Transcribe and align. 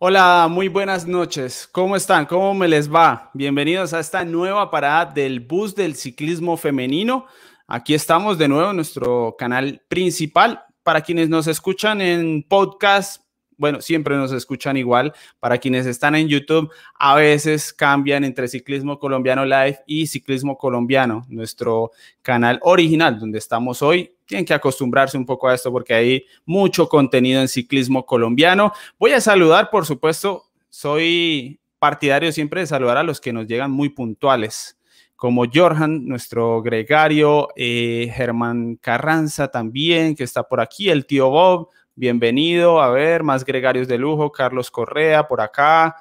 Hola, 0.00 0.46
muy 0.48 0.68
buenas 0.68 1.08
noches. 1.08 1.68
¿Cómo 1.72 1.96
están? 1.96 2.24
¿Cómo 2.24 2.54
me 2.54 2.68
les 2.68 2.88
va? 2.88 3.32
Bienvenidos 3.34 3.92
a 3.92 3.98
esta 3.98 4.24
nueva 4.24 4.70
parada 4.70 5.06
del 5.06 5.40
bus 5.40 5.74
del 5.74 5.96
ciclismo 5.96 6.56
femenino. 6.56 7.26
Aquí 7.66 7.94
estamos 7.94 8.38
de 8.38 8.46
nuevo 8.46 8.70
en 8.70 8.76
nuestro 8.76 9.34
canal 9.36 9.82
principal. 9.88 10.62
Para 10.84 11.00
quienes 11.00 11.28
nos 11.28 11.48
escuchan 11.48 12.00
en 12.00 12.44
podcast, 12.44 13.24
bueno, 13.56 13.80
siempre 13.80 14.14
nos 14.14 14.30
escuchan 14.30 14.76
igual. 14.76 15.12
Para 15.40 15.58
quienes 15.58 15.84
están 15.84 16.14
en 16.14 16.28
YouTube, 16.28 16.70
a 16.94 17.16
veces 17.16 17.72
cambian 17.72 18.22
entre 18.22 18.46
Ciclismo 18.46 19.00
Colombiano 19.00 19.44
Live 19.44 19.80
y 19.84 20.06
Ciclismo 20.06 20.56
Colombiano, 20.56 21.26
nuestro 21.28 21.90
canal 22.22 22.60
original, 22.62 23.18
donde 23.18 23.38
estamos 23.38 23.82
hoy. 23.82 24.12
Tienen 24.28 24.44
que 24.44 24.52
acostumbrarse 24.52 25.16
un 25.16 25.24
poco 25.24 25.48
a 25.48 25.54
esto 25.54 25.72
porque 25.72 25.94
hay 25.94 26.26
mucho 26.44 26.86
contenido 26.86 27.40
en 27.40 27.48
ciclismo 27.48 28.04
colombiano. 28.04 28.72
Voy 28.98 29.12
a 29.12 29.22
saludar, 29.22 29.70
por 29.70 29.86
supuesto, 29.86 30.44
soy 30.68 31.58
partidario 31.78 32.30
siempre 32.30 32.60
de 32.60 32.66
saludar 32.66 32.98
a 32.98 33.02
los 33.02 33.22
que 33.22 33.32
nos 33.32 33.46
llegan 33.46 33.70
muy 33.70 33.88
puntuales 33.88 34.78
como 35.16 35.46
Jorjan, 35.52 36.06
nuestro 36.06 36.62
gregario, 36.62 37.48
eh, 37.56 38.12
Germán 38.14 38.76
Carranza 38.76 39.48
también, 39.48 40.14
que 40.14 40.24
está 40.24 40.44
por 40.44 40.60
aquí, 40.60 40.90
el 40.90 41.06
tío 41.06 41.30
Bob, 41.30 41.70
bienvenido. 41.96 42.80
A 42.80 42.90
ver, 42.90 43.24
más 43.24 43.44
gregarios 43.44 43.88
de 43.88 43.98
lujo, 43.98 44.30
Carlos 44.30 44.70
Correa 44.70 45.26
por 45.26 45.40
acá. 45.40 45.96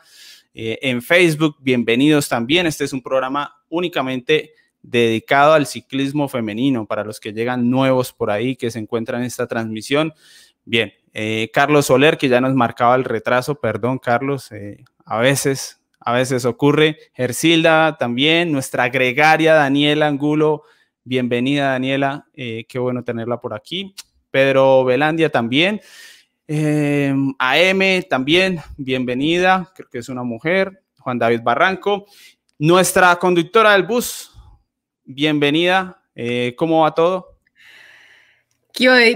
Eh, 0.53 0.77
en 0.83 1.01
Facebook, 1.01 1.55
bienvenidos 1.59 2.29
también. 2.29 2.67
Este 2.67 2.83
es 2.83 2.93
un 2.93 3.01
programa 3.01 3.55
únicamente 3.69 4.51
dedicado 4.89 5.53
al 5.53 5.65
ciclismo 5.65 6.27
femenino 6.27 6.85
para 6.85 7.03
los 7.03 7.19
que 7.19 7.33
llegan 7.33 7.69
nuevos 7.69 8.13
por 8.13 8.31
ahí, 8.31 8.55
que 8.55 8.71
se 8.71 8.79
encuentran 8.79 9.21
en 9.21 9.27
esta 9.27 9.47
transmisión. 9.47 10.13
Bien, 10.65 10.93
eh, 11.13 11.49
Carlos 11.53 11.87
Soler, 11.87 12.17
que 12.17 12.29
ya 12.29 12.41
nos 12.41 12.53
marcaba 12.53 12.95
el 12.95 13.03
retraso, 13.03 13.55
perdón, 13.59 13.99
Carlos, 13.99 14.51
eh, 14.51 14.83
a 15.05 15.19
veces, 15.19 15.81
a 15.99 16.13
veces 16.13 16.45
ocurre. 16.45 16.97
Gersilda 17.13 17.97
también, 17.97 18.51
nuestra 18.51 18.89
gregaria 18.89 19.53
Daniela 19.53 20.07
Angulo, 20.07 20.63
bienvenida 21.03 21.71
Daniela, 21.71 22.27
qué 22.33 22.79
bueno 22.79 23.03
tenerla 23.03 23.39
por 23.39 23.53
aquí. 23.53 23.93
Pedro 24.31 24.85
Velandia 24.85 25.29
también. 25.29 25.81
Eh, 26.47 27.13
AM 27.39 28.03
también, 28.09 28.61
bienvenida, 28.77 29.69
creo 29.75 29.89
que 29.89 29.97
es 29.97 30.09
una 30.09 30.23
mujer. 30.23 30.83
Juan 30.99 31.19
David 31.19 31.41
Barranco. 31.43 32.05
Nuestra 32.59 33.15
conductora 33.17 33.73
del 33.73 33.83
bus, 33.83 34.31
bienvenida. 35.07 36.03
Eh, 36.13 36.53
¿Cómo 36.57 36.81
va 36.81 36.93
todo? 36.93 37.39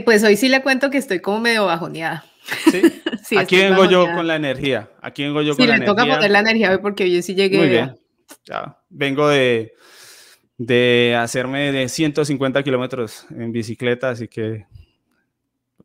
Pues 0.06 0.24
hoy 0.24 0.36
sí 0.38 0.50
le 0.50 0.64
cuento 0.64 0.90
que 0.90 0.98
estoy 0.98 1.20
como 1.20 1.40
medio 1.40 1.66
bajoneada. 1.66 2.26
Sí, 3.24 3.38
aquí 3.38 3.58
vengo 3.58 3.86
yo 3.86 4.08
con 4.16 4.26
la 4.26 4.36
energía. 4.36 4.90
Aquí 5.02 5.24
vengo 5.24 5.44
yo 5.44 5.56
con 5.56 5.68
la 5.68 5.76
energía. 5.76 5.94
Sí, 5.94 5.98
le 5.98 6.04
toca 6.04 6.16
poner 6.16 6.32
la 6.32 6.40
energía 6.40 6.72
hoy 6.72 6.80
porque 6.80 7.12
yo 7.12 7.22
sí 7.22 7.36
llegué. 7.36 7.58
Muy 7.60 7.70
bien. 7.70 7.96
Ya, 8.46 8.80
vengo 8.90 9.28
de, 9.28 9.74
de 10.58 11.16
hacerme 11.20 11.72
de 11.72 11.90
150 11.90 12.64
kilómetros 12.64 13.28
en 13.30 13.52
bicicleta, 13.52 14.10
así 14.10 14.28
que 14.28 14.66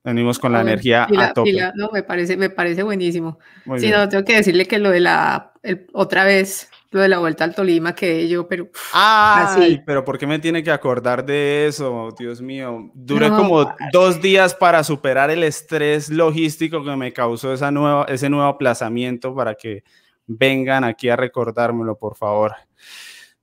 Venimos 0.07 0.39
con 0.39 0.53
la 0.53 0.61
energía 0.61 1.09
a 1.19 1.33
tope. 1.33 1.53
no, 1.75 1.91
me 1.93 2.05
parece, 2.05 2.37
me 2.37 2.49
parece 2.49 2.85
buenísimo. 2.85 3.41
sí, 3.77 3.91
no, 3.91 4.09
tengo 4.09 4.25
que 4.25 4.37
decirle 4.37 4.67
que 4.67 4.79
lo 4.79 4.91
de 4.91 5.01
la, 5.01 5.53
otra 5.93 6.25
vez, 6.25 6.71
lo 6.91 7.01
de 7.01 7.09
la 7.09 7.19
vuelta 7.19 7.45
al 7.45 7.55
Tolima 7.55 7.95
que 7.95 8.29
yo, 8.29 8.47
pero... 8.49 8.69
Ay, 8.93 9.83
pero 9.85 10.05
¿por 10.05 10.19
qué 10.19 10.27
me 10.27 10.39
tiene 10.39 10.63
que 10.63 10.71
acordar 10.71 11.25
de 11.25 11.67
eso? 11.67 12.15
Dios 12.19 12.41
mío. 12.41 12.91
Duré 12.95 13.29
como 13.29 13.75
dos 13.93 14.21
días 14.21 14.55
para 14.55 14.85
superar 14.85 15.31
el 15.31 15.43
estrés 15.43 16.09
logístico 16.09 16.85
que 16.85 16.97
me 16.97 17.13
causó 17.13 17.53
esa 17.53 17.71
nueva, 17.71 18.05
ese 18.09 18.29
nuevo 18.29 18.47
aplazamiento 18.47 19.35
para 19.35 19.55
que 19.55 19.83
vengan 20.27 20.85
aquí 20.85 21.09
a 21.09 21.17
recordármelo, 21.17 21.97
por 21.99 22.17
favor. 22.17 22.55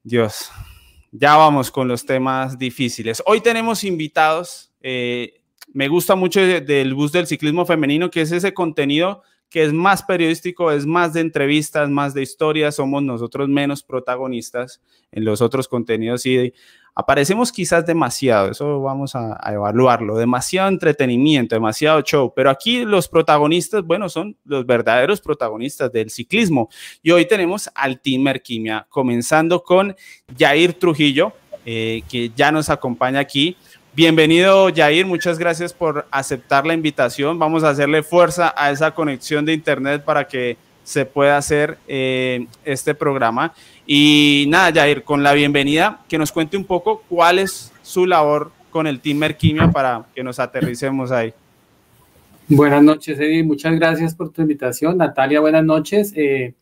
Dios. 0.03 0.51
Ya 1.11 1.35
vamos 1.35 1.69
con 1.69 1.87
los 1.87 2.05
temas 2.05 2.57
difíciles. 2.57 3.21
Hoy 3.25 3.41
tenemos 3.41 3.83
invitados. 3.83 4.71
Eh, 4.81 5.41
me 5.71 5.87
gusta 5.87 6.15
mucho 6.15 6.39
del 6.41 6.93
bus 6.95 7.11
del 7.11 7.27
ciclismo 7.27 7.65
femenino, 7.65 8.09
que 8.09 8.21
es 8.21 8.31
ese 8.31 8.53
contenido 8.53 9.21
que 9.53 9.63
es 9.63 9.71
más 9.71 10.01
periodístico, 10.01 10.71
es 10.71 10.87
más 10.87 11.13
de 11.13 11.21
entrevistas, 11.21 11.87
más 11.87 12.15
de 12.15 12.23
historias, 12.23 12.73
somos 12.73 13.03
nosotros 13.03 13.47
menos 13.47 13.83
protagonistas 13.83 14.81
en 15.11 15.25
los 15.25 15.43
otros 15.43 15.67
contenidos 15.67 16.25
y 16.25 16.51
aparecemos 16.95 17.51
quizás 17.51 17.85
demasiado, 17.85 18.49
eso 18.49 18.81
vamos 18.81 19.13
a, 19.13 19.39
evaluarlo, 19.53 20.17
demasiado 20.17 20.69
entretenimiento, 20.69 21.53
demasiado 21.53 22.01
show, 22.01 22.33
pero 22.35 22.49
aquí 22.49 22.83
los 22.83 23.07
protagonistas, 23.07 23.83
bueno, 23.83 24.09
son 24.09 24.35
los 24.43 24.65
verdaderos 24.65 25.21
protagonistas 25.21 25.91
del 25.91 26.09
ciclismo 26.09 26.69
y 27.03 27.11
hoy 27.11 27.27
tenemos 27.27 27.69
al 27.75 28.01
Team 28.01 28.23
Merquimia, 28.23 28.87
comenzando 28.89 29.61
con 29.61 29.95
Jair 30.35 30.73
Trujillo, 30.73 31.31
eh, 31.63 32.01
que 32.09 32.29
ya 32.35 32.51
nos 32.51 32.69
acompaña 32.69 33.19
aquí. 33.19 33.55
Bienvenido, 33.95 34.69
Jair. 34.75 35.05
Muchas 35.05 35.37
gracias 35.37 35.71
por 35.71 36.07
aceptar 36.09 36.65
la 36.65 36.73
invitación. 36.73 37.37
Vamos 37.37 37.63
a 37.63 37.69
hacerle 37.69 38.01
fuerza 38.01 38.51
a 38.57 38.71
esa 38.71 38.89
conexión 38.89 39.45
de 39.45 39.53
Internet 39.53 40.03
para 40.03 40.27
que 40.27 40.57
se 40.83 41.05
pueda 41.05 41.37
hacer 41.37 41.77
eh, 41.87 42.47
este 42.65 42.95
programa. 42.95 43.53
Y 43.85 44.45
nada, 44.47 44.73
Jair, 44.73 45.03
con 45.03 45.21
la 45.21 45.33
bienvenida, 45.33 46.01
que 46.09 46.17
nos 46.17 46.31
cuente 46.31 46.57
un 46.57 46.65
poco 46.65 47.03
cuál 47.07 47.37
es 47.37 47.71
su 47.83 48.07
labor 48.07 48.51
con 48.71 48.87
el 48.87 48.99
Team 48.99 49.19
Merquimia 49.19 49.69
para 49.69 50.03
que 50.15 50.23
nos 50.23 50.39
aterricemos 50.39 51.11
ahí. 51.11 51.31
Buenas 52.47 52.81
noches, 52.81 53.19
Eddie. 53.19 53.43
Muchas 53.43 53.75
gracias 53.75 54.15
por 54.15 54.31
tu 54.31 54.41
invitación. 54.41 54.97
Natalia, 54.97 55.39
buenas 55.39 55.63
noches. 55.63 56.13
Eh, 56.15 56.55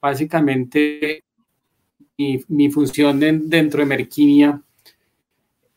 básicamente, 0.00 1.22
mi, 2.16 2.70
función 2.70 3.20
dentro 3.20 3.80
de 3.80 3.86
Merquimia 3.86 4.62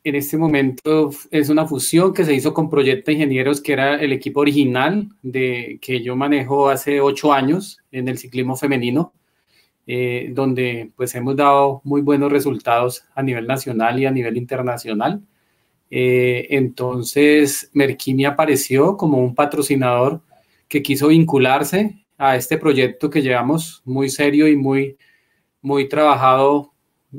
en 0.09 0.15
este 0.15 0.37
momento 0.37 1.11
es 1.29 1.49
una 1.49 1.67
fusión 1.67 2.13
que 2.13 2.25
se 2.25 2.33
hizo 2.33 2.53
con 2.53 2.69
Proyecto 2.69 3.11
Ingenieros, 3.11 3.61
que 3.61 3.73
era 3.73 3.95
el 3.95 4.11
equipo 4.11 4.39
original 4.39 5.07
de, 5.21 5.77
que 5.81 6.01
yo 6.01 6.15
manejo 6.15 6.69
hace 6.69 6.99
ocho 6.99 7.31
años 7.31 7.79
en 7.91 8.07
el 8.07 8.17
ciclismo 8.17 8.55
femenino, 8.55 9.13
eh, 9.85 10.31
donde 10.33 10.91
pues 10.95 11.13
hemos 11.13 11.35
dado 11.35 11.81
muy 11.83 12.01
buenos 12.01 12.31
resultados 12.31 13.05
a 13.13 13.21
nivel 13.21 13.45
nacional 13.45 13.99
y 13.99 14.07
a 14.07 14.11
nivel 14.11 14.37
internacional. 14.37 15.21
Eh, 15.91 16.47
entonces, 16.49 17.69
Merkini 17.73 18.25
apareció 18.25 18.97
como 18.97 19.19
un 19.19 19.35
patrocinador 19.35 20.21
que 20.67 20.81
quiso 20.81 21.09
vincularse 21.09 22.03
a 22.17 22.35
este 22.35 22.57
proyecto 22.57 23.11
que 23.11 23.21
llevamos 23.21 23.83
muy 23.85 24.09
serio 24.09 24.47
y 24.47 24.55
muy, 24.55 24.97
muy 25.61 25.87
trabajado 25.87 26.68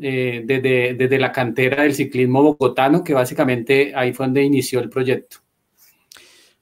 eh, 0.00 0.42
desde, 0.44 1.18
la 1.18 1.32
cantera 1.32 1.82
del 1.82 1.94
ciclismo 1.94 2.42
bogotano, 2.42 3.02
que 3.02 3.12
básicamente 3.12 3.92
ahí 3.96 4.12
fue 4.12 4.26
donde 4.26 4.44
inició 4.44 4.80
el 4.80 4.88
proyecto. 4.88 5.38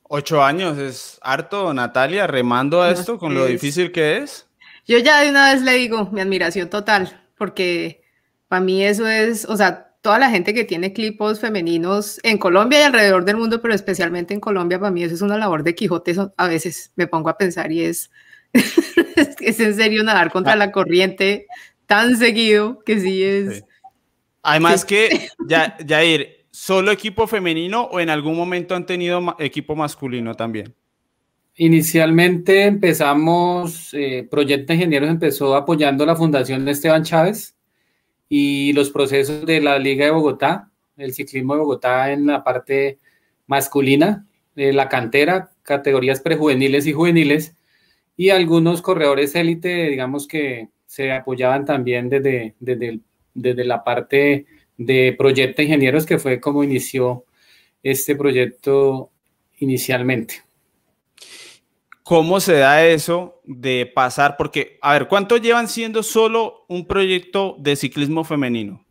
Ocho 0.03 0.43
años 0.43 0.78
es 0.78 1.19
harto, 1.21 1.75
Natalia, 1.75 2.27
remando 2.27 2.81
a 2.81 2.91
esto 2.91 3.19
con 3.19 3.34
lo 3.34 3.44
difícil 3.44 3.93
que 3.93 4.19
es. 4.19 4.47
Yo 4.87 4.97
ya 4.99 5.21
de 5.21 5.28
una 5.28 5.53
vez 5.53 5.62
le 5.62 5.72
digo 5.72 6.09
mi 6.11 6.22
admiración 6.22 6.71
total, 6.71 7.22
porque 7.37 8.00
para 8.49 8.62
mí 8.62 8.83
eso 8.83 9.06
es, 9.06 9.45
o 9.45 9.55
sea, 9.59 9.89
toda 10.00 10.19
la 10.19 10.31
gente 10.31 10.55
que 10.55 10.65
tiene 10.65 10.87
equipos 10.87 11.41
femeninos 11.41 12.21
en 12.22 12.39
Colombia 12.39 12.81
y 12.81 12.83
alrededor 12.84 13.27
del 13.27 13.37
mundo, 13.37 13.60
pero 13.60 13.75
especialmente 13.75 14.33
en 14.33 14.41
Colombia, 14.41 14.78
para 14.78 14.91
mí 14.91 15.03
eso 15.03 15.15
es 15.15 15.21
una 15.21 15.37
labor 15.37 15.62
de 15.62 15.75
Quijote, 15.75 16.16
a 16.34 16.49
veces 16.49 16.93
me 16.97 17.06
pongo 17.06 17.28
a 17.28 17.37
pensar 17.37 17.71
y 17.71 17.83
es, 17.84 18.10
es 18.55 19.60
en 19.60 19.75
serio 19.75 20.03
nadar 20.03 20.33
contra 20.33 20.55
ah. 20.55 20.56
la 20.56 20.72
corriente 20.72 21.47
tan 21.88 22.16
seguido 22.16 22.78
que 22.84 23.00
sí 23.00 23.25
es. 23.25 23.65
Además 24.43 24.84
que, 24.84 25.28
ya, 25.49 25.76
Jair, 25.84 26.44
¿solo 26.50 26.93
equipo 26.93 27.26
femenino 27.26 27.84
o 27.84 27.99
en 27.99 28.10
algún 28.10 28.37
momento 28.37 28.76
han 28.76 28.87
tenido 28.87 29.34
equipo 29.41 29.75
masculino 29.75 30.34
también? 30.34 30.72
Inicialmente 31.56 32.65
empezamos, 32.65 33.93
eh, 33.94 34.28
Proyecto 34.30 34.74
Ingenieros 34.74 35.09
empezó 35.09 35.57
apoyando 35.57 36.07
la 36.07 36.15
Fundación 36.15 36.65
de 36.65 36.72
Esteban 36.72 37.03
Chávez 37.03 37.57
y 38.28 38.72
los 38.74 38.91
procesos 38.91 39.45
de 39.45 39.60
la 39.60 39.78
Liga 39.78 40.04
de 40.04 40.12
Bogotá, 40.12 40.71
el 40.98 41.15
ciclismo 41.15 41.54
de 41.54 41.60
Bogotá 41.60 42.12
en 42.12 42.27
la 42.27 42.45
parte 42.45 42.98
masculina, 43.47 44.27
de 44.54 44.72
la 44.72 44.89
cantera, 44.89 45.51
categorías 45.62 46.21
prejuveniles 46.21 46.86
y 46.86 46.92
juveniles, 46.92 47.57
y 48.16 48.28
algunos 48.30 48.83
corredores 48.83 49.34
élite, 49.34 49.89
digamos 49.89 50.28
que 50.28 50.68
se 50.88 51.12
apoyaban 51.12 51.66
también 51.66 52.08
desde, 52.08 52.54
desde, 52.58 53.00
desde 53.34 53.64
la 53.64 53.84
parte 53.84 54.46
de 54.78 55.14
Proyecto 55.18 55.60
Ingenieros, 55.60 56.06
que 56.06 56.18
fue 56.18 56.40
como 56.40 56.64
inició 56.64 57.26
este 57.82 58.16
proyecto 58.16 59.10
inicialmente. 59.58 60.42
¿Cómo 62.02 62.40
se 62.40 62.54
da 62.54 62.86
eso 62.86 63.42
de 63.44 63.84
pasar? 63.84 64.38
Porque, 64.38 64.78
a 64.80 64.94
ver, 64.94 65.08
¿cuánto 65.08 65.36
llevan 65.36 65.68
siendo 65.68 66.02
solo 66.02 66.64
un 66.66 66.86
proyecto 66.86 67.56
de 67.58 67.76
ciclismo 67.76 68.24
femenino? 68.24 68.82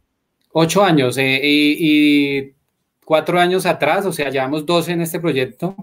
Ocho 0.52 0.84
años 0.84 1.18
eh, 1.18 1.42
y, 1.44 2.54
cuatro 3.04 3.40
años 3.40 3.66
atrás, 3.66 4.06
o 4.06 4.14
sea, 4.14 4.30
llevamos 4.30 4.68
12 4.68 4.92
en 4.92 5.02
este 5.02 5.20
proyecto. 5.20 5.76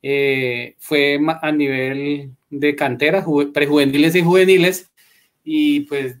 Eh, 0.00 0.74
fue 0.78 1.20
a 1.42 1.52
nivel 1.52 2.30
de 2.48 2.74
cantera, 2.74 3.22
prejuveniles 3.52 4.14
y 4.14 4.22
juveniles, 4.22 4.90
y 5.44 5.80
pues 5.80 6.18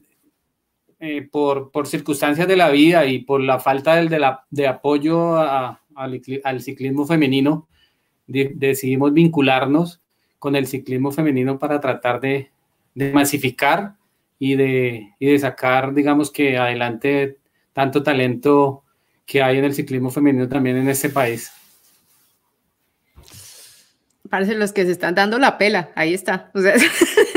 eh, 1.00 1.28
por, 1.30 1.70
por, 1.70 1.86
circunstancias 1.86 2.46
de 2.46 2.56
la 2.56 2.70
vida 2.70 3.06
y 3.06 3.20
por 3.20 3.40
la 3.40 3.58
falta 3.58 3.96
de, 3.96 4.18
la, 4.18 4.44
de 4.50 4.68
apoyo 4.68 5.36
al, 5.36 6.60
ciclismo 6.60 7.06
femenino, 7.06 7.68
decidimos 8.26 9.12
vincularnos 9.12 10.02
con 10.38 10.56
el 10.56 10.66
ciclismo 10.66 11.10
femenino 11.10 11.58
para 11.58 11.80
tratar 11.80 12.20
de, 12.20 12.50
de 12.94 13.12
masificar 13.12 13.96
y 14.38 14.56
de, 14.56 15.14
y 15.18 15.26
de 15.26 15.38
sacar, 15.38 15.94
digamos 15.94 16.30
que 16.30 16.58
adelante 16.58 17.38
tanto 17.72 18.02
talento 18.02 18.84
que 19.26 19.42
hay 19.42 19.58
en 19.58 19.64
el 19.64 19.74
ciclismo 19.74 20.10
femenino 20.10 20.48
también 20.48 20.76
en 20.76 20.88
este 20.88 21.08
país. 21.08 21.50
Parece 24.30 24.54
los 24.54 24.72
que 24.72 24.84
se 24.84 24.92
están 24.92 25.14
dando 25.14 25.38
la 25.38 25.58
pela, 25.58 25.90
ahí 25.94 26.14
está. 26.14 26.50
O 26.54 26.60
sea, 26.60 26.74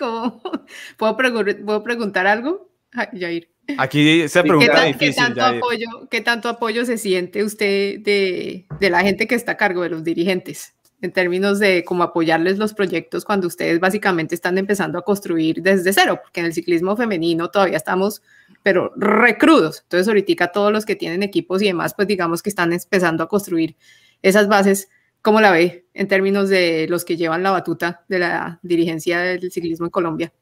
como, 0.00 0.42
¿puedo, 0.96 1.16
¿puedo 1.16 1.82
preguntar 1.84 2.26
algo? 2.26 2.70
Jair. 2.92 3.48
Aquí 3.78 4.28
se 4.28 4.42
pregunta 4.42 4.80
¿Qué, 4.80 4.86
difícil, 4.88 5.14
¿qué 5.14 5.20
tanto, 5.20 5.44
apoyo, 5.44 5.88
¿Qué 6.10 6.20
tanto 6.20 6.48
apoyo 6.48 6.84
se 6.84 6.98
siente 6.98 7.44
usted 7.44 8.00
de, 8.00 8.66
de, 8.80 8.90
la 8.90 9.02
gente 9.02 9.28
que 9.28 9.36
está 9.36 9.52
a 9.52 9.56
cargo, 9.56 9.82
de 9.82 9.90
los 9.90 10.02
dirigentes, 10.02 10.74
en 11.00 11.12
términos 11.12 11.60
de 11.60 11.84
cómo 11.84 12.02
apoyarles 12.02 12.58
los 12.58 12.74
proyectos 12.74 13.24
cuando 13.24 13.46
ustedes 13.46 13.78
básicamente 13.78 14.34
están 14.34 14.58
empezando 14.58 14.98
a 14.98 15.02
construir 15.02 15.62
desde 15.62 15.92
cero? 15.92 16.18
Porque 16.20 16.40
en 16.40 16.46
el 16.46 16.52
ciclismo 16.52 16.96
femenino 16.96 17.50
todavía 17.50 17.76
estamos, 17.76 18.22
pero 18.64 18.92
recrudos. 18.96 19.82
Entonces, 19.82 20.08
ahorita 20.08 20.48
todos 20.48 20.72
los 20.72 20.84
que 20.84 20.96
tienen 20.96 21.22
equipos 21.22 21.62
y 21.62 21.66
demás, 21.66 21.94
pues 21.94 22.08
digamos 22.08 22.42
que 22.42 22.50
están 22.50 22.72
empezando 22.72 23.22
a 23.22 23.28
construir 23.28 23.76
esas 24.22 24.48
bases. 24.48 24.88
¿Cómo 25.22 25.40
la 25.40 25.52
ve 25.52 25.86
en 25.92 26.08
términos 26.08 26.48
de 26.48 26.86
los 26.88 27.04
que 27.04 27.16
llevan 27.16 27.42
la 27.42 27.50
batuta 27.50 28.04
de 28.08 28.18
la 28.18 28.58
dirigencia 28.62 29.20
del 29.20 29.50
ciclismo 29.50 29.86
en 29.86 29.90
Colombia? 29.90 30.32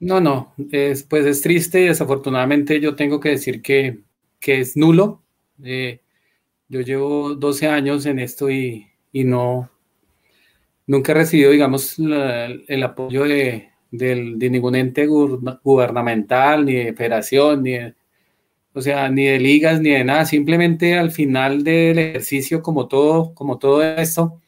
No, 0.00 0.20
no, 0.20 0.54
es, 0.70 1.02
pues 1.04 1.24
es 1.24 1.40
triste 1.40 1.80
y 1.80 1.86
desafortunadamente 1.86 2.80
yo 2.80 2.94
tengo 2.94 3.20
que 3.20 3.30
decir 3.30 3.62
que, 3.62 4.00
que 4.38 4.60
es 4.60 4.76
nulo. 4.76 5.22
Eh, 5.62 6.00
yo 6.68 6.80
llevo 6.82 7.34
12 7.34 7.68
años 7.68 8.04
en 8.04 8.18
esto 8.18 8.50
y, 8.50 8.86
y 9.12 9.24
no, 9.24 9.70
nunca 10.86 11.12
he 11.12 11.14
recibido, 11.14 11.50
digamos, 11.50 11.96
el 11.98 12.82
apoyo 12.82 13.24
de, 13.24 13.70
de, 13.90 14.50
ningún 14.50 14.74
ente 14.74 15.06
gubernamental, 15.06 16.64
ni 16.66 16.74
de 16.74 16.92
federación, 16.94 17.62
ni 17.62 17.72
de, 17.72 17.94
o 18.74 18.82
sea, 18.82 19.08
ni 19.08 19.24
de 19.26 19.38
ligas, 19.38 19.80
ni 19.80 19.90
de 19.90 20.04
nada. 20.04 20.26
Simplemente 20.26 20.98
al 20.98 21.12
final 21.12 21.62
del 21.64 21.98
ejercicio, 21.98 22.60
como 22.62 22.88
todo, 22.88 23.32
como 23.34 23.58
todo 23.58 23.82
esto, 23.82 24.40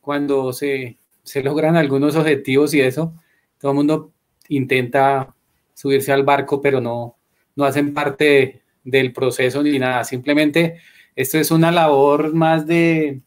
cuando 0.00 0.52
se, 0.52 0.96
se 1.24 1.42
logran 1.42 1.76
algunos 1.76 2.16
objetivos 2.16 2.72
y 2.74 2.80
eso, 2.80 3.14
todo 3.58 3.72
el 3.72 3.76
mundo 3.76 4.12
intenta 4.48 5.34
subirse 5.74 6.12
al 6.12 6.22
barco, 6.22 6.60
pero 6.60 6.80
no, 6.80 7.16
no 7.56 7.64
hacen 7.64 7.92
parte 7.92 8.62
del 8.84 9.12
proceso 9.12 9.62
ni 9.62 9.78
nada. 9.78 10.04
Simplemente 10.04 10.78
esto 11.16 11.38
es 11.38 11.50
una 11.50 11.72
labor 11.72 12.34
más 12.34 12.66
de, 12.66 13.20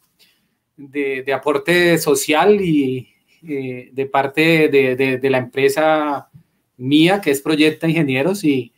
de, 0.76 1.32
aporte 1.32 1.98
social 1.98 2.60
y 2.60 3.08
eh, 3.46 3.90
de 3.92 4.06
parte 4.06 4.68
de, 4.68 5.30
la 5.30 5.38
empresa 5.38 6.28
mía, 6.76 7.20
que 7.20 7.30
es 7.30 7.40
Proyecta 7.40 7.88
Ingenieros, 7.88 8.42
y, 8.44 8.72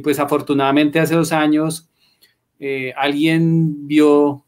pues 0.00 0.18
afortunadamente 0.18 0.98
hace 0.98 1.14
dos 1.14 1.32
años 1.32 1.90
eh, 2.58 2.92
alguien 2.96 3.86
vio, 3.86 4.44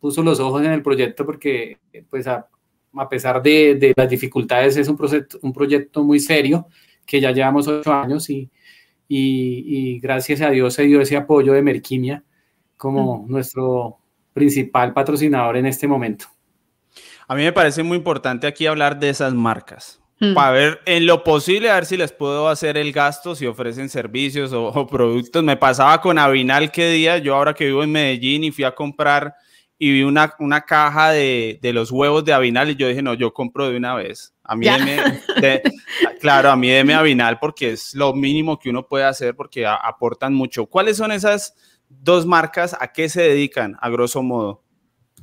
puso 0.00 0.22
los 0.22 0.40
ojos 0.40 0.62
en 0.64 0.72
el 0.72 0.82
proyecto 0.82 1.26
porque 1.26 1.78
pues 2.08 2.26
a, 2.26 2.48
pesar 3.10 3.42
de, 3.42 3.92
las 3.96 4.08
dificultades 4.08 4.76
es 4.76 4.88
un, 4.88 4.96
proyecto, 4.96 5.38
un 5.42 5.52
proyecto 5.52 6.02
muy 6.02 6.20
serio 6.20 6.66
que 7.04 7.20
ya 7.20 7.32
llevamos 7.32 7.68
ocho 7.68 7.92
años 7.92 8.30
y, 8.30 8.50
y, 9.08 10.00
gracias 10.00 10.40
a 10.40 10.50
Dios 10.50 10.74
se 10.74 10.84
dio 10.84 11.00
ese 11.00 11.16
apoyo 11.16 11.52
de 11.52 11.62
Merquimia 11.62 12.24
como 12.76 13.24
nuestro 13.28 13.98
principal 14.32 14.92
patrocinador 14.92 15.56
en 15.56 15.66
este 15.66 15.86
momento. 15.86 16.26
A 17.28 17.34
mí 17.34 17.42
me 17.42 17.52
parece 17.52 17.82
muy 17.82 17.96
importante 17.96 18.46
aquí 18.46 18.66
hablar 18.66 18.98
de 18.98 19.08
esas 19.08 19.34
marcas. 19.34 20.00
Para 20.34 20.50
ver 20.50 20.80
en 20.86 21.04
lo 21.04 21.22
posible, 21.22 21.68
a 21.68 21.74
ver 21.74 21.84
si 21.84 21.96
les 21.98 22.10
puedo 22.10 22.48
hacer 22.48 22.78
el 22.78 22.90
gasto, 22.90 23.34
si 23.34 23.44
ofrecen 23.44 23.90
servicios 23.90 24.50
o, 24.52 24.68
o, 24.68 24.86
productos. 24.86 25.44
Me 25.44 25.58
pasaba 25.58 26.00
con 26.00 26.18
Avinal 26.18 26.72
que 26.72 26.90
día, 26.90 27.18
yo 27.18 27.34
ahora 27.34 27.52
que 27.52 27.66
vivo 27.66 27.82
en 27.82 27.92
Medellín 27.92 28.44
y 28.44 28.50
fui 28.50 28.64
a 28.64 28.74
comprar 28.74 29.34
y 29.78 29.92
vi 29.92 30.02
una, 30.02 30.34
una 30.38 30.62
caja 30.62 31.10
de, 31.10 31.58
de, 31.60 31.72
los 31.72 31.90
huevos 31.90 32.24
de 32.24 32.32
Avinal 32.32 32.70
y 32.70 32.76
yo 32.76 32.88
dije, 32.88 33.02
no, 33.02 33.12
yo 33.14 33.34
compro 33.34 33.68
de 33.68 33.76
una 33.76 33.94
vez. 33.94 34.34
A 34.42 34.56
mí, 34.56 34.66
de, 35.40 35.62
claro, 36.20 36.50
a 36.50 36.56
mí 36.56 36.68
deme 36.68 36.94
Avinal 36.94 37.38
porque 37.38 37.72
es 37.72 37.94
lo 37.94 38.14
mínimo 38.14 38.58
que 38.58 38.70
uno 38.70 38.86
puede 38.86 39.04
hacer 39.04 39.36
porque 39.36 39.66
aportan 39.66 40.32
mucho. 40.32 40.66
¿Cuáles 40.66 40.96
son 40.96 41.12
esas 41.12 41.54
dos 41.88 42.24
marcas? 42.24 42.74
¿A 42.80 42.92
qué 42.92 43.08
se 43.10 43.22
dedican, 43.22 43.76
a 43.80 43.90
grosso 43.90 44.22
modo? 44.22 44.62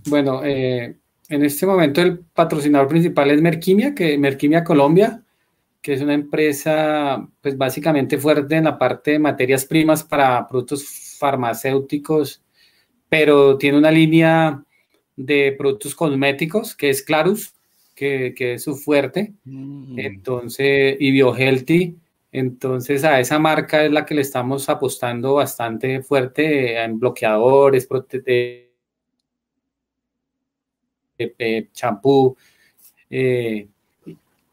Bueno, 0.05 0.41
eh, 0.43 0.99
en 1.33 1.45
este 1.45 1.65
momento 1.65 2.01
el 2.01 2.19
patrocinador 2.19 2.87
principal 2.87 3.31
es 3.31 3.41
Merquimia, 3.41 3.93
que 3.93 4.17
Merquimia 4.17 4.63
Colombia, 4.63 5.23
que 5.81 5.93
es 5.93 6.01
una 6.01 6.13
empresa, 6.13 7.27
pues 7.41 7.57
básicamente 7.57 8.17
fuerte 8.17 8.55
en 8.55 8.65
la 8.65 8.77
parte 8.77 9.11
de 9.11 9.19
materias 9.19 9.65
primas 9.65 10.03
para 10.03 10.47
productos 10.47 11.17
farmacéuticos 11.19 12.43
pero 13.13 13.59
tiene 13.59 13.77
una 13.77 13.91
línea 13.91 14.63
de 15.15 15.53
productos 15.55 15.93
cosméticos 15.93 16.75
que 16.75 16.89
es 16.89 17.03
Clarus, 17.03 17.53
que, 17.93 18.33
que 18.35 18.55
es 18.55 18.63
su 18.63 18.75
fuerte. 18.75 19.33
Mm. 19.43 19.99
Entonces, 19.99 20.97
y 20.99 21.11
BioHealthy. 21.11 21.95
Entonces, 22.31 23.03
a 23.03 23.19
esa 23.19 23.37
marca 23.37 23.85
es 23.85 23.91
la 23.91 24.03
que 24.03 24.15
le 24.15 24.21
estamos 24.21 24.67
apostando 24.67 25.35
bastante 25.35 26.01
fuerte 26.01 26.81
en 26.83 26.97
bloqueadores, 26.97 27.85
champú, 31.73 32.35
eh, 33.09 33.67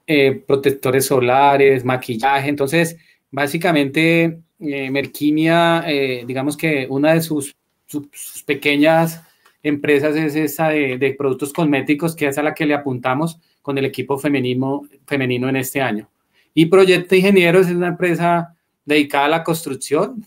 eh, 0.06 0.42
protectores 0.46 1.06
solares, 1.06 1.84
maquillaje. 1.84 2.48
Entonces, 2.48 2.96
básicamente, 3.30 4.40
eh, 4.58 4.90
Merquimia, 4.90 5.84
digamos 6.26 6.56
que 6.56 6.86
una 6.90 7.14
de 7.14 7.22
sus 7.22 7.54
pequeñas 8.44 9.22
empresas 9.62 10.16
es 10.16 10.34
esa 10.36 10.68
de, 10.68 11.14
productos 11.16 11.52
cosméticos, 11.52 12.16
que 12.16 12.26
es 12.26 12.38
a 12.38 12.42
la 12.42 12.54
que 12.54 12.66
le 12.66 12.74
apuntamos 12.74 13.38
con 13.62 13.78
el 13.78 13.84
equipo 13.84 14.18
femenino, 14.18 14.82
femenino 15.06 15.48
en 15.48 15.56
este 15.56 15.80
año. 15.80 16.10
Y 16.54 16.66
Proyecto 16.66 17.14
Ingenieros 17.14 17.68
es 17.68 17.76
una 17.76 17.88
empresa 17.88 18.56
dedicada 18.84 19.26
a 19.26 19.28
la 19.28 19.44
construcción, 19.44 20.26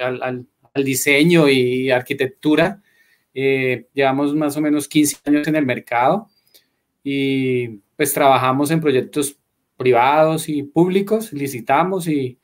al, 0.00 0.46
diseño 0.74 1.48
y 1.48 1.90
arquitectura. 1.90 2.80
Eh, 3.40 3.86
llevamos 3.94 4.34
más 4.34 4.56
o 4.56 4.60
menos 4.60 4.88
15 4.88 5.18
años 5.26 5.46
en 5.46 5.54
el 5.54 5.64
mercado 5.64 6.28
y 7.04 7.68
pues 7.96 8.12
trabajamos 8.12 8.70
en 8.72 8.80
proyectos 8.80 9.36
privados 9.76 10.48
y 10.48 10.64
públicos, 10.64 11.32
licitamos 11.32 12.08
y, 12.08 12.36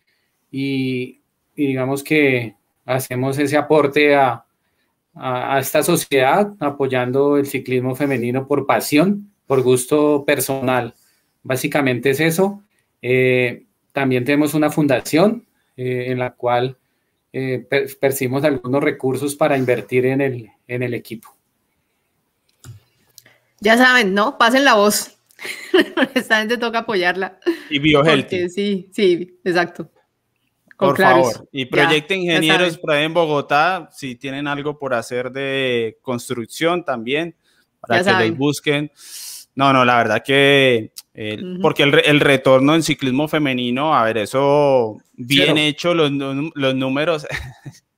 y 0.53 1.21
digamos 1.57 2.05
que 2.05 2.55
hacemos 2.85 3.39
ese 3.39 3.57
aporte 3.57 4.15
a, 4.15 4.45
a, 5.15 5.59
esta 5.59 5.83
sociedad 5.83 6.53
apoyando 6.61 7.39
el 7.39 7.47
ciclismo 7.47 7.97
femenino 7.97 8.47
por 8.47 8.65
pasión, 8.65 9.33
por 9.47 9.63
gusto 9.63 10.25
personal. 10.25 10.95
Básicamente 11.43 12.11
es 12.11 12.21
eso. 12.21 12.63
Eh, 13.03 13.65
también 13.93 14.25
tenemos 14.25 14.55
una 14.55 14.71
fundación 14.71 15.45
eh, 15.77 16.07
en 16.09 16.19
la 16.19 16.35
cual 16.35 16.77
eh, 17.37 17.67
percibimos 18.01 18.45
algunos 18.45 18.81
recursos 18.81 19.35
para 19.35 19.59
invertir 19.59 20.07
en 20.07 20.21
el, 20.21 20.51
en 20.69 20.85
el 20.85 20.95
equipo. 20.95 21.37
Ya 23.59 23.77
saben, 23.77 24.15
¿no? 24.15 24.39
Pasen 24.39 24.65
la 24.65 24.75
voz. 24.75 25.19
Esta 26.15 26.39
gente 26.39 26.59
toca 26.59 26.81
apoyarla. 26.81 27.41
Y 27.71 27.81
BioHealthy. 27.81 28.49
Sí, 28.51 28.89
sí, 28.93 29.41
exacto. 29.43 29.91
Por 30.79 30.97
favor. 30.97 31.49
Y 31.51 31.67
Proyecto 31.67 32.15
Ingenieros 32.15 32.79
por 32.79 32.93
ahí 32.93 33.05
en 33.05 33.15
Bogotá, 33.15 33.89
si 33.91 34.15
tienen 34.15 34.47
algo 34.47 34.79
por 34.79 34.95
hacer 34.95 35.33
de 35.33 35.99
construcción 36.03 36.85
también, 36.85 37.35
para 37.81 38.05
que 38.05 38.29
los 38.29 38.39
busquen. 38.39 38.93
No, 39.57 39.73
no, 39.73 39.85
la 39.85 39.97
verdad 39.99 40.23
que, 40.25 40.93
porque 41.63 41.85
el, 41.85 42.21
retorno 42.21 42.75
en 42.75 42.83
ciclismo 42.83 43.29
femenino, 43.29 43.95
a 43.95 44.05
ver, 44.05 44.19
eso 44.19 44.99
bien 45.13 45.59
hecho, 45.59 45.95
los, 45.95 46.11
los 46.11 46.75
números, 46.75 47.27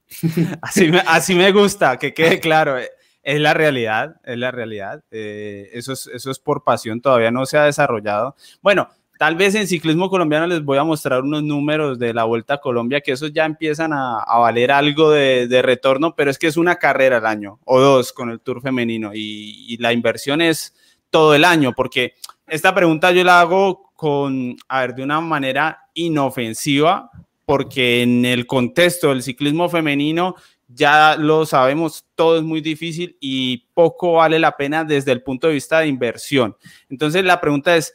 así, 0.63 0.89
me, 0.89 0.99
así 1.07 1.35
me 1.35 1.51
gusta, 1.53 1.99
que 1.99 2.13
quede 2.13 2.41
claro, 2.41 2.79
eh, 2.79 2.91
es 3.23 3.41
la 3.41 3.55
realidad, 3.55 4.17
es 4.25 4.37
la 4.37 4.51
realidad, 4.51 5.03
eh, 5.11 5.71
eso, 5.73 5.95
es, 5.95 6.07
eso 6.09 6.31
es 6.31 6.39
por 6.39 6.63
pasión, 6.63 7.01
todavía 7.01 7.31
no 7.31 7.47
se 7.47 7.57
ha 7.57 7.65
desarrollado. 7.65 8.37
Bueno, 8.61 8.91
Tal 9.19 9.35
vez 9.35 9.55
en 9.55 9.67
ciclismo 9.67 10.11
colombiano 10.11 10.47
les 10.47 10.63
voy 10.63 10.77
a 10.77 10.85
mostrar 10.85 11.23
unos 11.23 11.43
números 11.43 11.99
de 11.99 12.13
la 12.13 12.25
Vuelta 12.25 12.55
a 12.55 12.61
Colombia 12.61 13.01
que 13.01 13.13
esos 13.13 13.33
ya 13.33 13.47
empiezan 13.47 13.93
a, 13.95 14.23
valer 14.39 14.71
algo 14.71 15.11
de, 15.11 15.63
retorno, 15.63 16.15
pero 16.15 16.31
es 16.31 16.39
que 16.39 16.49
es 16.49 16.59
una 16.59 16.77
carrera 16.77 17.17
al 17.17 17.27
año 17.27 17.59
o 17.65 17.81
dos 17.81 18.13
con 18.13 18.31
el 18.31 18.41
Tour 18.41 18.61
femenino 18.61 19.13
y, 19.15 19.77
la 19.79 19.93
inversión 19.93 20.41
es 20.41 20.75
todo 21.11 21.35
el 21.35 21.45
año 21.45 21.73
porque 21.75 22.15
esta 22.47 22.75
pregunta 22.75 23.11
yo 23.13 23.25
la 23.25 23.41
hago 23.41 23.91
con, 23.95 24.57
a 24.69 24.81
ver, 24.81 24.95
de 24.95 25.03
una 25.03 25.21
manera 25.21 25.79
inofensiva, 25.95 27.11
porque 27.45 28.03
en 28.03 28.25
el 28.25 28.47
contexto 28.47 29.09
del 29.09 29.23
ciclismo 29.23 29.69
femenino 29.69 30.37
ya 30.69 31.17
lo 31.17 31.47
sabemos, 31.47 32.05
todo 32.15 32.37
es 32.37 32.43
muy 32.43 32.61
difícil 32.61 33.17
y 33.21 33.67
poco 33.73 34.15
vale 34.15 34.39
la 34.39 34.57
pena 34.57 34.85
desde 34.85 35.13
el 35.13 35.23
punto 35.23 35.47
de 35.47 35.55
vista 35.55 35.81
de 35.81 35.89
inversión. 35.89 36.57
Entonces 36.89 37.25
la 37.25 37.41
pregunta 37.41 37.77
es, 37.77 37.95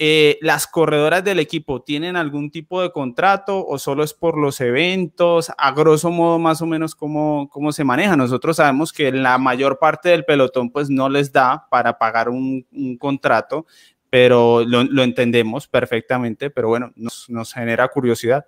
eh, 0.00 0.38
¿las 0.40 0.66
corredoras 0.66 1.22
del 1.22 1.38
equipo 1.38 1.82
tienen 1.82 2.16
algún 2.16 2.50
tipo 2.50 2.82
de 2.82 2.90
contrato 2.90 3.64
o 3.64 3.78
solo 3.78 4.02
es 4.02 4.12
por 4.12 4.36
los 4.36 4.60
eventos? 4.60 5.52
A 5.56 5.70
grosso 5.70 6.10
modo, 6.10 6.40
más 6.40 6.60
o 6.62 6.66
menos, 6.66 6.96
¿cómo, 6.96 7.48
cómo 7.48 7.70
se 7.70 7.84
maneja? 7.84 8.16
Nosotros 8.16 8.56
sabemos 8.56 8.92
que 8.92 9.12
la 9.12 9.38
mayor 9.38 9.78
parte 9.78 10.08
del 10.08 10.24
pelotón 10.24 10.70
pues 10.70 10.90
no 10.90 11.08
les 11.08 11.32
da 11.32 11.68
para 11.70 11.96
pagar 11.96 12.28
un, 12.28 12.66
contrato, 12.98 13.66
pero 14.10 14.64
lo, 14.64 15.02
entendemos 15.02 15.68
perfectamente, 15.68 16.50
pero 16.50 16.68
bueno, 16.68 16.92
nos, 16.96 17.52
genera 17.52 17.86
curiosidad. 17.86 18.46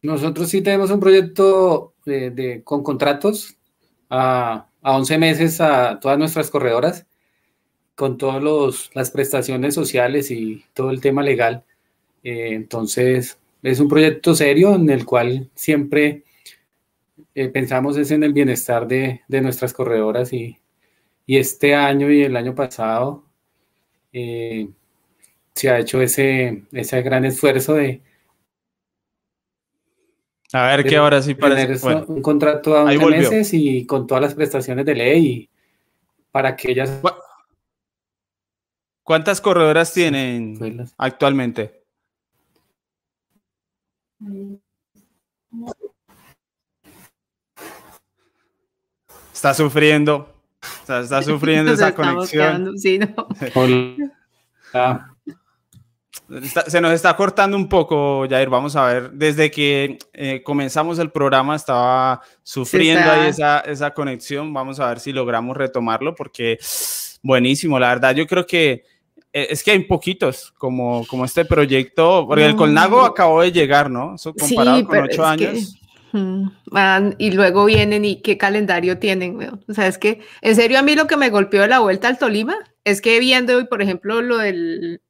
Nosotros 0.00 0.48
sí 0.48 0.62
tenemos 0.62 0.92
un 0.92 1.00
proyecto 1.00 1.94
de, 2.04 2.60
con 2.62 2.84
contratos 2.84 3.56
a, 4.08 4.68
a 4.80 4.92
11 4.96 5.18
meses 5.18 5.60
a 5.60 5.98
todas 5.98 6.18
nuestras 6.18 6.50
corredoras, 6.50 7.04
con 7.96 8.18
todas 8.18 8.90
las 8.94 9.10
prestaciones 9.10 9.74
sociales 9.74 10.30
y 10.30 10.64
todo 10.74 10.90
el 10.90 11.00
tema 11.00 11.22
legal. 11.22 11.64
Eh, 12.22 12.50
entonces, 12.52 13.38
es 13.62 13.80
un 13.80 13.88
proyecto 13.88 14.34
serio 14.34 14.74
en 14.74 14.88
el 14.90 15.04
cual 15.04 15.50
siempre 15.54 16.22
eh, 17.34 17.48
pensamos 17.48 17.96
es 17.96 18.10
en 18.10 18.22
el 18.22 18.32
bienestar 18.32 18.86
de, 18.86 19.22
de 19.26 19.40
nuestras 19.40 19.72
corredoras 19.72 20.32
y, 20.32 20.58
y, 21.26 21.38
este 21.38 21.74
año 21.74 22.10
y 22.10 22.22
el 22.22 22.36
año 22.36 22.54
pasado 22.54 23.24
eh, 24.12 24.68
se 25.54 25.70
ha 25.70 25.78
hecho 25.78 26.00
ese, 26.00 26.64
ese 26.72 27.02
gran 27.02 27.24
esfuerzo 27.24 27.74
de, 27.74 28.02
a 30.52 30.68
ver 30.68 30.84
qué 30.84 30.96
ahora 30.96 31.22
sí 31.22 31.34
parece. 31.34 31.86
un 31.86 32.22
contrato 32.22 32.76
a 32.76 32.84
11 32.84 33.06
meses 33.06 33.54
y 33.54 33.84
con 33.84 34.06
todas 34.06 34.22
las 34.22 34.34
prestaciones 34.34 34.86
de 34.86 34.94
ley 34.94 35.50
para 36.30 36.54
que 36.54 36.70
ellas. 36.70 37.00
¿Cuántas 39.06 39.40
corredoras 39.40 39.92
tienen 39.92 40.90
actualmente? 40.98 41.80
Está 49.32 49.54
sufriendo. 49.54 50.34
Está, 50.88 51.22
sufriendo 51.22 51.72
esa 51.74 51.94
conexión. 51.94 52.76
sí, 52.76 52.98
no. 52.98 53.28
se 56.66 56.80
nos 56.80 56.90
está 56.90 57.14
cortando 57.14 57.56
un 57.56 57.68
poco, 57.68 58.26
Jair. 58.28 58.48
Vamos 58.48 58.74
a 58.74 58.86
ver. 58.86 59.12
Desde 59.12 59.52
que 59.52 60.00
eh, 60.14 60.42
comenzamos 60.42 60.98
el 60.98 61.12
programa 61.12 61.54
estaba 61.54 62.22
sufriendo 62.42 63.08
ahí 63.08 63.28
esa, 63.28 63.60
esa, 63.60 63.94
conexión. 63.94 64.52
Vamos 64.52 64.80
a 64.80 64.88
ver 64.88 64.98
si 64.98 65.12
logramos 65.12 65.56
retomarlo 65.56 66.12
porque 66.16 66.58
buenísimo. 67.22 67.78
La 67.78 67.90
verdad, 67.90 68.12
yo 68.12 68.26
creo 68.26 68.44
que 68.44 68.95
es 69.42 69.62
que 69.62 69.72
hay 69.72 69.80
poquitos 69.80 70.52
como, 70.56 71.06
como 71.06 71.24
este 71.24 71.44
proyecto, 71.44 72.26
porque 72.26 72.46
el 72.46 72.56
Colnago 72.56 73.02
acabó 73.02 73.42
de 73.42 73.52
llegar, 73.52 73.90
¿no? 73.90 74.16
comparado 74.38 74.86
con 74.86 74.98
ocho 74.98 75.24
años. 75.24 75.78
Mm, 76.12 76.48
y 77.18 77.30
luego 77.32 77.66
vienen 77.66 78.04
y 78.04 78.22
qué 78.22 78.38
calendario 78.38 78.98
tienen. 78.98 79.38
O 79.68 79.74
sea, 79.74 79.86
es 79.86 79.98
que 79.98 80.20
en 80.40 80.56
serio 80.56 80.78
a 80.78 80.82
mí 80.82 80.94
lo 80.94 81.06
que 81.06 81.16
me 81.16 81.30
golpeó 81.30 81.62
de 81.62 81.68
la 81.68 81.80
vuelta 81.80 82.08
al 82.08 82.18
Tolima 82.18 82.56
es 82.84 83.00
que 83.00 83.20
viendo 83.20 83.56
hoy, 83.56 83.66
por 83.66 83.82
ejemplo, 83.82 84.22
lo 84.22 84.38
del 84.38 85.02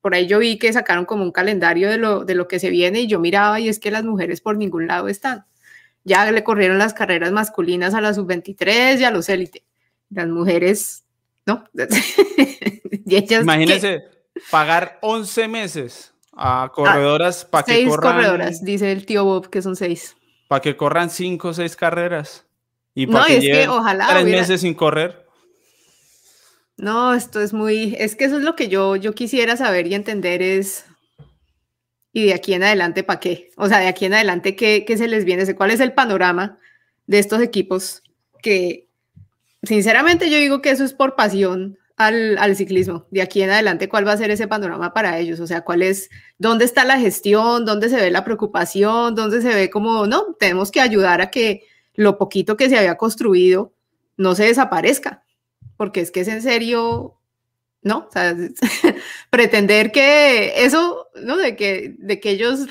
por 0.00 0.14
ahí 0.14 0.26
yo 0.26 0.38
vi 0.38 0.58
que 0.58 0.72
sacaron 0.72 1.04
como 1.04 1.24
un 1.24 1.32
calendario 1.32 1.88
de 1.88 1.98
lo, 1.98 2.24
de 2.24 2.34
lo 2.34 2.48
que 2.48 2.58
se 2.58 2.70
viene 2.70 3.00
y 3.00 3.06
yo 3.06 3.20
miraba 3.20 3.60
y 3.60 3.68
es 3.68 3.78
que 3.78 3.90
las 3.90 4.04
mujeres 4.04 4.40
por 4.40 4.56
ningún 4.56 4.86
lado 4.86 5.08
están. 5.08 5.44
Ya 6.04 6.30
le 6.30 6.42
corrieron 6.44 6.78
las 6.78 6.94
carreras 6.94 7.32
masculinas 7.32 7.94
a 7.94 8.00
la 8.00 8.14
sub-23 8.14 9.00
y 9.00 9.04
a 9.04 9.10
los 9.10 9.28
élite. 9.28 9.64
Las 10.08 10.28
mujeres, 10.28 11.04
¿no? 11.50 11.64
Imagínense 13.40 14.04
pagar 14.50 14.98
11 15.02 15.48
meses 15.48 16.14
a 16.32 16.70
corredoras 16.72 17.44
para 17.44 17.64
que 17.64 17.84
corran. 17.84 17.88
Seis 17.88 17.96
corredoras, 17.96 18.64
dice 18.64 18.92
el 18.92 19.04
tío 19.04 19.24
Bob, 19.24 19.50
que 19.50 19.62
son 19.62 19.76
seis. 19.76 20.16
Para 20.48 20.62
que 20.62 20.76
corran 20.76 21.10
cinco 21.10 21.48
o 21.48 21.54
seis 21.54 21.76
carreras. 21.76 22.46
Y 22.94 23.06
para 23.06 23.26
que, 23.26 23.36
es 23.36 23.44
que 23.44 23.68
ojalá 23.68 24.08
tres 24.08 24.24
meses 24.24 24.60
sin 24.62 24.74
correr. 24.74 25.26
No, 26.76 27.14
esto 27.14 27.40
es 27.40 27.52
muy, 27.52 27.94
es 27.98 28.16
que 28.16 28.24
eso 28.24 28.38
es 28.38 28.42
lo 28.42 28.56
que 28.56 28.68
yo, 28.68 28.96
yo 28.96 29.14
quisiera 29.14 29.56
saber 29.56 29.86
y 29.86 29.94
entender 29.94 30.40
es, 30.40 30.86
y 32.12 32.26
de 32.26 32.34
aquí 32.34 32.54
en 32.54 32.62
adelante, 32.62 33.04
¿para 33.04 33.20
qué? 33.20 33.50
O 33.56 33.68
sea, 33.68 33.80
de 33.80 33.86
aquí 33.86 34.06
en 34.06 34.14
adelante, 34.14 34.56
¿qué, 34.56 34.84
¿qué, 34.86 34.96
se 34.96 35.06
les 35.06 35.26
viene? 35.26 35.54
¿Cuál 35.54 35.72
es 35.72 35.80
el 35.80 35.92
panorama 35.92 36.58
de 37.06 37.18
estos 37.18 37.42
equipos 37.42 38.02
que, 38.42 38.88
sinceramente, 39.62 40.30
yo 40.30 40.38
digo 40.38 40.62
que 40.62 40.70
eso 40.70 40.84
es 40.84 40.94
por 40.94 41.16
pasión 41.16 41.78
al, 41.96 42.38
al, 42.38 42.56
ciclismo. 42.56 43.06
De 43.10 43.22
aquí 43.22 43.42
en 43.42 43.50
adelante, 43.50 43.88
¿cuál 43.88 44.06
va 44.06 44.12
a 44.12 44.16
ser 44.16 44.30
ese 44.30 44.48
panorama 44.48 44.92
para 44.92 45.18
ellos? 45.18 45.40
O 45.40 45.46
sea, 45.46 45.62
¿cuál 45.62 45.82
es, 45.82 46.10
dónde 46.38 46.64
está 46.64 46.84
la 46.84 46.98
gestión? 46.98 47.64
¿Dónde 47.64 47.88
se 47.88 47.96
ve 47.96 48.10
la 48.10 48.24
preocupación? 48.24 49.14
¿Dónde 49.14 49.42
se 49.42 49.54
ve 49.54 49.70
como, 49.70 50.06
no, 50.06 50.34
tenemos 50.38 50.70
que 50.70 50.80
ayudar 50.80 51.20
a 51.20 51.30
que 51.30 51.64
lo 51.94 52.18
poquito 52.18 52.56
que 52.56 52.68
se 52.68 52.78
había 52.78 52.96
construido 52.96 53.72
no 54.16 54.34
se 54.34 54.44
desaparezca? 54.44 55.24
porque 55.80 56.02
es 56.02 56.10
que 56.10 56.20
es 56.20 56.28
en 56.28 56.42
serio, 56.42 57.16
¿no? 57.80 58.06
O 58.06 58.12
sea, 58.12 58.36
pretender 59.30 59.92
que 59.92 60.62
eso, 60.62 61.08
¿no? 61.22 61.38
De 61.38 61.56
que, 61.56 61.94
de 61.96 62.20
que 62.20 62.32
ellos 62.32 62.66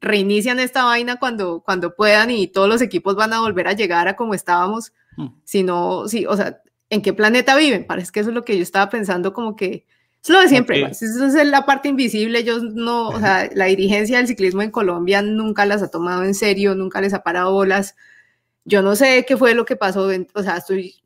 reinician 0.00 0.58
esta 0.58 0.82
vaina 0.82 1.20
cuando, 1.20 1.60
cuando 1.60 1.94
puedan 1.94 2.32
y 2.32 2.48
todos 2.48 2.68
los 2.68 2.82
equipos 2.82 3.14
van 3.14 3.32
a 3.32 3.38
volver 3.38 3.68
a 3.68 3.74
llegar 3.74 4.08
a 4.08 4.16
como 4.16 4.34
estábamos, 4.34 4.92
mm. 5.16 5.28
sino, 5.44 6.08
sí, 6.08 6.26
o 6.26 6.36
sea, 6.36 6.60
¿en 6.90 7.02
qué 7.02 7.12
planeta 7.12 7.56
viven? 7.56 7.86
Parece 7.86 8.12
que 8.12 8.20
eso 8.20 8.30
es 8.30 8.34
lo 8.34 8.44
que 8.44 8.56
yo 8.56 8.62
estaba 8.62 8.90
pensando 8.90 9.32
como 9.32 9.56
que... 9.56 9.86
Es 10.22 10.28
lo 10.28 10.40
de 10.40 10.48
siempre, 10.48 10.82
eso 10.82 11.26
es 11.26 11.46
la 11.46 11.66
parte 11.66 11.88
invisible, 11.88 12.38
ellos 12.38 12.62
no, 12.62 13.08
o 13.08 13.18
sea, 13.18 13.50
la 13.54 13.64
dirigencia 13.64 14.18
del 14.18 14.28
ciclismo 14.28 14.62
en 14.62 14.70
Colombia 14.70 15.20
nunca 15.20 15.66
las 15.66 15.82
ha 15.82 15.90
tomado 15.90 16.22
en 16.22 16.34
serio, 16.34 16.76
nunca 16.76 17.00
les 17.00 17.12
ha 17.12 17.24
parado 17.24 17.52
bolas. 17.52 17.96
Yo 18.64 18.82
no 18.82 18.94
sé 18.94 19.24
qué 19.26 19.36
fue 19.36 19.54
lo 19.54 19.64
que 19.64 19.74
pasó, 19.74 20.08
o 20.34 20.42
sea, 20.42 20.58
estoy 20.58 21.02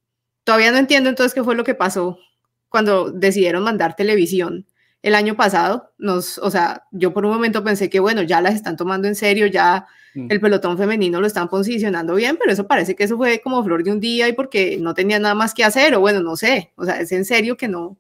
Todavía 0.47 0.71
no 0.71 0.79
entiendo 0.79 1.11
entonces 1.11 1.35
qué 1.35 1.43
fue 1.43 1.57
lo 1.57 1.65
que 1.65 1.75
pasó 1.75 2.21
cuando 2.69 3.11
decidieron 3.11 3.65
mandar 3.65 3.97
televisión 3.97 4.65
el 5.07 5.15
año 5.15 5.37
pasado. 5.37 5.93
Nos, 5.99 6.39
o 6.39 6.51
sea, 6.51 6.83
yo 6.91 7.13
por 7.13 7.25
un 7.25 7.33
momento 7.33 7.63
pensé 7.63 7.89
que, 7.89 8.01
bueno, 8.01 8.23
ya 8.23 8.41
las 8.41 8.57
están 8.57 8.77
tomando 8.77 9.07
en 9.07 9.15
serio, 9.15 9.47
ya 9.47 9.87
mm. 10.15 10.27
el 10.31 10.41
pelotón 10.41 10.77
femenino 10.77 11.21
lo 11.21 11.29
están 11.29 11.49
posicionando 11.49 12.17
bien, 12.17 12.37
pero 12.37 12.53
eso 12.53 12.67
parece 12.67 12.97
que 12.97 13.05
eso 13.05 13.17
fue 13.17 13.41
como 13.41 13.63
flor 13.63 13.85
de 13.85 13.93
un 13.93 14.01
día 14.01 14.29
y 14.29 14.33
porque 14.33 14.79
no 14.81 14.95
tenía 14.95 15.21
nada 15.21 15.37
más 15.37 15.55
que 15.55 15.63
hacer, 15.63 15.95
o 15.95 16.01
bueno, 16.01 16.21
no 16.23 16.35
sé, 16.35 16.73
o 16.75 16.85
sea, 16.85 17.01
es 17.01 17.13
en 17.13 17.25
serio 17.25 17.57
que 17.57 17.69
no, 17.69 17.97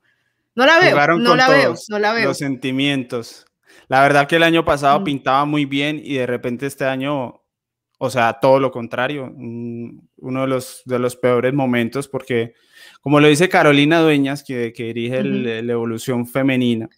no 0.57 0.67
la 0.67 0.81
veo, 0.81 1.17
no 1.19 1.37
la 1.37 1.49
veo, 1.49 1.77
no 1.89 1.99
la 2.01 2.13
veo. 2.13 2.25
Los 2.25 2.39
sentimientos. 2.39 3.47
La 3.87 4.01
verdad 4.01 4.27
que 4.27 4.35
el 4.35 4.43
año 4.43 4.65
pasado 4.65 4.99
mm. 4.99 5.05
pintaba 5.05 5.45
muy 5.45 5.65
bien 5.65 6.01
y 6.03 6.15
de 6.15 6.27
repente 6.27 6.67
este 6.67 6.87
año 6.87 7.41
o 7.99 8.11
sea, 8.11 8.35
todo 8.41 8.61
lo 8.61 8.71
contrario, 8.71 9.33
uno 9.37 10.41
de 10.43 10.47
los, 10.47 10.83
de 10.85 10.99
los 10.99 11.17
peores 11.17 11.55
momentos 11.55 12.09
porque, 12.09 12.55
como 13.01 13.21
lo 13.21 13.29
dice 13.29 13.49
Carolina 13.49 14.01
Dueñas, 14.01 14.45
que, 14.45 14.73
que 14.73 14.85
dirige 14.93 15.23
la 15.25 15.73
evolución 15.73 16.27
femenina 16.27 16.89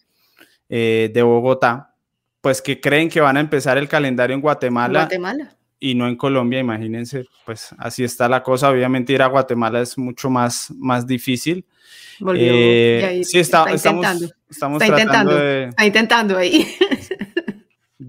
eh, 0.67 1.09
de 1.13 1.21
Bogotá, 1.23 1.95
pues 2.41 2.61
que 2.61 2.79
creen 2.79 3.09
que 3.09 3.21
van 3.21 3.37
a 3.37 3.39
empezar 3.39 3.77
el 3.77 3.87
calendario 3.87 4.33
en 4.33 4.41
Guatemala, 4.41 5.01
Guatemala, 5.01 5.55
y 5.79 5.95
no 5.95 6.07
en 6.07 6.15
Colombia, 6.15 6.59
imagínense, 6.59 7.25
pues 7.45 7.73
así 7.77 8.03
está 8.03 8.27
la 8.27 8.43
cosa. 8.43 8.69
Obviamente 8.69 9.13
ir 9.13 9.21
a 9.21 9.27
Guatemala 9.27 9.81
es 9.81 9.97
mucho 9.97 10.29
más, 10.29 10.71
más 10.77 11.07
difícil. 11.07 11.65
Eh, 12.35 13.21
sí, 13.23 13.39
está, 13.39 13.65
estamos, 13.71 14.05
estamos 14.49 14.81
está 14.81 14.99
intentando, 14.99 15.35
de, 15.35 15.63
está 15.65 15.85
intentando 15.85 16.37
ahí. 16.37 16.67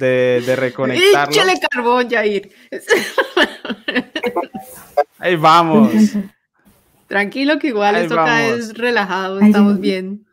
de, 0.01 0.43
de 0.45 0.57
reconectarlo. 0.57 1.33
Échale 1.33 1.55
carbón, 1.71 2.11
Jair. 2.11 2.51
Ahí 5.19 5.37
vamos. 5.37 5.93
Tranquilo 7.07 7.59
que 7.59 7.69
igual 7.69 7.97
esto 7.97 8.19
acá 8.19 8.47
es 8.47 8.75
relajado, 8.75 9.41
estamos 9.41 9.79
bien. 9.79 10.27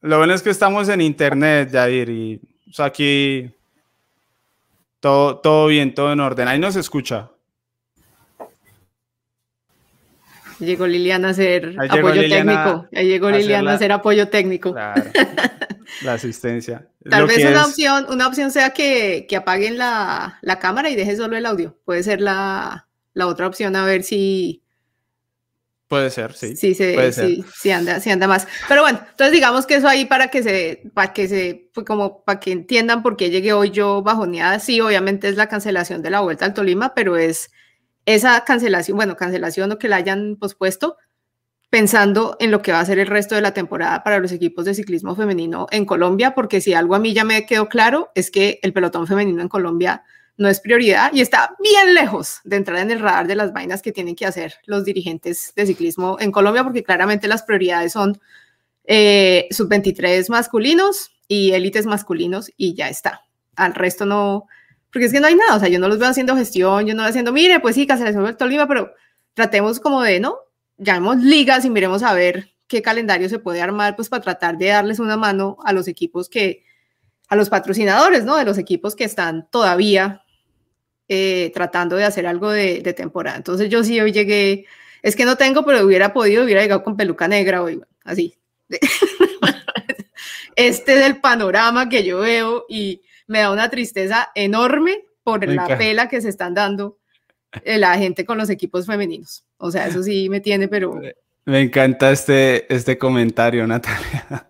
lo 0.00 0.18
bueno 0.18 0.34
es 0.34 0.42
que 0.42 0.50
estamos 0.50 0.88
en 0.88 1.00
internet, 1.00 1.70
Jair, 1.72 2.10
y 2.10 2.40
aquí 2.78 3.50
todo, 5.00 5.38
todo 5.38 5.68
bien, 5.68 5.94
todo 5.94 6.12
en 6.12 6.20
orden. 6.20 6.48
Ahí 6.48 6.58
nos 6.58 6.76
escucha. 6.76 7.30
Llegó 10.58 10.86
Liliana 10.86 11.28
a 11.28 11.30
hacer 11.32 11.76
apoyo 11.78 12.22
técnico. 12.22 12.88
Ahí 12.94 13.08
llegó 13.08 13.30
Liliana 13.30 13.72
a 13.72 13.74
hacer 13.74 13.92
apoyo 13.92 14.28
técnico. 14.28 14.72
Claro. 14.72 15.04
la 16.02 16.14
asistencia. 16.14 16.88
Tal 17.08 17.26
vez 17.26 17.44
una, 17.44 17.66
opción, 17.66 18.06
una 18.08 18.26
opción 18.26 18.50
sea 18.50 18.70
que, 18.70 19.26
apaguen 19.36 19.78
la, 19.78 20.40
cámara 20.60 20.90
y 20.90 20.96
dejen 20.96 21.16
solo 21.16 21.36
el 21.36 21.46
audio. 21.46 21.78
Puede 21.84 22.02
ser 22.02 22.20
la, 22.20 22.86
otra 23.20 23.46
opción 23.46 23.76
a 23.76 23.84
ver 23.84 24.02
si, 24.02 24.62
Puede 25.86 26.10
ser, 26.10 26.32
sí. 26.32 26.56
Sí, 26.56 26.74
sí, 26.74 27.44
sí, 27.54 27.70
anda, 27.70 28.00
sí 28.00 28.10
anda 28.10 28.26
más. 28.26 28.48
Pero 28.68 28.82
bueno, 28.82 29.00
entonces 29.10 29.32
digamos 29.32 29.66
que 29.66 29.76
eso 29.76 29.86
ahí 29.86 30.06
para 30.06 30.28
que 30.28 30.42
se, 30.42 30.82
para 30.94 31.12
que 31.12 31.28
se, 31.28 31.70
pues 31.74 31.86
como 31.86 32.24
para 32.24 32.40
que 32.40 32.52
entiendan 32.52 33.02
por 33.02 33.16
qué 33.16 33.30
llegué 33.30 33.52
hoy 33.52 33.70
yo 33.70 34.02
bajoneada, 34.02 34.58
sí, 34.60 34.80
obviamente 34.80 35.28
es 35.28 35.36
la 35.36 35.48
cancelación 35.48 36.02
de 36.02 36.10
la 36.10 36.20
vuelta 36.20 36.46
al 36.46 36.54
Tolima, 36.54 36.94
pero 36.94 37.16
es 37.16 37.50
esa 38.06 38.42
cancelación, 38.44 38.96
bueno, 38.96 39.16
cancelación 39.16 39.72
o 39.72 39.78
que 39.78 39.88
la 39.88 39.96
hayan 39.96 40.36
pospuesto, 40.36 40.96
pensando 41.74 42.36
en 42.38 42.52
lo 42.52 42.62
que 42.62 42.70
va 42.70 42.78
a 42.78 42.84
ser 42.84 43.00
el 43.00 43.08
resto 43.08 43.34
de 43.34 43.40
la 43.40 43.52
temporada 43.52 44.04
para 44.04 44.20
los 44.20 44.30
equipos 44.30 44.64
de 44.64 44.74
ciclismo 44.74 45.16
femenino 45.16 45.66
en 45.72 45.84
Colombia, 45.84 46.32
porque 46.32 46.60
si 46.60 46.72
algo 46.72 46.94
a 46.94 47.00
mí 47.00 47.12
ya 47.12 47.24
me 47.24 47.46
quedó 47.46 47.68
claro 47.68 48.12
es 48.14 48.30
que 48.30 48.60
el 48.62 48.72
pelotón 48.72 49.08
femenino 49.08 49.42
en 49.42 49.48
Colombia 49.48 50.04
no 50.36 50.48
es 50.48 50.60
prioridad 50.60 51.12
y 51.12 51.20
está 51.20 51.56
bien 51.58 51.92
lejos 51.92 52.38
de 52.44 52.54
entrar 52.54 52.78
en 52.78 52.92
el 52.92 53.00
radar 53.00 53.26
de 53.26 53.34
las 53.34 53.52
vainas 53.52 53.82
que 53.82 53.90
tienen 53.90 54.14
que 54.14 54.24
hacer 54.24 54.54
los 54.66 54.84
dirigentes 54.84 55.52
de 55.56 55.66
ciclismo 55.66 56.16
en 56.20 56.30
Colombia, 56.30 56.62
porque 56.62 56.84
claramente 56.84 57.26
las 57.26 57.42
prioridades 57.42 57.92
son 57.92 58.20
eh, 58.84 59.48
sub-23 59.50 60.30
masculinos 60.30 61.10
y 61.26 61.54
élites 61.54 61.86
masculinos 61.86 62.52
y 62.56 62.74
ya 62.74 62.88
está. 62.88 63.22
Al 63.56 63.74
resto 63.74 64.06
no, 64.06 64.46
porque 64.92 65.06
es 65.06 65.12
que 65.12 65.18
no 65.18 65.26
hay 65.26 65.34
nada, 65.34 65.56
o 65.56 65.58
sea, 65.58 65.68
yo 65.68 65.80
no 65.80 65.88
los 65.88 65.98
veo 65.98 66.08
haciendo 66.08 66.36
gestión, 66.36 66.86
yo 66.86 66.94
no 66.94 67.02
veo 67.02 67.10
haciendo, 67.10 67.32
mire, 67.32 67.58
pues 67.58 67.74
sí, 67.74 67.84
cancelación 67.84 68.24
el 68.28 68.36
Tolima, 68.36 68.68
pero 68.68 68.92
tratemos 69.34 69.80
como 69.80 70.00
de, 70.00 70.20
¿no? 70.20 70.43
Llamemos 70.76 71.18
ligas 71.18 71.64
y 71.64 71.70
miremos 71.70 72.02
a 72.02 72.14
ver 72.14 72.50
qué 72.66 72.82
calendario 72.82 73.28
se 73.28 73.38
puede 73.38 73.62
armar, 73.62 73.96
pues 73.96 74.08
para 74.08 74.22
tratar 74.22 74.58
de 74.58 74.66
darles 74.68 74.98
una 74.98 75.16
mano 75.16 75.56
a 75.64 75.72
los 75.72 75.88
equipos 75.88 76.28
que, 76.28 76.64
a 77.28 77.36
los 77.36 77.48
patrocinadores, 77.48 78.24
¿no? 78.24 78.36
De 78.36 78.44
los 78.44 78.58
equipos 78.58 78.96
que 78.96 79.04
están 79.04 79.48
todavía 79.50 80.24
eh, 81.08 81.50
tratando 81.54 81.96
de 81.96 82.04
hacer 82.04 82.26
algo 82.26 82.50
de, 82.50 82.80
temporada. 82.94 83.36
Entonces 83.36 83.68
yo 83.68 83.84
sí 83.84 84.00
hoy 84.00 84.12
llegué, 84.12 84.66
es 85.02 85.14
que 85.16 85.24
no 85.24 85.36
tengo, 85.36 85.64
pero 85.64 85.84
hubiera 85.84 86.12
podido, 86.12 86.44
hubiera 86.44 86.62
llegado 86.62 86.82
con 86.82 86.96
peluca 86.96 87.28
negra 87.28 87.62
hoy, 87.62 87.80
así. 88.04 88.36
Este 90.56 91.00
es 91.00 91.06
el 91.06 91.20
panorama 91.20 91.88
que 91.88 92.04
yo 92.04 92.20
veo 92.20 92.64
y 92.68 93.02
me 93.26 93.40
da 93.40 93.50
una 93.50 93.70
tristeza 93.70 94.30
enorme 94.36 95.04
por 95.24 95.46
la 95.48 95.76
pela 95.76 96.08
que 96.08 96.20
se 96.20 96.28
están 96.28 96.54
dando 96.54 96.98
la 97.64 97.96
gente 97.98 98.24
con 98.24 98.38
los 98.38 98.50
equipos 98.50 98.86
femeninos. 98.86 99.44
O 99.58 99.70
sea, 99.70 99.86
eso 99.86 100.02
sí 100.02 100.28
me 100.28 100.40
tiene, 100.40 100.68
pero... 100.68 101.00
Me 101.46 101.60
encanta 101.60 102.10
este, 102.10 102.72
este 102.74 102.96
comentario, 102.96 103.66
Natalia. 103.66 104.46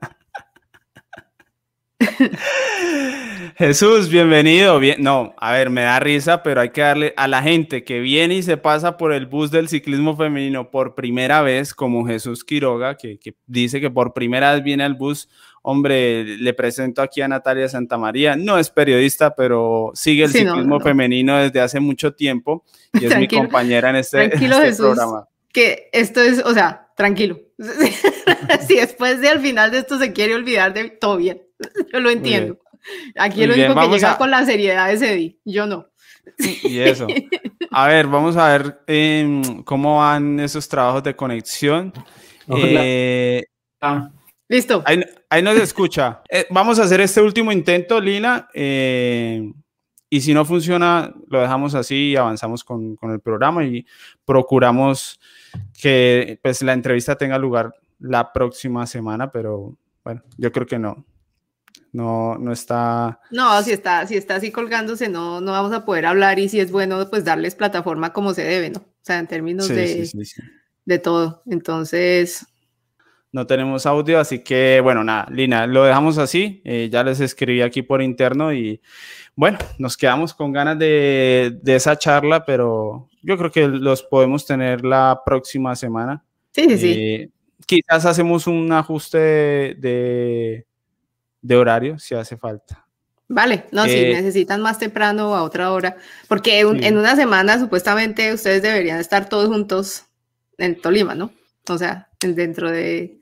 Jesús, 3.57 4.09
bienvenido. 4.09 4.81
Bien, 4.81 5.01
no, 5.01 5.33
a 5.39 5.53
ver, 5.53 5.71
me 5.71 5.83
da 5.83 6.01
risa, 6.01 6.43
pero 6.43 6.61
hay 6.61 6.71
que 6.71 6.81
darle 6.81 7.15
a 7.17 7.29
la 7.29 7.41
gente 7.41 7.85
que 7.85 8.01
viene 8.01 8.35
y 8.35 8.43
se 8.43 8.57
pasa 8.57 8.97
por 8.97 9.13
el 9.13 9.27
bus 9.27 9.53
del 9.53 9.69
ciclismo 9.69 10.17
femenino 10.17 10.73
por 10.73 10.97
primera 10.97 11.41
vez, 11.41 11.73
como 11.73 12.05
Jesús 12.05 12.43
Quiroga, 12.43 12.97
que, 12.97 13.19
dice 13.47 13.81
que 13.81 13.91
por 13.91 14.13
primera 14.13 14.53
vez 14.53 14.65
viene 14.65 14.83
al 14.83 14.95
bus. 14.95 15.29
Hombre, 15.67 16.25
le 16.37 16.53
presento 16.53 17.01
aquí 17.01 17.23
a 17.23 17.29
Natalia 17.29 17.71
Santamaría. 17.71 18.37
No 18.37 18.59
es 18.59 18.69
periodista, 18.69 19.35
pero 19.35 19.93
sigue 19.95 20.25
el 20.25 20.31
ciclismo 20.31 20.79
femenino 20.79 21.39
desde 21.39 21.59
hace 21.63 21.81
mucho 21.81 22.13
tiempo 22.13 22.65
y 22.93 23.07
es 23.07 23.17
mi 23.19 23.27
compañera 23.27 23.89
en 23.89 23.97
este, 23.97 24.29
tranquilo, 24.29 24.57
este 24.57 24.67
Jesús, 24.67 24.87
programa. 24.89 25.27
Que 25.55 25.89
esto 25.93 26.21
es, 26.21 26.45
o 26.45 26.53
sea, 26.53 26.89
tranquilo. 26.95 27.41
si 28.69 28.75
después 28.75 29.23
de 29.23 29.31
al 29.31 29.41
final 29.41 29.71
de 29.71 29.79
esto 29.79 29.99
se 29.99 30.13
quiere 30.13 30.35
olvidar 30.35 30.75
de 30.75 30.91
todo 30.91 31.17
bien, 31.17 31.41
yo 31.95 31.99
lo 31.99 32.11
entiendo. 32.11 32.59
Aquí 33.17 33.47
lo 33.47 33.55
único 33.55 33.75
que 33.75 33.89
llega 33.89 34.19
con 34.19 34.31
la 34.31 34.45
seriedad 34.45 34.93
es 34.93 35.01
Eddie, 35.01 35.39
yo 35.47 35.67
no. 35.67 35.89
Y 36.63 36.79
eso. 36.79 37.07
A 37.71 37.89
ver, 37.89 38.07
vamos 38.07 38.37
a 38.37 38.49
ver 38.49 38.81
em, 38.87 39.63
cómo 39.63 40.01
van 40.01 40.41
esos 40.41 40.69
trabajos 40.69 41.03
de 41.03 41.17
conexión. 41.17 41.91
Eh, 42.49 43.45
ah. 43.81 44.11
Listo. 44.49 44.83
Ahí, 44.87 45.03
ahí 45.31 45.43
nos 45.43 45.57
escucha. 45.57 46.23
Eh, 46.31 46.47
vamos 46.51 46.79
a 46.79 46.83
hacer 46.83 47.01
este 47.01 47.21
último 47.21 47.53
intento, 47.53 48.01
Lina. 48.01 48.49
Eh, 48.55 49.53
y 50.11 50.21
si 50.21 50.35
no 50.35 50.45
funciona, 50.45 51.15
lo 51.29 51.41
dejamos 51.41 51.75
así 51.75 52.11
y 52.11 52.17
avanzamos 52.17 52.65
con, 52.65 52.97
con, 52.97 53.13
el 53.13 53.21
programa 53.21 53.65
y 53.65 53.87
procuramos 54.25 55.21
que 55.81 56.39
pues, 56.43 56.63
la 56.63 56.73
entrevista 56.73 57.17
tenga 57.17 57.39
lugar 57.39 57.75
la 58.01 58.33
próxima 58.33 58.87
semana, 58.87 59.31
pero 59.31 59.77
bueno, 60.03 60.23
yo 60.37 60.51
creo 60.53 60.67
que 60.67 60.79
no 60.79 61.05
no, 61.95 62.37
no 62.39 62.53
está... 62.53 63.21
No, 63.31 63.63
si 63.63 63.71
está, 63.71 64.05
si 64.07 64.17
está 64.17 64.35
así 64.35 64.51
colgándose, 64.51 65.09
no, 65.09 65.41
no 65.41 65.53
vamos 65.53 65.73
a 65.73 65.85
poder 65.85 66.07
hablar 66.07 66.41
y 66.41 66.49
si 66.49 66.59
es 66.59 66.73
bueno, 66.73 67.09
pues 67.09 67.25
darles 67.25 67.55
plataforma 67.55 68.13
como 68.13 68.35
se 68.35 68.43
debe, 68.43 68.71
¿no? 68.71 68.81
O 68.81 69.01
sea, 69.01 69.21
en 69.21 69.29
términos 69.29 69.69
de, 69.69 70.11
de 70.85 70.99
todo. 70.99 71.43
Entonces... 71.47 72.47
No 73.35 73.47
tenemos 73.47 73.85
audio, 73.85 74.21
así 74.21 74.39
que 74.39 74.81
bueno, 74.81 75.03
nada, 75.03 75.27
Lina, 75.31 75.67
lo 75.67 75.85
dejamos 75.85 76.19
así. 76.19 76.63
Eh, 76.65 76.89
ya 76.91 77.03
les 77.03 77.21
escribí 77.21 77.63
aquí 77.63 77.83
por 77.83 78.01
interno 78.01 78.53
y 78.53 78.81
bueno, 79.35 79.59
nos 79.79 79.97
quedamos 79.97 80.33
con 80.33 80.53
ganas 80.53 80.79
de, 80.79 81.59
de, 81.61 81.75
esa 81.75 81.99
charla, 81.99 82.45
pero 82.45 83.09
yo 83.23 83.37
creo 83.37 83.51
que 83.51 83.67
los 83.67 84.03
podemos 84.05 84.47
tener 84.47 84.85
la 84.85 85.21
próxima 85.27 85.75
semana. 85.75 86.25
Sí, 86.53 86.65
sí, 86.69 86.79
sí. 86.79 86.93
Eh, 86.97 87.31
quizás 87.67 88.07
hacemos 88.07 88.47
un 88.47 88.71
ajuste 88.73 89.19
de 89.19 90.67
de 91.45 91.57
horario 91.57 91.99
si 91.99 92.15
hace 92.15 92.37
falta. 92.39 92.87
Vale, 93.29 93.67
no, 93.71 93.85
si 93.85 93.97
eh, 93.97 94.15
necesitan 94.15 94.63
más 94.63 94.79
temprano 94.79 95.35
a 95.35 95.43
otra 95.43 95.73
hora, 95.73 95.97
porque 96.27 96.61
en 96.61 96.99
una 96.99 97.17
semana 97.17 97.59
supuestamente 97.59 98.33
ustedes 98.33 98.63
deberían 98.63 98.99
estar 98.99 99.29
todos 99.29 99.49
juntos 99.49 100.05
en 100.57 100.81
Tolima, 100.81 101.15
¿no? 101.15 101.33
O 101.69 101.79
sea, 101.79 102.09
dentro 102.21 102.71
de 102.71 103.21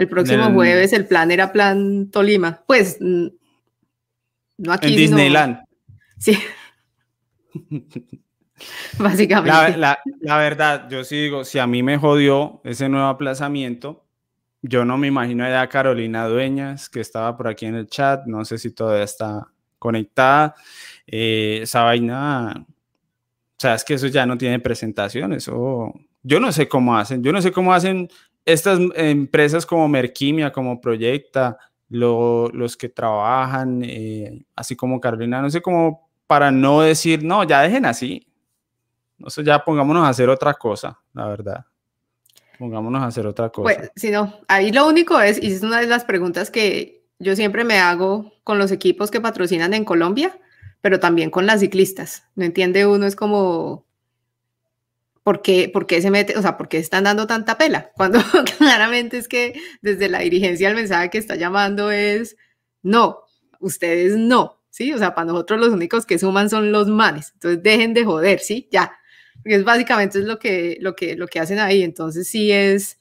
el 0.00 0.08
próximo 0.08 0.50
jueves 0.54 0.94
el 0.94 1.06
plan 1.06 1.30
era 1.30 1.52
plan 1.52 2.10
Tolima, 2.10 2.64
pues 2.66 2.98
no 3.00 3.30
aquí. 4.72 4.88
En 4.88 4.96
Disneyland. 4.96 5.58
Sí. 6.18 6.38
Básicamente. 8.98 9.76
La, 9.76 9.98
la, 10.20 10.38
verdad, 10.38 10.88
yo 10.88 11.04
sí 11.04 11.24
digo, 11.24 11.44
si 11.44 11.58
a 11.58 11.66
mí 11.66 11.82
me 11.82 11.98
jodió 11.98 12.62
ese 12.64 12.88
nuevo 12.88 13.08
aplazamiento, 13.08 14.06
yo 14.62 14.86
no 14.86 14.96
me 14.96 15.08
imagino 15.08 15.44
a 15.44 15.66
Carolina 15.68 16.26
Dueñas, 16.26 16.88
que 16.88 17.00
estaba 17.00 17.36
por 17.36 17.46
aquí 17.46 17.66
en 17.66 17.74
el 17.74 17.86
chat, 17.86 18.24
no 18.24 18.46
sé 18.46 18.56
si 18.56 18.70
todavía 18.70 19.04
está 19.04 19.48
conectada. 19.78 20.54
Eh, 21.06 21.60
esa 21.62 21.82
vaina, 21.82 22.54
o 22.56 22.64
sea, 23.58 23.74
es 23.74 23.84
que 23.84 23.92
eso 23.94 24.06
ya 24.06 24.24
no 24.24 24.38
tiene 24.38 24.60
presentación, 24.60 25.34
eso, 25.34 25.92
yo 26.22 26.40
no 26.40 26.52
sé 26.52 26.68
cómo 26.68 26.96
hacen, 26.96 27.22
yo 27.22 27.32
no 27.32 27.42
sé 27.42 27.52
cómo 27.52 27.74
hacen 27.74 28.08
estas 28.52 28.78
empresas 28.94 29.66
como 29.66 29.88
Merquimia, 29.88 30.52
como 30.52 30.80
Proyecta, 30.80 31.58
los 31.88 32.76
que 32.76 32.88
trabajan, 32.88 33.82
eh, 33.84 34.42
así 34.54 34.76
como 34.76 35.00
Carolina, 35.00 35.42
no 35.42 35.50
sé 35.50 35.60
cómo 35.60 36.08
para 36.26 36.52
no 36.52 36.80
decir, 36.82 37.24
no, 37.24 37.42
ya 37.42 37.62
dejen 37.62 37.84
así, 37.84 38.24
no 39.18 39.28
sé, 39.28 39.42
ya 39.42 39.64
pongámonos 39.64 40.04
a 40.04 40.08
hacer 40.08 40.28
otra 40.28 40.54
cosa, 40.54 40.98
la 41.12 41.26
verdad. 41.26 41.66
Pongámonos 42.58 43.02
a 43.02 43.06
hacer 43.06 43.26
otra 43.26 43.50
cosa. 43.50 43.74
Pues, 43.74 43.90
si 43.96 44.10
no, 44.10 44.38
ahí 44.46 44.70
lo 44.70 44.86
único 44.86 45.20
es, 45.20 45.42
y 45.42 45.52
es 45.52 45.62
una 45.62 45.80
de 45.80 45.86
las 45.86 46.04
preguntas 46.04 46.50
que 46.50 47.02
yo 47.18 47.34
siempre 47.34 47.64
me 47.64 47.78
hago 47.78 48.32
con 48.44 48.58
los 48.58 48.70
equipos 48.70 49.10
que 49.10 49.20
patrocinan 49.20 49.74
en 49.74 49.84
Colombia, 49.84 50.38
pero 50.80 51.00
también 51.00 51.30
con 51.30 51.46
las 51.46 51.60
ciclistas. 51.60 52.24
No 52.36 52.44
entiende 52.44 52.86
uno, 52.86 53.06
es 53.06 53.16
como, 53.16 53.86
¿por 55.22 55.42
qué, 55.42 55.68
por 55.72 55.86
qué 55.86 56.00
se 56.02 56.10
mete, 56.10 56.36
o 56.36 56.42
sea, 56.42 56.56
por 56.56 56.68
qué 56.68 56.78
están 56.78 57.04
dando 57.04 57.26
tanta 57.26 57.58
pela? 57.58 57.90
Cuando 57.96 58.20
claramente 58.58 59.18
es 59.18 59.28
que 59.28 59.60
desde 59.82 60.08
la 60.08 60.20
dirigencia 60.20 60.68
el 60.68 60.74
mensaje 60.74 61.10
que 61.10 61.18
está 61.18 61.36
llamando 61.36 61.90
es, 61.90 62.36
no, 62.82 63.20
ustedes 63.60 64.16
no, 64.16 64.62
¿sí? 64.70 64.92
O 64.92 64.98
sea, 64.98 65.14
para 65.14 65.26
nosotros 65.26 65.60
los 65.60 65.70
únicos 65.70 66.06
que 66.06 66.18
suman 66.18 66.50
son 66.50 66.72
los 66.72 66.88
manes. 66.88 67.32
Entonces 67.34 67.62
dejen 67.62 67.94
de 67.94 68.04
joder, 68.04 68.40
¿sí? 68.40 68.68
Ya, 68.70 68.92
es 69.44 69.64
básicamente 69.64 70.18
es 70.18 70.24
lo 70.24 70.38
que, 70.38 70.78
lo 70.80 70.94
que, 70.96 71.16
lo 71.16 71.26
que 71.26 71.40
hacen 71.40 71.58
ahí. 71.58 71.82
Entonces 71.82 72.28
sí 72.28 72.52
es, 72.52 72.98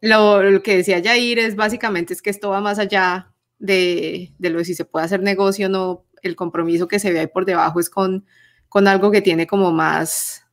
lo, 0.00 0.42
lo, 0.42 0.62
que 0.62 0.76
decía 0.76 1.02
Jair 1.02 1.38
es 1.38 1.56
básicamente 1.56 2.14
es 2.14 2.22
que 2.22 2.30
esto 2.30 2.50
va 2.50 2.60
más 2.60 2.78
allá 2.78 3.32
de, 3.58 4.32
de, 4.38 4.50
lo 4.50 4.58
de 4.58 4.64
si 4.64 4.74
se 4.74 4.84
puede 4.84 5.04
hacer 5.04 5.22
negocio 5.22 5.66
o 5.66 5.70
no. 5.70 6.06
El 6.22 6.36
compromiso 6.36 6.86
que 6.86 6.98
se 6.98 7.12
ve 7.12 7.20
ahí 7.20 7.26
por 7.28 7.46
debajo 7.46 7.80
es 7.80 7.88
con, 7.88 8.26
con 8.68 8.86
algo 8.88 9.10
que 9.10 9.22
tiene 9.22 9.46
como 9.46 9.72
más 9.72 10.44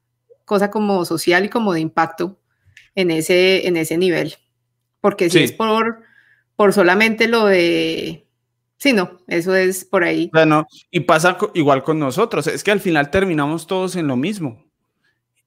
cosa 0.48 0.72
como 0.72 1.04
social 1.04 1.44
y 1.44 1.50
como 1.50 1.74
de 1.74 1.82
impacto 1.82 2.40
en 2.96 3.12
ese, 3.12 3.68
en 3.68 3.76
ese 3.76 3.98
nivel. 3.98 4.36
Porque 5.02 5.30
si 5.30 5.44
es 5.44 5.52
por, 5.52 6.00
por 6.56 6.74
solamente 6.74 7.28
lo 7.28 7.46
de... 7.46 8.26
Sí, 8.78 8.94
no, 8.94 9.20
eso 9.28 9.54
es 9.56 9.84
por 9.84 10.06
ahí. 10.06 10.30
Bueno, 10.32 10.66
y 10.90 11.02
pasa 11.02 11.38
igual 11.54 11.84
con 11.84 12.00
nosotros, 12.00 12.48
es 12.48 12.64
que 12.64 12.72
al 12.72 12.80
final 12.80 13.12
terminamos 13.12 13.68
todos 13.68 13.96
en 13.98 14.08
lo 14.08 14.16
mismo. 14.16 14.64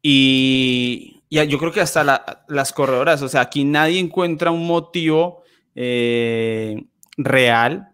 Y, 0.03 1.23
yo 1.31 1.59
creo 1.59 1.73
que 1.73 1.81
hasta 1.81 2.45
las 2.49 2.73
corredoras, 2.73 3.23
o 3.23 3.29
sea, 3.29 3.41
aquí 3.41 3.65
nadie 3.65 4.01
encuentra 4.01 4.51
un 4.51 4.67
motivo 4.67 5.45
eh, 5.75 6.85
real 7.17 7.89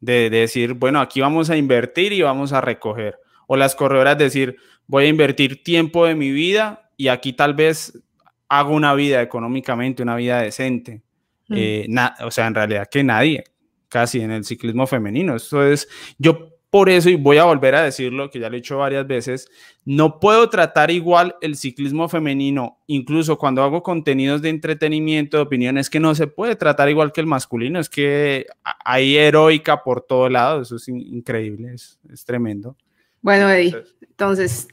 de, 0.00 0.28
decir, 0.28 0.74
bueno, 0.74 1.00
aquí 1.00 1.20
vamos 1.20 1.48
a 1.48 1.56
invertir 1.56 2.12
y 2.12 2.20
vamos 2.20 2.52
a 2.52 2.60
recoger. 2.60 3.18
O 3.52 3.56
las 3.56 3.76
corredoras 3.76 4.16
decir, 4.16 4.56
voy 4.86 5.04
a 5.04 5.08
invertir 5.08 5.62
tiempo 5.62 6.06
de 6.06 6.14
mi 6.14 6.30
vida 6.30 6.88
y 6.96 7.08
aquí 7.08 7.34
tal 7.34 7.52
vez 7.52 8.02
hago 8.48 8.74
una 8.74 8.94
vida 8.94 9.20
económicamente, 9.20 10.02
una 10.02 10.16
vida 10.16 10.40
decente. 10.40 11.02
Mm. 11.48 11.54
Eh, 11.58 11.86
o 12.24 12.30
sea, 12.30 12.46
en 12.46 12.54
realidad 12.54 12.88
que 12.90 13.04
nadie, 13.04 13.44
casi 13.90 14.22
en 14.22 14.30
el 14.30 14.44
ciclismo 14.44 14.86
femenino. 14.86 15.36
Eso 15.36 15.66
es, 15.66 15.86
yo 16.16 16.48
por 16.72 16.88
eso, 16.88 17.10
y 17.10 17.16
voy 17.16 17.36
a 17.36 17.44
volver 17.44 17.74
a 17.74 17.82
decirlo, 17.82 18.30
que 18.30 18.40
ya 18.40 18.48
lo 18.48 18.56
he 18.56 18.60
dicho 18.60 18.78
varias 18.78 19.06
veces, 19.06 19.50
no 19.84 20.18
puedo 20.18 20.48
tratar 20.48 20.90
igual 20.90 21.36
el 21.42 21.56
ciclismo 21.56 22.08
femenino, 22.08 22.78
incluso 22.86 23.36
cuando 23.36 23.62
hago 23.62 23.82
contenidos 23.82 24.40
de 24.40 24.48
entretenimiento, 24.48 25.36
de 25.36 25.42
opinión, 25.42 25.76
es 25.76 25.90
que 25.90 26.00
no 26.00 26.14
se 26.14 26.28
puede 26.28 26.56
tratar 26.56 26.88
igual 26.88 27.12
que 27.12 27.20
el 27.20 27.26
masculino, 27.26 27.78
es 27.78 27.90
que 27.90 28.46
hay 28.82 29.18
heroica 29.18 29.82
por 29.82 30.00
todo 30.00 30.30
lado, 30.30 30.62
eso 30.62 30.76
es 30.76 30.88
increíble, 30.88 31.74
es, 31.74 31.98
tremendo. 32.24 32.74
Bueno, 33.22 33.48
Eddie, 33.48 33.82
entonces, 34.02 34.68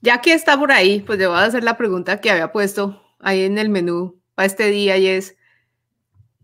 ya 0.00 0.20
que 0.20 0.34
está 0.34 0.58
por 0.58 0.72
ahí, 0.72 1.00
pues 1.00 1.18
le 1.18 1.26
voy 1.26 1.38
a 1.38 1.44
hacer 1.44 1.64
la 1.64 1.76
pregunta 1.78 2.20
que 2.20 2.30
había 2.30 2.52
puesto 2.52 3.02
ahí 3.20 3.44
en 3.44 3.56
el 3.56 3.70
menú 3.70 4.20
para 4.34 4.46
este 4.46 4.66
día 4.66 4.98
y 4.98 5.06
es, 5.06 5.36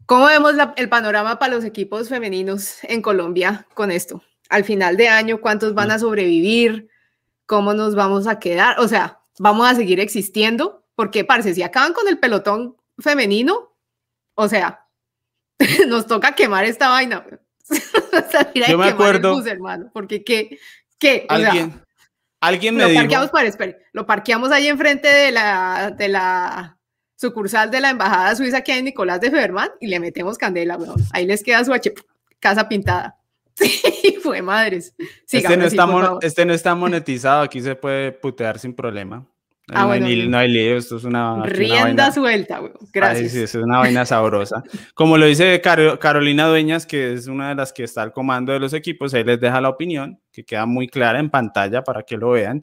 ¿cómo 0.07 0.27
vemos 0.27 0.55
el 0.77 0.89
panorama 0.89 1.39
para 1.39 1.55
los 1.55 1.65
equipos 1.65 2.09
femeninos 2.09 2.83
en 2.85 3.03
Colombia 3.03 3.67
con 3.75 3.91
esto? 3.91 4.23
al 4.53 4.65
final 4.65 4.97
de 4.99 5.09
año 5.09 5.41
cuántos 5.41 5.75
van 5.75 5.91
a 5.91 5.99
sobrevivir, 5.99 6.89
cómo 7.47 7.73
nos 7.73 7.95
vamos 7.95 8.27
a 8.27 8.39
quedar, 8.39 8.79
o 8.81 8.87
sea, 8.87 9.21
vamos 9.39 9.69
a 9.69 9.75
seguir 9.75 9.99
existiendo, 9.99 10.85
porque 10.95 11.25
parece, 11.25 11.55
si 11.55 11.63
acaban 11.63 11.95
con 11.95 12.07
el 12.07 12.19
pelotón 12.19 12.77
femenino, 12.99 13.75
o 14.35 14.49
sea, 14.49 14.87
nos 15.89 16.07
toca 16.07 16.35
quemar 16.35 16.67
esta 16.67 16.91
vaina. 16.91 17.27
Yo 18.69 18.77
me 18.77 18.89
acuerdo, 18.89 19.43
hermano, 19.47 19.91
porque 19.95 20.23
qué, 20.23 20.59
qué, 21.03 21.27
alguien, 21.29 21.83
alguien 22.41 22.77
me 22.77 22.83
lo 22.85 22.89
dijo, 22.89 23.01
parqueamos, 23.01 23.31
para, 23.31 23.77
lo 23.93 24.07
parqueamos 24.07 24.53
ahí 24.53 24.69
enfrente 24.69 25.09
de 25.09 25.33
la, 25.33 25.93
de 25.97 26.09
la 26.09 26.79
sucursal 27.17 27.71
de 27.71 27.81
la 27.81 27.91
embajada 27.91 28.35
suiza 28.37 28.63
que 28.63 28.73
hay 28.73 28.79
en 28.79 28.87
Nicolás 28.87 29.21
de 29.21 29.31
Ferman 29.31 29.71
y 29.81 29.89
le 29.89 29.99
metemos 29.99 30.39
candela, 30.39 30.77
weón. 30.77 31.03
Ahí 31.13 31.27
les 31.27 31.43
queda 31.43 31.65
su 31.65 31.73
H 31.73 31.93
casa 32.39 32.69
pintada. 32.69 33.19
Sí, 33.55 34.17
fue 34.23 34.41
madres. 34.41 34.95
este, 35.31 35.57
no 35.59 35.67
está 35.67 36.19
este 36.23 36.47
no 36.47 36.55
está 36.55 36.75
monetizado, 36.75 37.43
aquí 37.43 37.61
se 37.61 37.75
puede 37.75 38.11
putear 38.11 38.59
sin 38.59 38.73
problema. 38.73 39.27
Ah, 39.75 39.85
no, 39.85 39.93
hay, 39.93 40.29
no, 40.29 40.39
hay, 40.39 40.49
lío, 40.49 40.77
esto 40.77 40.97
es 40.97 41.05
una... 41.05 41.43
Rienda 41.45 42.13
suelta, 42.13 42.61
gracias. 42.93 43.33
sí, 43.33 43.43
es 43.43 43.55
una 43.55 43.79
vaina 43.79 44.05
sabrosa. 44.05 44.63
Como 44.95 45.19
lo 45.19 45.27
dice 45.27 45.61
Carolina 45.61 46.47
Dueñas, 46.47 46.87
que 46.87 47.15
es 47.15 47.27
una 47.27 47.51
de 47.51 47.55
las 47.55 47.73
que 47.73 47.85
está 47.85 48.03
al 48.03 48.13
comando 48.13 48.53
de 48.53 48.61
los 48.61 48.73
equipos, 48.73 49.15
ahí 49.15 49.25
les 49.25 49.41
deja 49.41 49.61
la 49.61 49.69
opinión, 49.69 50.21
que 50.31 50.45
queda 50.45 50.67
muy 50.67 50.89
clara 50.89 51.19
en 51.19 51.31
pantalla 51.31 51.83
para 51.83 52.03
que 52.03 52.17
lo 52.17 52.31
vean. 52.31 52.63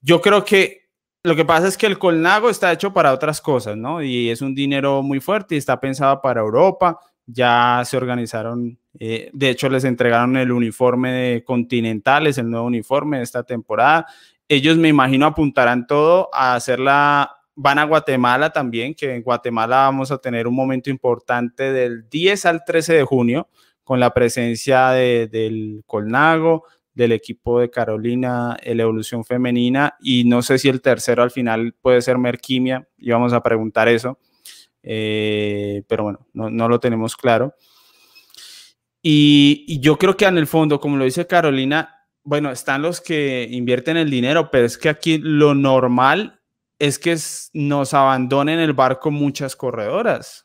Yo 0.00 0.20
creo 0.20 0.44
que 0.44 0.88
lo 1.22 1.34
que 1.34 1.44
pasa 1.44 1.66
es 1.66 1.76
que 1.76 1.86
el 1.86 1.98
Colnago 1.98 2.48
está 2.50 2.72
hecho 2.72 2.92
para 2.92 3.12
otras 3.12 3.40
cosas, 3.40 3.76
¿no? 3.76 4.02
Y 4.02 4.30
es 4.30 4.40
un 4.42 4.54
dinero 4.54 5.02
muy 5.02 5.20
fuerte 5.20 5.56
y 5.56 5.58
está 5.58 5.80
pensado 5.80 6.20
para 6.20 6.40
Europa. 6.40 7.00
Ya 7.26 7.82
se 7.84 7.96
organizaron 7.96 8.78
eh, 8.98 9.30
de 9.32 9.50
hecho, 9.50 9.68
les 9.68 9.84
entregaron 9.84 10.36
el 10.36 10.52
uniforme 10.52 11.12
de 11.12 11.44
Continentales, 11.44 12.38
el 12.38 12.50
nuevo 12.50 12.66
uniforme 12.66 13.18
de 13.18 13.24
esta 13.24 13.42
temporada. 13.42 14.06
Ellos, 14.48 14.76
me 14.76 14.88
imagino, 14.88 15.26
apuntarán 15.26 15.86
todo 15.86 16.30
a 16.32 16.54
hacerla. 16.54 17.32
Van 17.54 17.78
a 17.78 17.84
Guatemala 17.84 18.50
también, 18.50 18.94
que 18.94 19.14
en 19.14 19.22
Guatemala 19.22 19.76
vamos 19.76 20.10
a 20.10 20.18
tener 20.18 20.46
un 20.46 20.54
momento 20.54 20.90
importante 20.90 21.72
del 21.72 22.08
10 22.08 22.46
al 22.46 22.64
13 22.64 22.94
de 22.94 23.04
junio 23.04 23.48
con 23.82 23.98
la 23.98 24.12
presencia 24.12 24.90
del 24.90 25.82
Colnago, 25.86 26.64
del 26.92 27.12
equipo 27.12 27.60
de 27.60 27.70
Carolina, 27.70 28.56
la 28.64 28.82
evolución 28.82 29.24
femenina, 29.24 29.96
y 30.00 30.24
no 30.24 30.42
sé 30.42 30.58
si 30.58 30.68
el 30.68 30.80
tercero 30.80 31.22
al 31.22 31.30
final 31.30 31.74
puede 31.80 32.02
ser 32.02 32.18
Merquimia, 32.18 32.88
y 32.98 33.10
vamos 33.10 33.32
a 33.32 33.42
preguntar 33.42 33.86
eso, 33.88 34.18
eh, 34.82 35.82
pero 35.86 36.04
bueno, 36.04 36.26
no, 36.32 36.48
no, 36.48 36.68
lo 36.68 36.80
tenemos 36.80 37.16
claro. 37.16 37.54
Y, 39.02 39.78
yo 39.80 39.98
creo 39.98 40.16
que 40.16 40.24
en 40.24 40.38
el 40.38 40.46
fondo, 40.46 40.80
como 40.80 40.96
lo 40.96 41.04
dice 41.04 41.26
Carolina, 41.26 41.95
bueno, 42.26 42.50
están 42.50 42.82
los 42.82 43.00
que 43.00 43.46
invierten 43.48 43.96
el 43.96 44.10
dinero, 44.10 44.50
pero 44.50 44.66
es 44.66 44.76
que 44.76 44.88
aquí 44.88 45.16
lo 45.18 45.54
normal 45.54 46.40
es 46.76 46.98
que 46.98 47.16
nos 47.54 47.94
abandonen 47.94 48.58
el 48.58 48.72
barco 48.72 49.12
muchas 49.12 49.54
corredoras, 49.54 50.44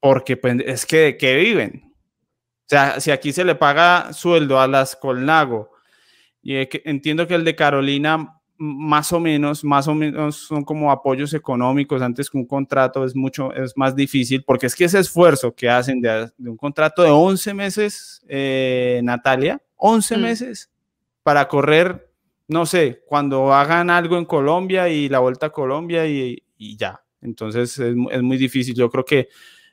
porque 0.00 0.36
pues, 0.36 0.56
es 0.66 0.84
que 0.84 0.96
de 0.96 1.16
qué 1.16 1.36
viven. 1.36 1.94
O 1.94 2.66
sea, 2.66 2.98
si 2.98 3.12
aquí 3.12 3.32
se 3.32 3.44
le 3.44 3.54
paga 3.54 4.12
sueldo 4.12 4.60
a 4.60 4.66
las 4.66 4.96
Colnago, 4.96 5.70
y 6.42 6.56
entiendo 6.84 7.28
que 7.28 7.36
el 7.36 7.44
de 7.44 7.54
Carolina 7.54 8.40
más 8.58 9.12
o 9.12 9.20
menos, 9.20 9.62
más 9.62 9.86
o 9.86 9.94
menos 9.94 10.36
son 10.36 10.64
como 10.64 10.90
apoyos 10.90 11.34
económicos 11.34 12.02
antes 12.02 12.28
que 12.28 12.38
un 12.38 12.46
contrato 12.46 13.04
es 13.04 13.14
mucho, 13.14 13.52
es 13.54 13.76
más 13.76 13.94
difícil, 13.94 14.42
porque 14.42 14.66
es 14.66 14.74
que 14.74 14.86
ese 14.86 14.98
esfuerzo 14.98 15.54
que 15.54 15.70
hacen 15.70 16.00
de, 16.00 16.32
un 16.38 16.56
contrato 16.56 17.04
de 17.04 17.10
11 17.10 17.54
meses, 17.54 18.24
eh, 18.28 19.00
Natalia, 19.04 19.62
11 19.76 20.16
mm. 20.16 20.20
meses 20.20 20.71
para 21.22 21.48
correr, 21.48 22.10
no 22.48 22.66
sé, 22.66 23.02
cuando 23.06 23.52
hagan 23.54 23.90
algo 23.90 24.18
en 24.18 24.24
Colombia 24.24 24.88
y 24.88 25.08
la 25.08 25.20
vuelta 25.20 25.46
a 25.46 25.50
Colombia 25.50 26.06
y, 26.06 26.42
ya. 26.58 27.02
Entonces 27.20 27.78
es, 27.78 27.94
muy 28.22 28.36
difícil. 28.36 28.74
Yo 28.74 28.90
creo 28.90 29.04
que 29.04 29.28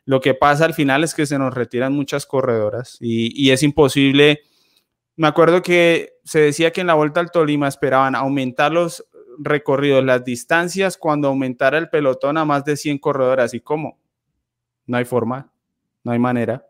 lo 0.05 0.19
que 0.19 0.33
pasa 0.33 0.65
al 0.65 0.73
final 0.73 1.03
es 1.03 1.13
que 1.13 1.25
se 1.25 1.37
nos 1.39 1.53
retiran 1.53 1.93
muchas 1.93 2.25
corredoras 2.25 2.97
y, 2.99 3.49
es 3.51 3.63
imposible 3.63 4.41
me 5.19 5.27
acuerdo 5.27 5.61
que 5.61 6.13
se 6.23 6.39
decía 6.39 6.71
que 6.71 6.79
en 6.79 6.87
la 6.87 6.93
Vuelta 6.93 7.19
al 7.19 7.29
Tolima 7.29 7.67
esperaban 7.67 8.15
aumentar 8.15 8.71
los 8.71 9.05
recorridos, 9.37 10.01
las 10.01 10.23
distancias, 10.23 10.95
cuando 10.95 11.27
aumentara 11.27 11.77
el 11.77 11.89
pelotón 11.89 12.37
a 12.37 12.45
más 12.45 12.63
de 12.63 12.77
100 12.77 12.99
corredores. 12.99 13.53
¿Y 13.53 13.59
cómo? 13.59 13.99
No 14.85 14.95
hay 14.95 15.03
forma, 15.03 15.51
no 16.05 16.13
hay 16.13 16.19
manera. 16.19 16.68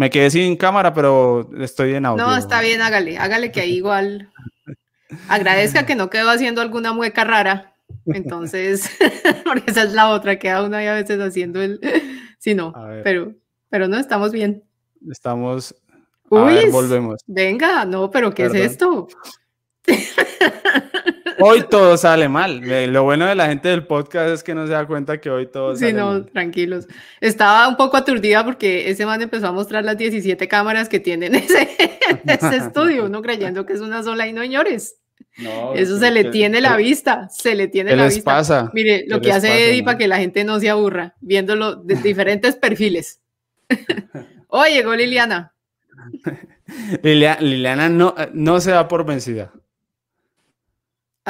Me 0.00 0.08
quedé 0.08 0.30
sin 0.30 0.56
cámara, 0.56 0.94
pero 0.94 1.50
estoy 1.58 1.92
en 1.92 2.06
audio. 2.06 2.24
No, 2.24 2.34
está 2.34 2.62
bien, 2.62 2.80
hágale, 2.80 3.18
hágale 3.18 3.52
que 3.52 3.60
ahí 3.60 3.74
igual 3.74 4.30
agradezca 5.28 5.84
que 5.84 5.94
no 5.94 6.08
quedó 6.08 6.30
haciendo 6.30 6.62
alguna 6.62 6.94
mueca 6.94 7.22
rara. 7.22 7.74
Entonces, 8.06 8.88
porque 9.44 9.70
esa 9.70 9.82
es 9.82 9.92
la 9.92 10.08
otra, 10.08 10.38
queda 10.38 10.64
uno 10.64 10.78
ahí 10.78 10.86
a 10.86 10.94
veces 10.94 11.20
haciendo 11.20 11.60
el... 11.60 11.80
Sí, 12.38 12.54
no, 12.54 12.72
pero, 13.04 13.34
pero 13.68 13.88
no, 13.88 13.98
estamos 13.98 14.32
bien. 14.32 14.64
Estamos 15.10 15.74
Uy, 16.30 16.70
volvemos. 16.70 17.20
Venga, 17.26 17.84
no, 17.84 18.10
pero 18.10 18.32
¿qué 18.32 18.46
es 18.46 18.54
esto? 18.54 19.06
Hoy 21.40 21.64
todo 21.68 21.96
sale 21.96 22.28
mal. 22.28 22.60
Lo 22.92 23.04
bueno 23.04 23.26
de 23.26 23.34
la 23.34 23.46
gente 23.46 23.68
del 23.68 23.86
podcast 23.86 24.30
es 24.30 24.42
que 24.42 24.54
no 24.54 24.66
se 24.66 24.72
da 24.72 24.86
cuenta 24.86 25.20
que 25.20 25.30
hoy 25.30 25.46
todo 25.46 25.76
sale 25.76 25.92
mal. 25.92 26.16
Sí, 26.16 26.20
no, 26.20 26.26
tranquilos. 26.26 26.86
Estaba 27.20 27.68
un 27.68 27.76
poco 27.76 27.96
aturdida 27.96 28.44
porque 28.44 28.90
ese 28.90 29.06
man 29.06 29.22
empezó 29.22 29.48
a 29.48 29.52
mostrar 29.52 29.84
las 29.84 29.98
17 29.98 30.48
cámaras 30.48 30.88
que 30.88 31.00
tienen 31.00 31.34
ese, 31.36 31.68
ese 32.24 32.56
estudio, 32.56 33.06
uno 33.06 33.22
creyendo 33.22 33.66
que 33.66 33.72
es 33.72 33.80
una 33.80 34.02
sola 34.02 34.26
y 34.26 34.32
no, 34.32 34.42
señores. 34.42 34.96
No, 35.38 35.74
Eso 35.74 35.98
se 35.98 36.10
le 36.10 36.24
tiene 36.24 36.60
la 36.60 36.76
vista, 36.76 37.28
se 37.30 37.54
le 37.54 37.68
tiene 37.68 37.94
la 37.94 38.06
vista. 38.06 38.22
Pasa? 38.24 38.70
Mire, 38.74 39.04
lo 39.06 39.20
que 39.20 39.32
hace 39.32 39.70
Eddie 39.70 39.82
para 39.82 39.96
que 39.96 40.08
la 40.08 40.18
gente 40.18 40.44
no 40.44 40.58
se 40.60 40.68
aburra, 40.68 41.14
viéndolo 41.20 41.76
de 41.76 41.94
diferentes 42.02 42.56
perfiles. 42.56 43.20
Hoy 44.48 44.72
llegó 44.72 44.94
Liliana. 44.94 45.54
Liliana 47.02 47.88
no, 47.88 48.14
no 48.32 48.60
se 48.60 48.72
da 48.72 48.88
por 48.88 49.06
vencida. 49.06 49.52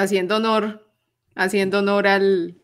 Haciendo 0.00 0.36
honor, 0.36 0.86
haciendo 1.34 1.80
honor 1.80 2.06
al. 2.06 2.56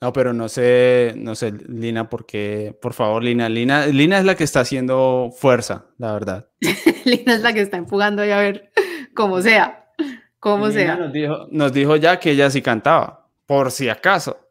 No, 0.00 0.12
pero 0.14 0.32
no 0.32 0.48
sé, 0.48 1.12
no 1.16 1.34
sé, 1.34 1.52
Lina, 1.68 2.08
porque, 2.08 2.74
por 2.80 2.94
favor, 2.94 3.22
Lina, 3.22 3.50
Lina, 3.50 3.86
Lina 3.86 4.18
es 4.18 4.24
la 4.24 4.34
que 4.34 4.44
está 4.44 4.60
haciendo 4.60 5.30
fuerza, 5.36 5.86
la 5.98 6.12
verdad. 6.12 6.48
Lina 7.04 7.34
es 7.34 7.42
la 7.42 7.52
que 7.52 7.60
está 7.60 7.76
empujando 7.76 8.24
y 8.24 8.30
a 8.30 8.38
ver 8.38 8.72
cómo 9.14 9.42
sea, 9.42 9.90
cómo 10.38 10.70
sea. 10.70 10.96
Nos 10.96 11.12
dijo, 11.12 11.46
nos 11.50 11.72
dijo 11.72 11.96
ya 11.96 12.18
que 12.18 12.30
ella 12.30 12.48
sí 12.48 12.62
cantaba, 12.62 13.28
por 13.44 13.70
si 13.70 13.90
acaso 13.90 14.50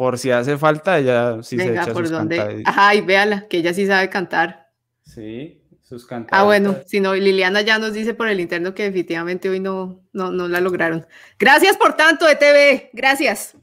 por 0.00 0.16
si 0.16 0.30
hace 0.30 0.56
falta, 0.56 0.98
ella 0.98 1.42
sí 1.42 1.58
se 1.58 1.72
echa 1.72 1.92
por 1.92 2.08
sus 2.08 2.10
dónde. 2.10 2.62
Ay, 2.64 3.02
véala, 3.02 3.46
que 3.48 3.58
ella 3.58 3.74
sí 3.74 3.86
sabe 3.86 4.08
cantar. 4.08 4.70
Sí, 5.02 5.59
sus 5.90 6.06
cantantes. 6.06 6.38
Ah, 6.38 6.44
bueno, 6.44 6.76
si 6.86 7.00
no, 7.00 7.16
Liliana 7.16 7.62
ya 7.62 7.80
nos 7.80 7.92
dice 7.92 8.14
por 8.14 8.28
el 8.28 8.38
interno 8.38 8.74
que 8.74 8.84
definitivamente 8.84 9.48
hoy 9.50 9.58
no, 9.58 10.04
no, 10.12 10.30
no 10.30 10.46
la 10.46 10.60
lograron. 10.60 11.04
Gracias 11.36 11.76
por 11.76 11.94
tanto, 11.94 12.28
ETV. 12.28 12.90
Gracias. 12.92 13.56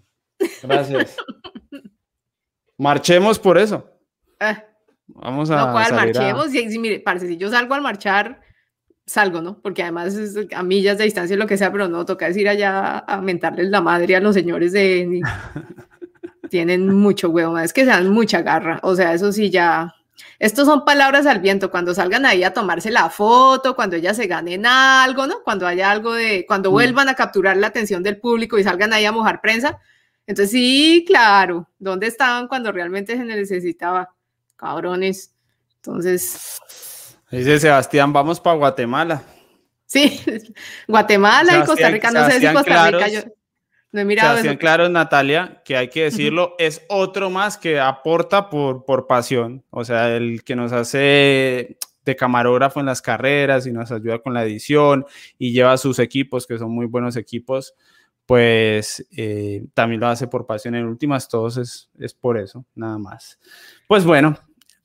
Gracias. 0.62 1.16
Marchemos 2.78 3.40
por 3.40 3.58
eso. 3.58 3.90
Ah. 4.42 4.62
Vamos 5.08 5.50
a. 5.52 5.68
No, 5.68 5.72
¿cuál? 5.72 5.94
Marchemos. 5.94 6.54
Y, 6.54 6.78
mire, 6.78 7.00
parece, 7.00 7.30
si 7.30 7.38
yo 7.38 7.50
salgo 7.50 7.74
al 7.76 7.82
marchar, 7.82 8.42
salgo, 9.06 9.42
¿no? 9.42 9.62
Porque 9.62 9.84
además 9.84 10.13
es 10.16 10.36
a 10.54 10.63
millas 10.63 10.98
de 10.98 11.06
distancia, 11.06 11.38
lo 11.38 11.48
que 11.48 11.56
sea, 11.56 11.72
pero 11.72 11.88
no, 11.88 12.06
toca 12.06 12.28
decir 12.28 12.50
allá 12.50 13.06
a 13.08 13.22
mentarles 13.22 13.70
la 13.70 13.80
madre 13.80 14.18
a 14.18 14.20
los 14.20 14.36
señores 14.36 14.74
de. 14.74 15.22
Tienen 16.50 16.94
mucho 16.94 17.30
huevo, 17.30 17.58
es 17.58 17.72
que 17.72 17.86
se 17.86 17.88
dan 17.88 18.10
mucha 18.10 18.42
garra. 18.42 18.82
O 18.84 18.96
sea, 18.98 19.13
eso 19.13 19.32
sí 19.32 19.50
ya 19.50 19.96
estos 20.39 20.67
son 20.67 20.86
palabras 20.86 21.25
al 21.25 21.39
viento, 21.39 21.71
cuando 21.71 21.93
salgan 21.93 22.25
ahí 22.25 22.43
a 22.43 22.53
tomarse 22.53 22.91
la 22.91 23.10
foto, 23.10 23.75
cuando 23.75 23.95
ellas 23.95 24.17
se 24.17 24.27
ganen 24.27 24.65
algo, 24.65 25.27
¿no? 25.27 25.43
Cuando 25.43 25.67
haya 25.67 25.89
algo 25.89 26.13
de, 26.13 26.45
cuando 26.47 26.69
mm. 26.69 26.73
vuelvan 26.73 27.10
a 27.10 27.15
capturar 27.15 27.58
la 27.58 27.67
atención 27.67 28.03
del 28.03 28.19
público 28.19 28.58
y 28.58 28.63
salgan 28.63 28.93
ahí 28.93 29.06
a 29.06 29.12
mojar 29.12 29.41
prensa, 29.41 29.80
Entonces, 30.25 30.51
sí, 30.51 31.03
claro, 31.08 31.69
¿dónde 31.80 32.08
estaban 32.08 32.47
cuando 32.47 32.71
realmente 32.71 33.15
se 33.15 33.23
necesitaba? 33.23 34.13
Cabrones. 34.56 35.34
Entonces. 35.77 36.60
Dice 37.32 37.60
Sebastián, 37.60 38.12
vamos 38.13 38.39
para 38.39 38.58
Guatemala. 38.58 39.23
Sí, 39.86 40.21
Guatemala 40.88 41.60
y 41.60 41.65
Costa 41.65 41.89
Rica, 41.89 42.12
no 42.12 42.25
sé 42.30 42.39
si 42.39 42.53
Costa 42.53 42.91
Rica, 42.91 43.08
yo 43.08 43.21
no 43.97 44.01
he 44.01 44.05
mirado. 44.05 44.29
Sebastián 44.29 44.57
Claro, 44.57 44.89
Natalia, 44.89 45.62
que 45.65 45.75
hay 45.75 45.89
que 45.89 46.03
decirlo, 46.03 46.55
es 46.60 46.83
otro 46.88 47.29
más 47.29 47.57
que 47.57 47.79
aporta 47.79 48.49
por, 48.49 48.86
por 48.86 49.07
pasión, 49.07 49.63
o 49.71 49.83
sea, 49.83 50.15
el 50.15 50.43
que 50.43 50.55
nos 50.55 50.71
hace 50.71 51.77
de 52.05 52.15
camarógrafo 52.15 52.79
en 52.79 52.86
las 52.86 53.01
carreras 53.01 53.65
y 53.65 53.71
nos 53.71 53.91
ayuda 53.91 54.19
con 54.19 54.33
la 54.33 54.45
edición 54.45 55.05
y 55.38 55.51
lleva 55.51 55.77
sus 55.77 55.99
equipos, 55.99 56.45
que 56.47 56.57
son 56.57 56.71
muy 56.71 56.86
buenos 56.86 57.17
equipos, 57.17 57.73
pues 58.25 59.05
eh, 59.17 59.65
también 59.73 59.99
lo 59.99 60.07
hace 60.07 60.27
por 60.27 60.45
pasión. 60.45 60.75
En 60.75 60.86
últimas, 60.86 61.27
todos 61.27 61.57
es, 61.57 61.89
es 61.99 62.13
por 62.13 62.38
eso, 62.38 62.65
nada 62.75 62.97
más. 62.97 63.39
Pues 63.88 64.05
bueno, 64.05 64.38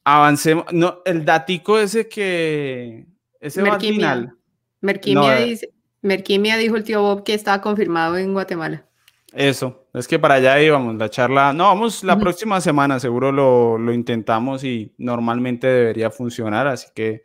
avancemos. 0.04 0.64
No, 0.72 1.02
el 1.04 1.24
datico 1.24 1.78
ese 1.78 2.08
que... 2.08 3.06
Ese 3.40 3.62
final. 3.78 4.36
Merquimia, 4.80 5.40
eh. 5.40 5.44
dice, 5.44 5.72
Merquimia 6.00 6.56
dijo 6.56 6.76
el 6.76 6.84
tío 6.84 7.02
Bob 7.02 7.24
que 7.24 7.34
estaba 7.34 7.60
confirmado 7.60 8.16
en 8.16 8.32
Guatemala. 8.32 8.86
Eso, 9.34 9.88
es 9.94 10.06
que 10.06 10.18
para 10.18 10.34
allá 10.34 10.60
íbamos, 10.60 10.96
la 10.96 11.08
charla, 11.08 11.52
no, 11.52 11.64
vamos 11.64 12.04
la 12.04 12.18
próxima 12.18 12.60
semana, 12.60 13.00
seguro 13.00 13.32
lo, 13.32 13.78
lo, 13.78 13.92
intentamos 13.92 14.62
y 14.62 14.92
normalmente 14.98 15.66
debería 15.66 16.10
funcionar, 16.10 16.66
así 16.66 16.88
que 16.94 17.22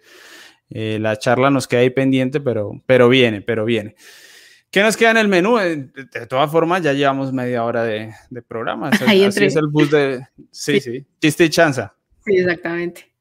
eh, 0.70 1.00
la 1.02 1.17
charla 1.17 1.50
nos 1.50 1.67
queda 1.67 1.82
ahí 1.82 1.89
pendiente, 1.89 2.39
pero, 2.39 2.82
pero 2.86 3.10
viene, 3.10 3.41
pero 3.41 3.65
viene. 3.65 3.96
¿Qué 4.70 4.82
nos 4.82 4.96
queda 4.96 5.12
en 5.12 5.17
el 5.17 5.28
menú? 5.28 5.60
Eh, 5.60 5.89
de, 6.13 6.28
todas 6.28 6.52
formas, 6.52 6.82
ya 6.82 6.93
llevamos 6.93 7.34
media 7.34 7.63
hora 7.63 7.84
de, 7.84 8.13
de 8.30 8.41
programa. 8.41 8.89
Así, 8.91 9.24
así 9.24 9.46
es 9.46 9.56
el 9.56 9.67
bus 9.67 9.91
de... 9.91 10.26
Sí, 10.52 10.80
sí, 10.80 11.06
chiste 11.22 11.46
y 11.46 11.50
chanza. 11.50 11.93
Sí, 12.26 12.38
exactamente. 12.38 13.12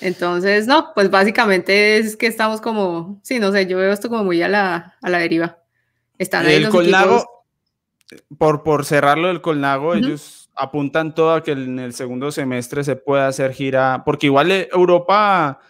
Entonces, 0.00 0.66
no, 0.66 0.92
pues 0.94 1.10
básicamente 1.10 1.96
es 1.98 2.16
que 2.16 2.26
estamos 2.26 2.60
como, 2.60 3.20
sí, 3.22 3.38
no 3.38 3.52
sé, 3.52 3.66
yo 3.66 3.78
veo 3.78 3.92
esto 3.92 4.08
como 4.08 4.24
muy 4.24 4.42
a 4.42 4.48
la, 4.48 4.94
a 5.00 5.10
la 5.10 5.18
deriva. 5.18 5.58
Están 6.18 6.46
ahí 6.46 6.56
el 6.56 6.68
Colnago, 6.68 7.26
por, 8.38 8.62
por 8.62 8.84
cerrarlo 8.84 9.28
del 9.28 9.40
Colnago, 9.40 9.94
ellos 9.94 10.50
apuntan 10.54 11.14
todo 11.14 11.34
a 11.34 11.42
que 11.42 11.52
en 11.52 11.78
el 11.78 11.94
segundo 11.94 12.30
semestre 12.30 12.84
se 12.84 12.96
pueda 12.96 13.28
hacer 13.28 13.52
gira, 13.52 14.02
porque 14.04 14.26
igual 14.26 14.50
eh, 14.50 14.68
Europa, 14.72 15.60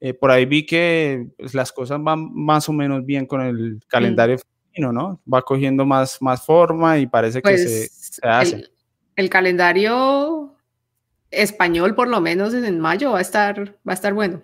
eh, 0.00 0.14
por 0.14 0.30
ahí 0.30 0.44
vi 0.44 0.66
que 0.66 1.28
pues, 1.38 1.54
las 1.54 1.72
cosas 1.72 2.02
van 2.02 2.32
más 2.34 2.68
o 2.68 2.72
menos 2.72 3.04
bien 3.04 3.26
con 3.26 3.40
el 3.40 3.80
calendario 3.88 4.38
femenino, 4.38 4.92
¿no? 4.92 5.20
Va 5.32 5.42
cogiendo 5.42 5.84
más, 5.84 6.20
más 6.20 6.44
forma 6.44 6.98
y 6.98 7.06
parece 7.06 7.40
que 7.40 7.58
se, 7.58 7.64
pues, 7.64 8.10
se 8.20 8.26
hace. 8.28 8.64
el 9.16 9.30
calendario 9.30 10.56
español, 11.30 11.94
por 11.94 12.08
lo 12.08 12.20
menos 12.20 12.54
en 12.54 12.80
mayo, 12.80 13.12
va 13.12 13.18
a 13.18 13.22
estar, 13.22 13.78
va 13.86 13.92
a 13.92 13.94
estar 13.94 14.14
bueno. 14.14 14.42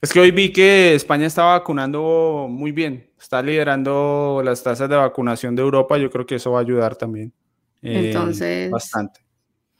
Es 0.00 0.12
que 0.12 0.20
hoy 0.20 0.30
vi 0.30 0.50
que 0.52 0.94
España 0.94 1.26
está 1.26 1.44
vacunando 1.44 2.46
muy 2.48 2.72
bien, 2.72 3.10
está 3.20 3.42
liderando 3.42 4.40
las 4.42 4.62
tasas 4.62 4.88
de 4.88 4.96
vacunación 4.96 5.54
de 5.54 5.62
Europa, 5.62 5.98
yo 5.98 6.10
creo 6.10 6.24
que 6.24 6.36
eso 6.36 6.52
va 6.52 6.60
a 6.60 6.62
ayudar 6.62 6.96
también. 6.96 7.34
Eh, 7.82 8.06
entonces, 8.06 8.70
bastante. 8.70 9.20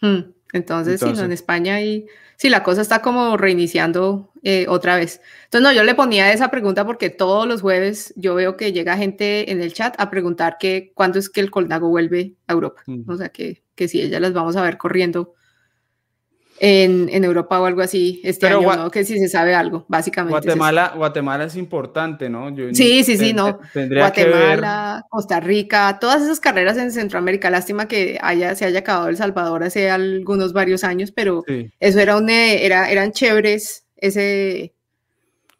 Hmm, 0.02 0.32
entonces, 0.52 1.00
sí, 1.00 1.08
en 1.08 1.32
España 1.32 1.80
y 1.80 2.06
sí, 2.36 2.50
la 2.50 2.62
cosa 2.62 2.82
está 2.82 3.00
como 3.00 3.38
reiniciando 3.38 4.30
eh, 4.42 4.66
otra 4.68 4.96
vez. 4.96 5.22
Entonces, 5.44 5.62
no, 5.62 5.72
yo 5.72 5.84
le 5.84 5.94
ponía 5.94 6.30
esa 6.34 6.50
pregunta 6.50 6.84
porque 6.84 7.08
todos 7.08 7.46
los 7.46 7.62
jueves 7.62 8.12
yo 8.16 8.34
veo 8.34 8.58
que 8.58 8.72
llega 8.72 8.98
gente 8.98 9.50
en 9.50 9.62
el 9.62 9.72
chat 9.72 9.94
a 9.98 10.10
preguntar 10.10 10.58
que 10.58 10.92
cuándo 10.94 11.18
es 11.18 11.30
que 11.30 11.40
el 11.40 11.50
Colnago 11.50 11.88
vuelve 11.88 12.34
a 12.46 12.52
Europa. 12.52 12.82
O 13.06 13.16
sea, 13.16 13.30
que, 13.30 13.62
que 13.74 13.88
si 13.88 14.02
ellas 14.02 14.20
las 14.20 14.34
vamos 14.34 14.56
a 14.56 14.62
ver 14.62 14.76
corriendo 14.76 15.34
en, 16.62 17.08
en, 17.10 17.24
Europa 17.24 17.58
o 17.58 17.64
algo 17.64 17.80
así 17.80 18.20
este 18.22 18.46
año, 18.46 18.76
¿no? 18.76 18.90
Que 18.90 19.02
si 19.02 19.18
se 19.18 19.28
sabe 19.28 19.54
algo, 19.54 19.86
básicamente. 19.88 20.32
Guatemala, 20.32 20.92
Guatemala 20.94 21.44
es 21.44 21.56
importante, 21.56 22.28
¿no? 22.28 22.54
sí, 22.74 23.02
sí, 23.02 23.16
sí, 23.16 23.32
no. 23.32 23.58
Guatemala, 23.74 25.06
Costa 25.08 25.40
Rica, 25.40 25.96
todas 25.98 26.20
esas 26.20 26.38
carreras 26.38 26.76
en 26.76 26.92
Centroamérica. 26.92 27.48
Lástima 27.48 27.88
que 27.88 28.18
haya, 28.20 28.54
se 28.54 28.66
haya 28.66 28.80
acabado 28.80 29.08
El 29.08 29.16
Salvador 29.16 29.64
hace 29.64 29.90
algunos 29.90 30.52
varios 30.52 30.84
años, 30.84 31.12
pero 31.12 31.44
eso 31.80 31.98
era 31.98 32.18
un, 32.18 32.28
eh, 32.28 32.66
era, 32.66 32.90
eran 32.90 33.12
chéveres, 33.12 33.86
ese, 33.96 34.74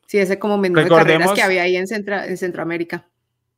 sí, 0.06 0.18
ese 0.18 0.38
como 0.38 0.58
menú 0.58 0.80
de 0.80 0.88
carreras 0.88 1.32
que 1.32 1.42
había 1.42 1.62
ahí 1.62 1.76
en, 1.76 1.86
en 1.88 2.36
Centroamérica. 2.36 3.08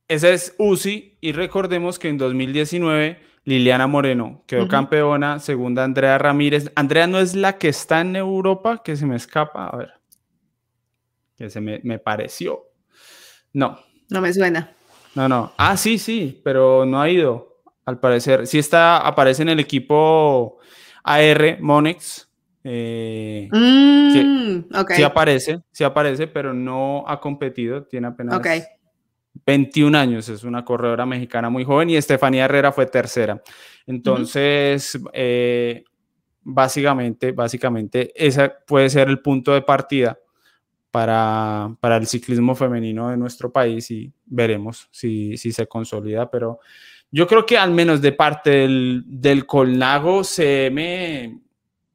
Ese 0.07 0.33
es 0.33 0.55
UCI 0.57 1.17
y 1.19 1.33
recordemos 1.33 1.99
que 1.99 2.07
en 2.07 2.17
2019 2.17 3.32
Liliana 3.45 3.87
Moreno 3.87 4.43
quedó 4.47 4.67
campeona, 4.67 5.39
segunda 5.39 5.83
Andrea 5.83 6.17
Ramírez. 6.17 6.71
Andrea 6.75 7.07
no 7.07 7.19
es 7.19 7.35
la 7.35 7.57
que 7.57 7.67
está 7.67 8.01
en 8.01 8.15
Europa, 8.15 8.81
que 8.83 8.95
se 8.95 9.05
me 9.05 9.17
escapa, 9.17 9.67
a 9.67 9.77
ver, 9.77 9.93
que 11.35 11.49
se 11.49 11.59
me, 11.59 11.81
me 11.83 11.99
pareció. 11.99 12.63
No. 13.51 13.79
No 14.09 14.21
me 14.21 14.33
suena. 14.33 14.71
No, 15.15 15.27
no. 15.27 15.51
Ah, 15.57 15.75
sí, 15.75 15.97
sí, 15.97 16.41
pero 16.43 16.85
no 16.85 17.01
ha 17.01 17.09
ido, 17.09 17.61
al 17.85 17.99
parecer. 17.99 18.47
Sí 18.47 18.59
está, 18.59 18.97
aparece 18.97 19.41
en 19.41 19.49
el 19.49 19.59
equipo 19.59 20.59
AR 21.03 21.57
Monex. 21.59 22.29
Eh, 22.63 23.49
mm, 23.51 24.73
Sí 24.95 25.03
aparece, 25.03 25.61
sí 25.71 25.83
aparece, 25.83 26.27
pero 26.27 26.53
no 26.53 27.03
ha 27.07 27.19
competido, 27.19 27.83
tiene 27.83 28.07
apenas 28.07 28.41
21 29.45 29.97
años, 29.97 30.29
es 30.29 30.43
una 30.43 30.63
corredora 30.63 31.05
mexicana 31.05 31.49
muy 31.49 31.63
joven 31.63 31.89
y 31.89 31.97
Estefanía 31.97 32.45
Herrera 32.45 32.71
fue 32.71 32.85
tercera. 32.85 33.41
Entonces, 33.85 34.99
eh, 35.11 35.83
básicamente, 36.41 37.31
básicamente, 37.31 38.11
ese 38.15 38.51
puede 38.67 38.89
ser 38.89 39.09
el 39.09 39.21
punto 39.21 39.53
de 39.53 39.61
partida 39.61 40.17
para, 40.91 41.75
para, 41.79 41.97
el 41.97 42.05
ciclismo 42.05 42.53
femenino 42.53 43.09
de 43.09 43.17
nuestro 43.17 43.51
país 43.51 43.89
y 43.89 44.13
veremos 44.25 44.87
si, 44.91 45.37
si, 45.37 45.51
se 45.51 45.65
consolida, 45.65 46.29
pero 46.29 46.59
yo 47.11 47.25
creo 47.25 47.45
que 47.45 47.57
al 47.57 47.71
menos 47.71 48.01
de 48.01 48.11
parte 48.11 48.51
del, 48.51 49.03
del 49.07 49.47
Colnago 49.47 50.23
CM, 50.23 51.41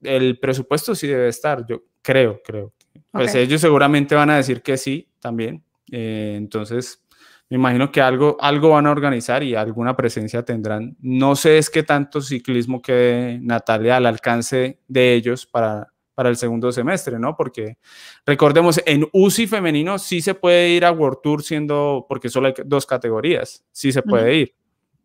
el 0.02 0.38
presupuesto 0.40 0.94
sí 0.94 1.06
debe 1.06 1.28
estar, 1.28 1.64
yo 1.66 1.84
creo, 2.02 2.40
creo. 2.42 2.72
Pues 3.10 3.34
ellos 3.34 3.60
seguramente 3.60 4.14
van 4.14 4.30
a 4.30 4.36
decir 4.36 4.62
que 4.62 4.76
sí 4.76 5.08
también. 5.20 5.62
Eh, 5.90 6.34
entonces, 6.36 7.02
me 7.50 7.56
imagino 7.56 7.90
que 7.90 8.00
algo, 8.00 8.36
algo 8.40 8.70
van 8.70 8.86
a 8.86 8.90
organizar 8.90 9.42
y 9.42 9.54
alguna 9.54 9.96
presencia 9.96 10.44
tendrán. 10.44 10.96
No 11.00 11.34
sé 11.34 11.58
es 11.58 11.70
qué 11.70 11.82
tanto 11.82 12.20
ciclismo 12.20 12.82
quede 12.82 13.38
Natalia 13.40 13.96
al 13.96 14.06
alcance 14.06 14.80
de 14.86 15.14
ellos 15.14 15.46
para, 15.46 15.92
para 16.14 16.28
el 16.28 16.36
segundo 16.36 16.70
semestre, 16.72 17.18
¿no? 17.18 17.36
Porque 17.36 17.78
recordemos, 18.26 18.80
en 18.84 19.08
UCI 19.12 19.46
femenino 19.46 19.98
sí 19.98 20.20
se 20.20 20.34
puede 20.34 20.70
ir 20.70 20.84
a 20.84 20.92
World 20.92 21.20
Tour 21.22 21.42
siendo, 21.42 22.04
porque 22.06 22.28
solo 22.28 22.48
hay 22.48 22.54
dos 22.66 22.84
categorías, 22.84 23.64
sí 23.72 23.92
se 23.92 24.02
puede 24.02 24.34
ir. 24.34 24.54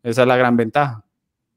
Esa 0.01 0.23
es 0.23 0.27
la 0.27 0.35
gran 0.35 0.57
ventaja. 0.57 1.05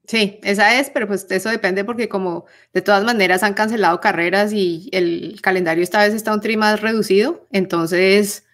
Sí, 0.05 0.39
esa 0.43 0.79
es, 0.79 0.89
pero 0.89 1.05
pues 1.05 1.27
eso 1.29 1.49
depende 1.49 1.83
porque 1.83 2.07
como 2.07 2.45
de 2.71 2.81
todas 2.81 3.03
maneras 3.03 3.43
han 3.43 3.53
cancelado 3.53 3.99
carreras 3.99 4.53
y 4.53 4.89
el 4.93 5.41
calendario 5.41 5.83
esta 5.83 5.99
vez 5.99 6.13
está 6.13 6.33
un 6.33 6.39
tri 6.39 6.55
más 6.55 6.79
reducido, 6.79 7.45
entonces 7.51 8.46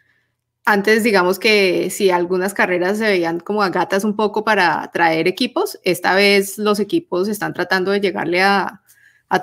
antes, 0.65 1.03
digamos 1.03 1.39
que 1.39 1.89
si 1.89 2.09
algunas 2.09 2.53
carreras 2.53 2.97
se 2.97 3.05
veían 3.05 3.39
como 3.39 3.63
a 3.63 3.69
gatas 3.69 4.03
un 4.03 4.15
poco 4.15 4.43
para 4.45 4.89
traer 4.91 5.27
equipos, 5.27 5.79
esta 5.83 6.15
vez 6.15 6.57
los 6.57 6.79
equipos 6.79 7.27
están 7.27 7.53
tratando 7.53 7.91
de 7.91 7.99
llegarle 7.99 8.41
a, 8.41 8.79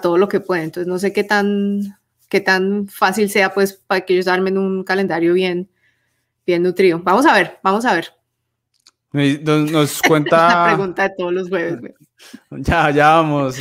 todo 0.03 0.19
lo 0.19 0.29
que 0.29 0.39
pueden. 0.39 0.67
Entonces, 0.67 0.87
no 0.87 1.01
sé 1.01 1.13
qué 1.13 1.25
tan, 1.25 1.99
qué 2.29 2.41
tan 2.41 2.87
fácil 2.87 3.29
sea, 3.29 3.53
pues, 3.53 3.73
para 3.75 4.03
que 4.03 4.15
ellos 4.15 4.29
armen 4.29 4.57
un 4.57 4.85
calendario 4.85 5.35
bien, 5.35 5.69
bien 6.47 6.63
nutrido. 6.63 7.01
Vamos 7.01 7.27
a 7.27 7.35
ver, 7.35 7.59
vamos 7.61 7.85
a 7.85 7.95
ver. 7.95 8.15
Nos, 9.13 10.01
cuenta. 10.07 10.67
La 10.67 10.67
pregunta 10.77 11.09
de 11.09 11.15
todos 11.19 11.33
los 11.33 11.49
jueves, 11.49 11.81
Ya, 12.51 12.91
ya 12.93 13.15
vamos. 13.17 13.57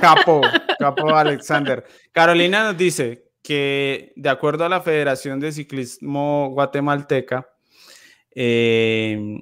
Capo, 0.00 0.42
capo 0.78 1.08
Alexander. 1.16 1.84
Carolina 2.12 2.62
nos 2.62 2.78
dice: 2.78 3.31
que 3.42 4.12
de 4.16 4.28
acuerdo 4.28 4.64
a 4.64 4.68
la 4.68 4.80
Federación 4.80 5.40
de 5.40 5.52
Ciclismo 5.52 6.50
Guatemalteca, 6.50 7.48
eh, 8.34 9.40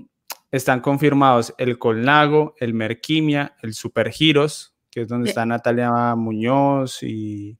están 0.50 0.80
confirmados 0.80 1.54
el 1.58 1.78
Colnago, 1.78 2.54
el 2.58 2.74
Merquimia, 2.74 3.54
el 3.62 3.74
Supergiros, 3.74 4.74
que 4.90 5.02
es 5.02 5.08
donde 5.08 5.28
está 5.28 5.46
Natalia 5.46 6.14
Muñoz 6.16 7.02
y, 7.02 7.56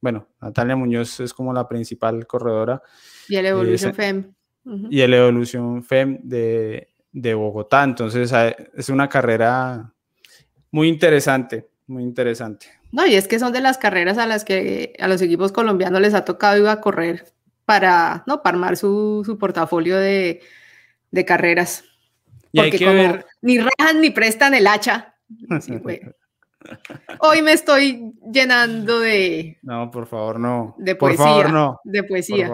bueno, 0.00 0.28
Natalia 0.40 0.76
Muñoz 0.76 1.18
es 1.20 1.34
como 1.34 1.52
la 1.52 1.66
principal 1.66 2.26
corredora. 2.26 2.80
Y 3.28 3.36
el 3.36 3.46
Evolution 3.46 3.94
FEM. 3.94 4.34
Y 4.90 5.00
el 5.00 5.14
Evolution 5.14 5.82
FEM 5.82 6.20
de, 6.22 6.88
de 7.10 7.34
Bogotá. 7.34 7.82
Entonces 7.82 8.32
es 8.74 8.88
una 8.88 9.08
carrera 9.08 9.92
muy 10.70 10.88
interesante, 10.88 11.68
muy 11.86 12.02
interesante. 12.02 12.66
No, 12.92 13.06
y 13.06 13.14
es 13.14 13.28
que 13.28 13.38
son 13.38 13.52
de 13.52 13.60
las 13.60 13.78
carreras 13.78 14.18
a 14.18 14.26
las 14.26 14.44
que 14.44 14.94
a 14.98 15.08
los 15.08 15.20
equipos 15.20 15.52
colombianos 15.52 16.00
les 16.00 16.14
ha 16.14 16.24
tocado 16.24 16.62
ir 16.62 16.68
a 16.68 16.80
correr 16.80 17.32
para, 17.64 18.24
¿no? 18.26 18.42
para 18.42 18.56
armar 18.56 18.76
su, 18.76 19.36
portafolio 19.38 19.96
de, 19.96 20.40
carreras. 21.26 21.84
Porque 22.52 22.78
como 22.78 23.24
ni 23.42 23.58
rajan 23.58 24.00
ni 24.00 24.10
prestan 24.10 24.54
el 24.54 24.66
hacha, 24.66 25.14
Hoy 27.20 27.42
me 27.42 27.52
estoy 27.52 28.12
llenando 28.32 29.00
de. 29.00 29.58
No, 29.62 29.90
por 29.90 30.06
favor, 30.06 30.40
no. 30.40 30.74
De 30.78 30.94
poesía. 30.94 31.18
Por 31.18 31.26
favor, 31.26 31.50
no. 31.50 31.80
De 31.84 32.04
poesía. 32.04 32.50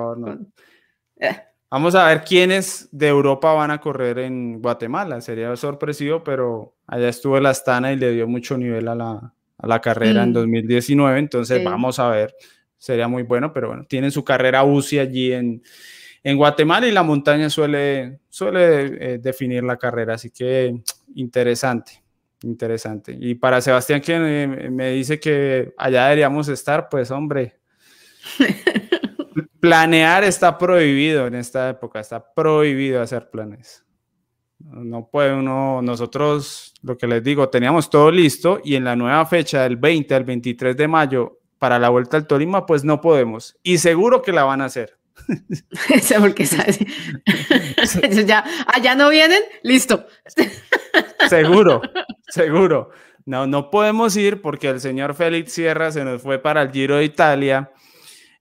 Eh. 1.21 1.37
Vamos 1.70 1.94
a 1.94 2.06
ver 2.09 2.24
quiénes 2.24 2.88
de 2.90 3.06
Europa 3.06 3.52
van 3.52 3.70
a 3.70 3.80
correr 3.80 4.18
en 4.18 4.61
Guatemala. 4.61 5.20
Sería 5.20 5.54
sorpresivo, 5.56 6.24
pero 6.24 6.74
allá 6.87 7.09
estuvo 7.09 7.38
el 7.38 7.46
Astana 7.46 7.92
y 7.92 7.96
le 7.96 8.11
dio 8.11 8.26
mucho 8.26 8.59
nivel 8.59 8.88
a 8.88 8.94
la, 8.94 9.35
a 9.56 9.66
la 9.66 9.80
carrera 9.80 10.24
en 10.24 10.33
2019. 10.33 11.14
Mm. 11.14 11.18
Entonces, 11.18 11.62
vamos 11.62 11.98
a 12.00 12.09
ver. 12.09 12.35
Sería 12.76 13.06
muy 13.09 13.22
bueno, 13.22 13.52
pero 13.52 13.68
bueno, 13.68 13.85
tienen 13.85 14.11
su 14.11 14.24
carrera 14.24 14.64
UCI 14.64 14.98
allí 14.98 15.33
en, 15.33 15.62
en 16.24 16.37
Guatemala 16.37 16.88
y 16.88 16.92
la 16.92 17.02
montaña 17.02 17.50
suele, 17.50 18.20
suele 18.28 19.14
eh, 19.14 19.18
definir 19.18 19.62
la 19.62 19.76
carrera. 19.76 20.14
Así 20.14 20.30
que 20.30 20.74
interesante. 21.14 22.02
Interesante. 22.42 23.16
Y 23.20 23.35
para 23.35 23.61
Sebastián, 23.61 24.00
que 24.00 24.18
me, 24.70 24.90
dice 24.90 25.20
que 25.20 25.74
allá 25.76 26.04
deberíamos 26.04 26.48
estar, 26.48 26.88
pues 26.88 27.11
hombre, 27.11 27.59
planear 29.61 30.25
está 30.25 30.59
prohibido 30.59 31.27
en 31.27 31.35
esta 31.35 31.68
época, 31.68 32.01
está 32.01 32.33
prohibido 32.33 33.03
hacer 33.03 33.31
planes. 33.31 33.85
No 34.59 35.09
puede 35.09 35.35
uno, 35.35 35.81
nosotros, 35.83 36.75
lo 36.83 36.99
que 36.99 37.07
les 37.07 37.23
digo, 37.23 37.49
teníamos 37.49 37.88
todo 37.88 38.11
listo 38.11 38.61
y 38.62 38.77
en 38.77 38.85
la 38.85 38.96
nueva 38.96 39.25
fecha 39.25 39.62
del 39.62 39.77
20 39.77 40.14
al 40.14 40.25
23 40.25 40.77
de 40.77 40.88
mayo 40.88 41.38
para 41.59 41.79
la 41.79 41.88
vuelta 41.88 42.16
al 42.16 42.27
Tolima, 42.27 42.66
pues 42.66 42.85
no 42.85 43.01
podemos. 43.01 43.57
Y 43.62 43.79
seguro 43.79 44.23
que 44.23 44.33
la 44.33 44.44
van 44.44 44.61
a 44.61 44.66
hacer. 44.66 44.99
porque 46.20 46.44
ya, 48.27 48.44
allá 48.66 48.94
no 48.94 49.11
vienen, 49.11 49.42
listo. 49.62 50.07
seguro, 51.29 51.83
seguro. 52.29 52.90
No, 53.27 53.46
no 53.46 53.70
podemos 53.70 54.16
ir 54.16 54.40
porque 54.40 54.68
el 54.68 54.81
señor 54.81 55.14
Félix 55.14 55.53
Sierra 55.53 55.92
se 55.92 56.05
nos 56.05 56.23
fue 56.23 56.38
para 56.38 56.62
el 56.62 56.70
Giro 56.70 56.96
de 56.96 57.05
Italia. 57.05 57.70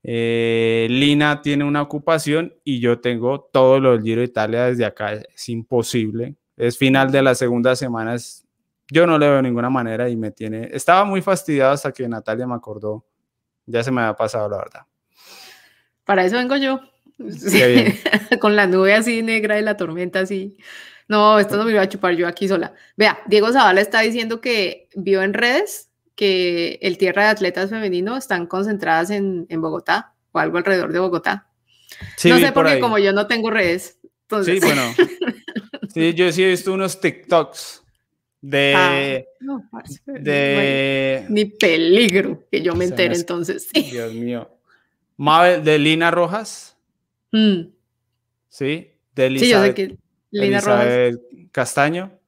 Eh, 0.04 0.88
Lina 0.90 1.42
tiene 1.42 1.64
una 1.64 1.82
ocupación 1.82 2.54
y 2.64 2.80
yo 2.80 3.00
tengo 3.00 3.42
todo 3.42 3.80
lo 3.80 3.92
del 3.92 4.02
Giro 4.02 4.22
de 4.22 4.28
Italia 4.28 4.66
desde 4.66 4.86
acá. 4.86 5.14
Es 5.14 5.50
imposible. 5.50 6.36
Es 6.56 6.78
final 6.78 7.12
de 7.12 7.22
la 7.22 7.36
segunda 7.36 7.76
semana. 7.76 8.16
yo 8.92 9.08
no 9.08 9.18
le 9.18 9.30
veo 9.30 9.42
ninguna 9.42 9.70
manera 9.70 10.10
y 10.10 10.16
me 10.16 10.32
tiene. 10.32 10.70
Estaba 10.72 11.06
muy 11.06 11.22
fastidiado 11.22 11.72
hasta 11.72 11.92
que 11.92 12.08
Natalia 12.08 12.48
me 12.48 12.56
acordó. 12.56 13.06
Ya 13.66 13.84
se 13.84 13.92
me 13.92 14.02
había 14.02 14.16
pasado, 14.16 14.50
la 14.50 14.58
verdad. 14.58 14.82
Para 16.06 16.26
eso 16.26 16.38
vengo 16.38 16.56
yo. 16.58 16.80
Con 18.40 18.56
la 18.56 18.66
nube 18.66 18.94
así 18.94 19.22
negra 19.22 19.60
y 19.60 19.62
la 19.62 19.78
tormenta 19.78 20.22
así. 20.22 20.58
No, 21.08 21.40
esto 21.40 21.58
no 21.58 21.66
me 21.66 21.72
iba 21.72 21.82
a 21.82 21.90
chupar 21.90 22.14
yo 22.16 22.28
aquí 22.28 22.48
sola. 22.48 22.74
Vea, 22.96 23.20
Diego 23.28 23.52
Zavala 23.52 23.82
está 23.82 24.02
diciendo 24.02 24.42
que 24.42 24.90
vio 24.96 25.22
en 25.24 25.34
redes 25.34 25.89
que 26.20 26.80
el 26.82 26.98
Tierra 26.98 27.24
de 27.24 27.30
Atletas 27.30 27.70
Femenino 27.70 28.18
están 28.18 28.46
concentradas 28.46 29.10
en, 29.10 29.48
Bogotá 29.50 30.16
o 30.34 30.40
algo 30.40 30.58
alrededor 30.58 30.92
de 30.92 31.00
Bogotá. 31.00 31.48
no 32.26 32.40
sé 32.40 32.52
por 32.52 32.68
qué, 32.68 32.82
como 32.82 32.98
yo 33.00 33.14
no 33.14 33.26
tengo 33.26 33.50
redes. 33.50 34.02
Sí, 34.44 34.60
bueno. 34.60 34.82
sí, 35.94 36.14
yo 36.16 36.30
sí 36.34 36.44
he 36.44 36.50
visto 36.50 36.74
unos 36.74 37.00
TikToks 37.00 37.84
de... 38.42 38.74
Ah, 38.76 39.24
de... 40.08 41.26
ni 41.30 41.46
peligro 41.46 42.46
que 42.52 42.62
yo 42.64 42.76
me 42.76 42.84
entere 42.84 43.16
entonces. 43.16 43.70
Dios 43.90 44.14
mío. 44.14 44.50
Mabel, 45.16 45.64
de 45.64 45.80
Lina 45.80 46.12
Rojas. 46.12 46.76
Mm. 47.32 47.62
Sí, 48.50 48.92
de 49.16 49.26
Elizabeth. 49.26 49.40
Sí, 49.40 49.52
yo 49.52 49.64
sé 49.64 49.74
que 49.74 49.98
Lina 50.32 50.62
Castaño. 51.54 52.19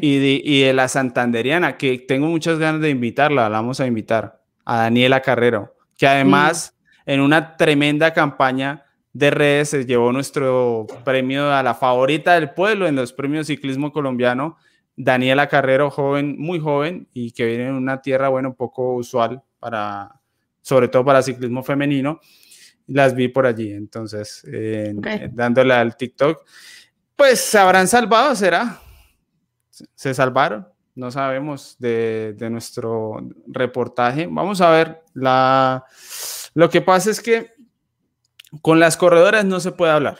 Y, 0.00 0.60
de, 0.62 0.72
la 0.72 0.88
Santanderiana, 0.88 1.76
que 1.76 1.98
tengo 1.98 2.26
muchas 2.26 2.58
ganas 2.58 2.80
de 2.80 2.90
invitarla, 2.90 3.48
la 3.48 3.58
vamos 3.58 3.80
a 3.80 3.86
invitar, 3.86 4.42
a 4.64 4.78
Daniela 4.78 5.20
Carrero, 5.20 5.74
que 5.96 6.06
además 6.06 6.74
mm. 7.06 7.10
en 7.10 7.20
una 7.20 7.56
tremenda 7.56 8.12
campaña 8.12 8.84
de 9.12 9.30
redes 9.30 9.70
se 9.70 9.86
llevó 9.86 10.12
nuestro 10.12 10.86
premio 11.04 11.52
a 11.52 11.62
la 11.62 11.74
favorita 11.74 12.34
del 12.34 12.50
pueblo 12.50 12.86
en 12.86 12.94
los 12.94 13.12
premios 13.12 13.46
ciclismo 13.46 13.92
colombiano. 13.92 14.56
Daniela 14.96 15.48
Carrero, 15.48 15.90
joven, 15.90 16.36
muy 16.38 16.58
joven 16.58 17.08
y 17.12 17.32
que 17.32 17.46
viene 17.46 17.68
en 17.68 17.74
una 17.74 18.02
tierra, 18.02 18.28
bueno, 18.28 18.54
poco 18.54 18.94
usual 18.94 19.42
para, 19.58 20.20
sobre 20.60 20.88
todo 20.88 21.04
para 21.04 21.22
ciclismo 21.22 21.62
femenino. 21.62 22.20
Las 22.86 23.14
vi 23.14 23.28
por 23.28 23.46
allí, 23.46 23.72
entonces, 23.72 24.44
dándole 25.32 25.74
al 25.74 25.96
TikTok. 25.96 26.42
Pues 27.14 27.40
se 27.40 27.58
habrán 27.58 27.86
salvado, 27.86 28.34
será. 28.34 28.80
Se 29.94 30.14
salvaron, 30.14 30.68
no 30.94 31.10
sabemos 31.10 31.76
de, 31.78 32.36
nuestro 32.50 33.16
reportaje. 33.46 34.26
Vamos 34.30 34.60
a 34.60 34.70
ver, 34.70 35.02
la, 35.14 35.84
lo 36.54 36.70
que 36.70 36.80
pasa 36.80 37.10
es 37.10 37.20
que 37.20 37.52
con 38.62 38.80
las 38.80 38.96
corredoras 38.96 39.44
no 39.44 39.60
se 39.60 39.72
puede 39.72 39.92
hablar. 39.92 40.18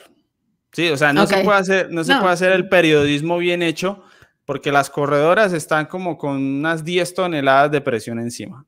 Sí, 0.72 0.88
o 0.90 0.96
sea, 0.96 1.12
no 1.12 1.26
se 1.26 1.42
puede 1.42 1.58
hacer, 1.58 1.90
no 1.90 2.04
se 2.04 2.14
puede 2.16 2.32
hacer 2.32 2.52
el 2.52 2.68
periodismo 2.68 3.38
bien 3.38 3.62
hecho 3.62 4.02
porque 4.44 4.72
las 4.72 4.88
corredoras 4.88 5.52
están 5.52 5.86
como 5.86 6.16
con 6.16 6.36
unas 6.36 6.84
10 6.84 7.14
toneladas 7.14 7.70
de 7.70 7.80
presión 7.80 8.18
encima. 8.18 8.64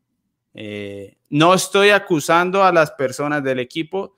Eh, 0.52 1.16
no 1.30 1.54
estoy 1.54 1.90
acusando 1.90 2.64
a 2.64 2.72
las 2.72 2.90
personas 2.90 3.42
del 3.42 3.60
equipo, 3.60 4.16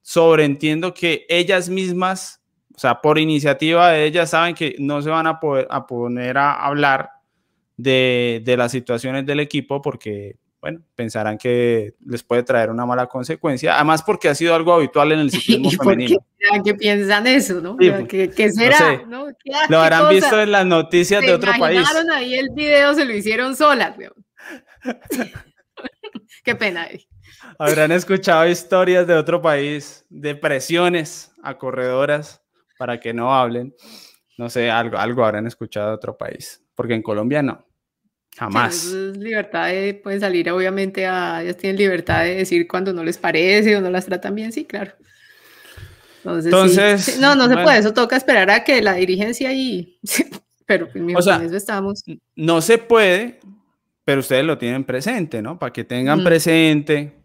sobreentiendo 0.00 0.94
que 0.94 1.26
ellas 1.28 1.68
mismas 1.68 2.41
o 2.74 2.78
sea, 2.78 3.00
por 3.00 3.18
iniciativa 3.18 3.90
de 3.90 4.04
ellas 4.04 4.30
saben 4.30 4.54
que 4.54 4.76
no 4.78 5.02
se 5.02 5.10
van 5.10 5.26
a, 5.26 5.38
poder, 5.38 5.66
a 5.70 5.86
poner 5.86 6.38
a 6.38 6.52
hablar 6.52 7.10
de, 7.76 8.40
de, 8.44 8.56
las 8.56 8.72
situaciones 8.72 9.26
del 9.26 9.40
equipo 9.40 9.82
porque, 9.82 10.36
bueno, 10.60 10.80
pensarán 10.94 11.36
que 11.36 11.94
les 12.06 12.22
puede 12.22 12.42
traer 12.42 12.70
una 12.70 12.86
mala 12.86 13.06
consecuencia. 13.06 13.74
Además, 13.74 14.02
porque 14.02 14.28
ha 14.28 14.34
sido 14.34 14.54
algo 14.54 14.72
habitual 14.72 15.12
en 15.12 15.18
el 15.20 15.30
ciclismo 15.30 15.70
¿Y 15.70 15.76
femenino. 15.76 16.26
Por 16.50 16.62
qué, 16.62 16.74
piensan 16.74 17.26
eso, 17.26 17.60
no? 17.60 17.76
¿Qué, 17.76 18.50
será? 18.50 19.02
lo 19.68 19.80
habrán 19.80 20.08
visto 20.08 20.40
en 20.40 20.52
las 20.52 20.66
noticias 20.66 21.20
de 21.20 21.32
otro 21.32 21.52
país. 21.58 21.86
ahí 22.12 22.34
el 22.34 22.50
video, 22.50 22.94
se 22.94 23.04
lo 23.04 23.14
hicieron 23.14 23.54
solas. 23.54 23.94
qué 26.44 26.54
pena. 26.54 26.88
Habrán 27.58 27.92
escuchado 27.92 28.48
historias 28.48 29.06
de 29.06 29.14
otro 29.14 29.42
país, 29.42 30.04
de 30.08 30.34
presiones 30.34 31.32
a 31.42 31.58
corredoras 31.58 32.41
para 32.82 32.98
que 32.98 33.14
no 33.14 33.32
hablen. 33.32 33.72
No 34.36 34.50
sé, 34.50 34.68
algo, 34.68 34.98
algo 34.98 35.24
habrán 35.24 35.46
escuchado 35.46 35.90
de 35.90 35.94
otro 35.94 36.18
país, 36.18 36.60
porque 36.74 36.94
en 36.94 37.02
Colombia 37.02 37.40
no. 37.40 37.64
Jamás. 38.36 38.86
libertad 38.86 39.68
de, 39.68 39.94
pueden 39.94 40.18
salir 40.18 40.50
obviamente 40.50 41.06
a, 41.06 41.42
ellas 41.42 41.56
tienen 41.58 41.76
libertad 41.76 42.24
de 42.24 42.38
decir 42.38 42.66
cuando 42.66 42.92
no 42.92 43.04
les 43.04 43.18
parece 43.18 43.76
o 43.76 43.80
no 43.80 43.88
las 43.88 44.06
tratan 44.06 44.34
bien, 44.34 44.50
sí, 44.50 44.64
claro. 44.64 44.94
Entonces, 46.24 47.20
no, 47.20 47.36
no 47.36 47.46
se 47.46 47.54
puede, 47.54 47.78
eso 47.78 47.92
toca 47.92 48.16
esperar 48.16 48.50
a 48.50 48.64
que 48.64 48.82
la 48.82 48.94
dirigencia 48.94 49.52
y, 49.52 50.00
pero 50.66 50.88
pues, 50.90 51.24
o 51.24 51.40
eso 51.40 51.56
estamos. 51.56 52.02
No 52.34 52.60
se 52.62 52.78
puede, 52.78 53.38
pero 54.04 54.18
ustedes 54.18 54.44
lo 54.44 54.58
tienen 54.58 54.82
presente, 54.82 55.40
¿no? 55.40 55.56
Para 55.56 55.72
que 55.72 55.84
tengan 55.84 56.24
presente 56.24 57.21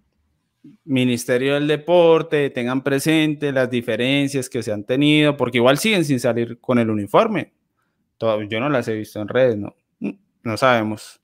Ministerio 0.86 1.56
del 1.56 1.67
Deporte 1.67 2.49
tengan 2.49 2.84
presente 2.84 3.51
las 3.51 3.69
diferencias 3.69 4.49
que 4.49 4.63
se 4.63 4.71
han 4.71 4.84
tenido, 4.84 5.38
porque 5.38 5.58
igual 5.58 5.77
siguen 5.77 6.06
sin 6.06 6.19
salir 6.19 6.60
con 6.60 6.80
el 6.80 6.89
uniforme. 6.89 7.53
yo 8.19 8.60
no 8.60 8.69
las 8.69 8.88
he 8.88 8.93
visto 8.93 9.21
en 9.21 9.27
redes, 9.27 9.58
no, 9.58 9.75
no 10.43 10.58
sabemos. 10.58 11.19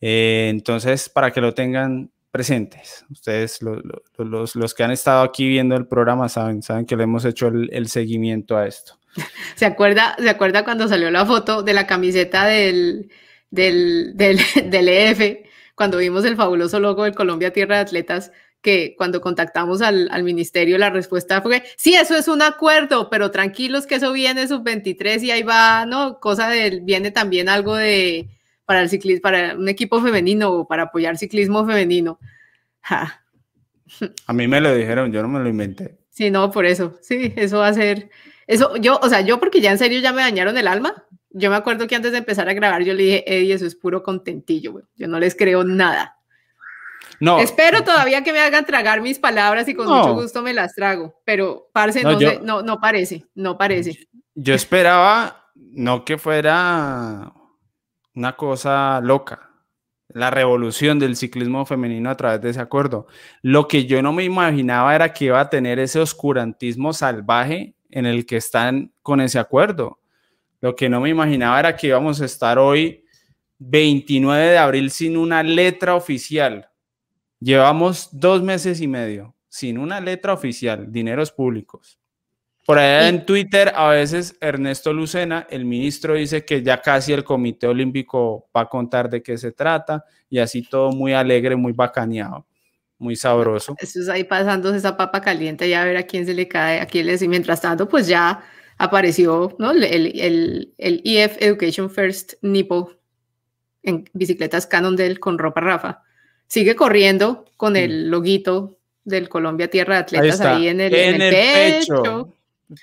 Eh, 0.00 0.48
entonces, 0.50 1.08
para 1.08 1.30
que 1.30 1.40
lo 1.40 1.54
tengan 1.54 2.10
presentes, 2.30 3.04
ustedes, 3.10 3.60
los, 3.62 4.54
los, 4.54 4.74
que 4.74 4.84
han 4.84 4.90
estado 4.90 5.22
aquí 5.22 5.48
viendo 5.48 5.76
el 5.76 5.86
programa, 5.86 6.28
saben, 6.28 6.62
saben 6.62 6.86
que 6.86 6.96
le 6.96 7.04
hemos 7.04 7.24
hecho 7.24 7.48
el, 7.48 7.88
seguimiento 7.88 8.56
a 8.56 8.66
esto. 8.66 8.98
¿Se 9.56 9.66
acuerda, 9.66 10.16
¿Se 10.18 10.28
acuerda 10.28 10.64
cuando 10.64 10.86
salió 10.88 11.10
la 11.10 11.26
foto 11.26 11.62
de 11.62 11.74
la 11.74 11.86
camiseta 11.86 12.46
del, 12.46 13.10
del, 13.50 14.16
del, 14.16 14.38
del 14.66 14.88
EF? 14.88 15.48
Cuando 15.74 15.98
vimos 15.98 16.24
el 16.24 16.36
fabuloso 16.36 16.80
logo 16.80 17.04
del 17.04 17.14
Colombia 17.14 17.52
Tierra 17.52 17.76
de 17.76 17.82
Atletas, 17.82 18.32
que 18.60 18.94
cuando 18.96 19.20
contactamos 19.20 19.82
al, 19.82 20.22
ministerio 20.24 20.78
la 20.78 20.90
respuesta 20.90 21.40
fue, 21.42 21.62
sí, 21.76 21.94
eso 21.94 22.16
es 22.16 22.28
un 22.28 22.42
acuerdo, 22.42 23.08
pero 23.10 23.30
tranquilos 23.30 23.86
que 23.86 23.96
eso 23.96 24.12
viene 24.12 24.48
sub-23 24.48 25.22
y 25.22 25.30
ahí 25.30 25.42
va, 25.42 25.86
¿no? 25.86 26.18
Cosa 26.20 26.48
del, 26.48 26.80
viene 26.80 27.10
también 27.10 27.48
algo 27.48 27.76
de, 27.76 28.28
para 28.64 28.80
el 28.80 28.88
ciclismo, 28.88 29.22
para 29.22 29.54
un 29.54 29.68
equipo 29.68 30.00
femenino 30.02 30.50
o 30.50 30.66
para 30.66 30.84
apoyar 30.84 31.16
ciclismo 31.16 31.64
femenino. 31.66 32.18
A 34.26 34.32
mí 34.32 34.48
me 34.48 34.60
lo 34.60 34.74
dijeron, 34.74 35.12
yo 35.12 35.22
no 35.22 35.28
me 35.28 35.38
lo 35.38 35.48
inventé. 35.48 35.98
Sí, 36.10 36.30
no, 36.30 36.50
por 36.50 36.66
eso, 36.66 36.98
sí, 37.00 37.32
eso 37.36 37.58
va 37.58 37.68
a 37.68 37.74
ser, 37.74 38.10
eso, 38.46 38.76
yo, 38.76 38.98
o 39.00 39.08
sea, 39.08 39.20
yo 39.20 39.38
porque 39.38 39.60
ya 39.60 39.70
en 39.70 39.78
serio 39.78 40.00
ya 40.00 40.12
me 40.12 40.22
dañaron 40.22 40.58
el 40.58 40.66
alma, 40.66 41.06
yo 41.30 41.48
me 41.48 41.56
acuerdo 41.56 41.86
que 41.86 41.94
antes 41.94 42.12
de 42.12 42.18
empezar 42.18 42.48
a 42.48 42.54
grabar 42.54 42.82
yo 42.82 42.92
le 42.92 43.02
dije, 43.04 43.24
Eddie, 43.38 43.54
eso 43.54 43.66
es 43.66 43.76
puro 43.76 44.02
contentillo, 44.02 44.82
yo 44.96 45.06
no 45.06 45.20
les 45.20 45.36
creo 45.36 45.62
nada. 45.62 46.17
No. 47.20 47.40
Espero 47.40 47.82
todavía 47.82 48.22
que 48.22 48.32
me 48.32 48.40
hagan 48.40 48.64
tragar 48.64 49.00
mis 49.00 49.18
palabras 49.18 49.68
y 49.68 49.74
con 49.74 49.88
mucho 49.88 50.14
gusto 50.14 50.42
me 50.42 50.54
las 50.54 50.74
trago, 50.74 51.14
pero 51.24 51.68
parce, 51.72 52.02
no, 52.02 52.18
no, 52.42 52.62
no, 52.62 52.80
parece, 52.80 53.24
no 53.34 53.58
parece. 53.58 54.08
Yo 54.34 54.54
esperaba 54.54 55.38
no 55.54 56.04
que 56.04 56.18
fuera 56.18 57.32
Una 58.14 58.36
cosa 58.36 59.00
loca. 59.02 59.44
La 60.08 60.30
revolución 60.30 60.98
del 60.98 61.16
ciclismo 61.16 61.66
femenino 61.66 62.08
a 62.08 62.16
través 62.16 62.40
de 62.40 62.50
ese 62.50 62.60
acuerdo. 62.60 63.06
Lo 63.42 63.68
que 63.68 63.84
yo 63.84 64.00
no 64.00 64.12
me 64.12 64.24
imaginaba 64.24 64.94
era 64.94 65.12
que 65.12 65.26
iba 65.26 65.38
a 65.38 65.50
tener 65.50 65.78
ese 65.78 66.00
oscurantismo 66.00 66.94
salvaje 66.94 67.74
en 67.90 68.06
el 68.06 68.24
que 68.24 68.36
están 68.36 68.92
con 69.02 69.20
ese 69.20 69.38
acuerdo. 69.38 69.98
Lo 70.60 70.74
que 70.74 70.88
no 70.88 71.00
me 71.00 71.10
imaginaba 71.10 71.60
era 71.60 71.76
que 71.76 71.88
íbamos 71.88 72.20
a 72.20 72.24
estar 72.24 72.58
hoy 72.58 73.04
29 73.58 74.46
de 74.46 74.58
abril 74.58 74.90
sin 74.90 75.16
una 75.16 75.42
letra 75.42 75.94
oficial. 75.94 76.68
Llevamos 77.40 78.08
dos 78.12 78.42
meses 78.42 78.80
y 78.80 78.88
medio 78.88 79.34
sin 79.48 79.78
una 79.78 80.00
letra 80.00 80.32
oficial, 80.32 80.92
dineros 80.92 81.32
públicos. 81.32 81.98
Por 82.66 82.78
allá 82.78 83.08
en 83.08 83.24
Twitter, 83.24 83.72
a 83.74 83.88
veces 83.88 84.36
Ernesto 84.42 84.92
Lucena, 84.92 85.46
el 85.48 85.64
ministro, 85.64 86.14
dice 86.14 86.44
que 86.44 86.62
ya 86.62 86.82
casi 86.82 87.14
el 87.14 87.24
Comité 87.24 87.66
Olímpico 87.66 88.50
va 88.54 88.62
a 88.62 88.68
contar 88.68 89.08
de 89.08 89.22
qué 89.22 89.38
se 89.38 89.52
trata 89.52 90.04
y 90.28 90.38
así 90.38 90.62
todo 90.62 90.92
muy 90.92 91.14
alegre, 91.14 91.56
muy 91.56 91.72
bacaneado, 91.72 92.46
muy 92.98 93.16
sabroso. 93.16 93.74
Eso 93.78 94.00
es 94.00 94.08
ahí 94.10 94.24
pasando 94.24 94.74
esa 94.74 94.98
papa 94.98 95.22
caliente, 95.22 95.66
ya 95.66 95.80
a 95.80 95.86
ver 95.86 95.96
a 95.96 96.02
quién 96.02 96.26
se 96.26 96.34
le 96.34 96.46
cae, 96.46 96.80
a 96.80 96.86
quién 96.86 97.06
le 97.06 97.12
dice. 97.12 97.26
Mientras 97.26 97.62
tanto, 97.62 97.88
pues 97.88 98.06
ya 98.06 98.44
apareció 98.76 99.56
¿no? 99.58 99.70
el, 99.70 99.82
el, 99.84 100.74
el 100.76 101.02
EF 101.04 101.40
Education 101.40 101.88
First 101.88 102.34
Nipo 102.42 102.92
en 103.82 104.04
bicicletas 104.12 104.66
Cannondale 104.66 105.16
con 105.16 105.38
ropa 105.38 105.62
Rafa. 105.62 106.02
Sigue 106.48 106.74
corriendo 106.74 107.44
con 107.56 107.76
el 107.76 108.10
loguito 108.10 108.78
del 109.04 109.28
Colombia 109.28 109.68
Tierra 109.68 109.96
de 109.96 110.00
Atletas 110.00 110.40
ahí, 110.40 110.68
en 110.68 110.80
el, 110.80 110.90
pecho. 110.90 112.32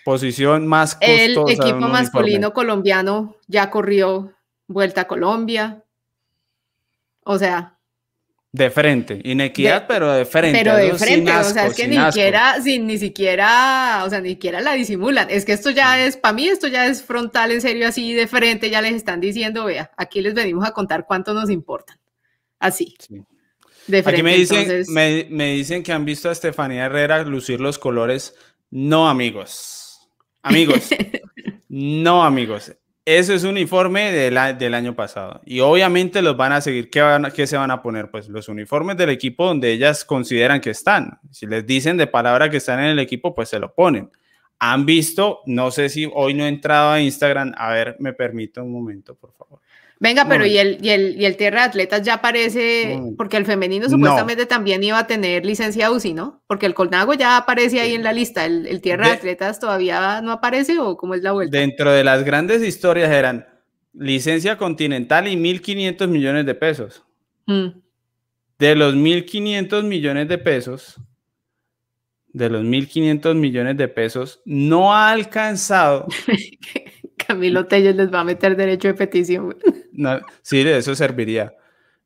Posición 0.03 0.65
más 0.67 0.95
costosa. 0.95 1.11
El 1.11 1.61
equipo 1.61 1.87
masculino 1.87 2.53
colombiano 2.53 3.35
ya 3.47 3.69
corrió 3.69 4.31
Vuelta 4.67 5.01
a 5.01 5.07
Colombia. 5.07 5.83
O 7.23 7.37
sea. 7.37 7.77
De 8.51 8.69
frente, 8.69 9.19
inequidad, 9.23 9.85
pero 9.85 10.13
de 10.13 10.25
frente. 10.25 10.59
Pero 10.59 10.75
de 10.77 10.93
frente, 10.93 11.31
o 11.31 11.43
sea, 11.43 11.65
es 11.65 11.75
que 11.75 11.89
ni 11.89 11.97
siquiera, 11.97 12.61
sin, 12.61 12.87
ni 12.87 12.97
siquiera, 12.97 14.03
o 14.05 14.09
sea, 14.09 14.21
ni 14.21 14.29
siquiera 14.29 14.61
la 14.61 14.73
disimulan. 14.73 15.27
Es 15.29 15.43
que 15.43 15.51
esto 15.51 15.71
ya 15.71 15.99
es, 16.05 16.15
para 16.15 16.33
mí 16.33 16.47
esto 16.47 16.67
ya 16.67 16.87
es 16.87 17.03
frontal, 17.03 17.51
en 17.51 17.59
serio, 17.59 17.85
así 17.85 18.13
de 18.13 18.27
frente, 18.27 18.69
ya 18.69 18.81
les 18.81 18.93
están 18.93 19.19
diciendo, 19.19 19.65
vea, 19.65 19.91
aquí 19.97 20.21
les 20.21 20.33
venimos 20.33 20.65
a 20.65 20.71
contar 20.71 21.05
cuánto 21.05 21.33
nos 21.33 21.49
importan. 21.49 21.97
Así. 22.57 22.95
De 23.87 24.01
frente, 24.01 24.09
Aquí 24.09 24.23
me 24.23 24.35
dicen, 24.35 24.83
me, 24.89 25.27
me 25.29 25.53
dicen 25.53 25.83
que 25.83 25.91
han 25.91 26.05
visto 26.05 26.29
a 26.29 26.31
Estefanía 26.31 26.85
Herrera 26.85 27.23
lucir 27.23 27.61
los 27.61 27.77
colores. 27.77 28.35
No, 28.71 29.07
amigos. 29.07 30.09
Amigos. 30.41 30.89
no, 31.69 32.23
amigos. 32.23 32.75
Eso 33.05 33.35
es 33.35 33.43
un 33.43 33.51
uniforme 33.51 34.11
del, 34.11 34.57
del 34.57 34.73
año 34.73 34.95
pasado. 34.95 35.39
Y 35.45 35.59
obviamente 35.59 36.23
los 36.23 36.35
van 36.35 36.53
a 36.53 36.61
seguir. 36.61 36.89
¿Qué, 36.89 37.01
van, 37.01 37.31
¿Qué 37.31 37.45
se 37.45 37.55
van 37.55 37.69
a 37.69 37.83
poner? 37.83 38.09
Pues 38.09 38.27
los 38.29 38.49
uniformes 38.49 38.97
del 38.97 39.11
equipo 39.11 39.45
donde 39.45 39.71
ellas 39.71 40.03
consideran 40.03 40.59
que 40.59 40.71
están. 40.71 41.19
Si 41.29 41.45
les 41.45 41.67
dicen 41.67 41.97
de 41.97 42.07
palabra 42.07 42.49
que 42.49 42.57
están 42.57 42.79
en 42.79 42.85
el 42.87 42.99
equipo, 42.99 43.35
pues 43.35 43.49
se 43.49 43.59
lo 43.59 43.75
ponen. 43.75 44.09
Han 44.57 44.87
visto, 44.87 45.41
no 45.45 45.69
sé 45.69 45.89
si 45.89 46.09
hoy 46.15 46.33
no 46.33 46.45
he 46.45 46.47
entrado 46.47 46.91
a 46.91 46.99
Instagram. 46.99 47.53
A 47.57 47.71
ver, 47.71 47.95
me 47.99 48.13
permito 48.13 48.63
un 48.63 48.71
momento, 48.71 49.13
por 49.13 49.33
favor. 49.33 49.59
Venga, 49.99 50.27
pero 50.27 50.45
y 50.45 50.57
el, 50.57 50.77
y, 50.81 50.89
el, 50.89 51.19
y 51.19 51.25
el 51.25 51.37
Tierra 51.37 51.61
de 51.61 51.65
Atletas 51.67 52.01
ya 52.01 52.15
aparece, 52.15 52.99
porque 53.17 53.37
el 53.37 53.45
femenino 53.45 53.89
supuestamente 53.89 54.45
también 54.45 54.83
iba 54.83 54.99
a 54.99 55.07
tener 55.07 55.45
licencia 55.45 55.89
UCI, 55.89 56.13
¿no? 56.13 56.43
Porque 56.47 56.65
el 56.65 56.73
Colnago 56.73 57.13
ya 57.13 57.37
aparece 57.37 57.79
ahí 57.79 57.93
en 57.93 58.03
la 58.03 58.11
lista, 58.11 58.45
el, 58.45 58.81
Tierra 58.81 59.07
de, 59.07 59.13
Atletas 59.13 59.59
todavía 59.59 60.21
no 60.21 60.31
aparece 60.33 60.79
o 60.79 60.97
cómo 60.97 61.15
es 61.15 61.21
la 61.21 61.31
vuelta. 61.31 61.57
Dentro 61.57 61.91
de 61.91 62.03
las 62.03 62.25
grandes 62.25 62.61
historias 62.61 63.09
eran 63.09 63.47
licencia 63.93 64.57
continental 64.57 65.27
y 65.29 65.37
1.500 65.37 66.07
millones 66.09 66.45
de 66.45 66.55
pesos. 66.55 67.03
Mm. 67.45 67.67
De 68.59 68.75
los 68.75 68.95
1.500 68.95 69.83
millones 69.83 70.27
de 70.27 70.37
pesos, 70.37 70.99
de 72.27 72.49
los 72.49 72.63
1.500 72.63 73.33
millones 73.35 73.77
de 73.77 73.87
pesos, 73.87 74.41
no 74.45 74.93
ha 74.93 75.11
alcanzado 75.11 76.07
Camilo 77.17 77.65
Telles 77.65 77.95
les 77.95 78.13
va 78.13 78.21
a 78.21 78.23
meter 78.23 78.55
derecho 78.55 78.87
de 78.89 78.93
petición. 78.93 79.55
No, 79.95 80.19
sí, 80.41 80.63
de 80.63 80.77
eso 80.77 80.95
serviría. 80.95 81.53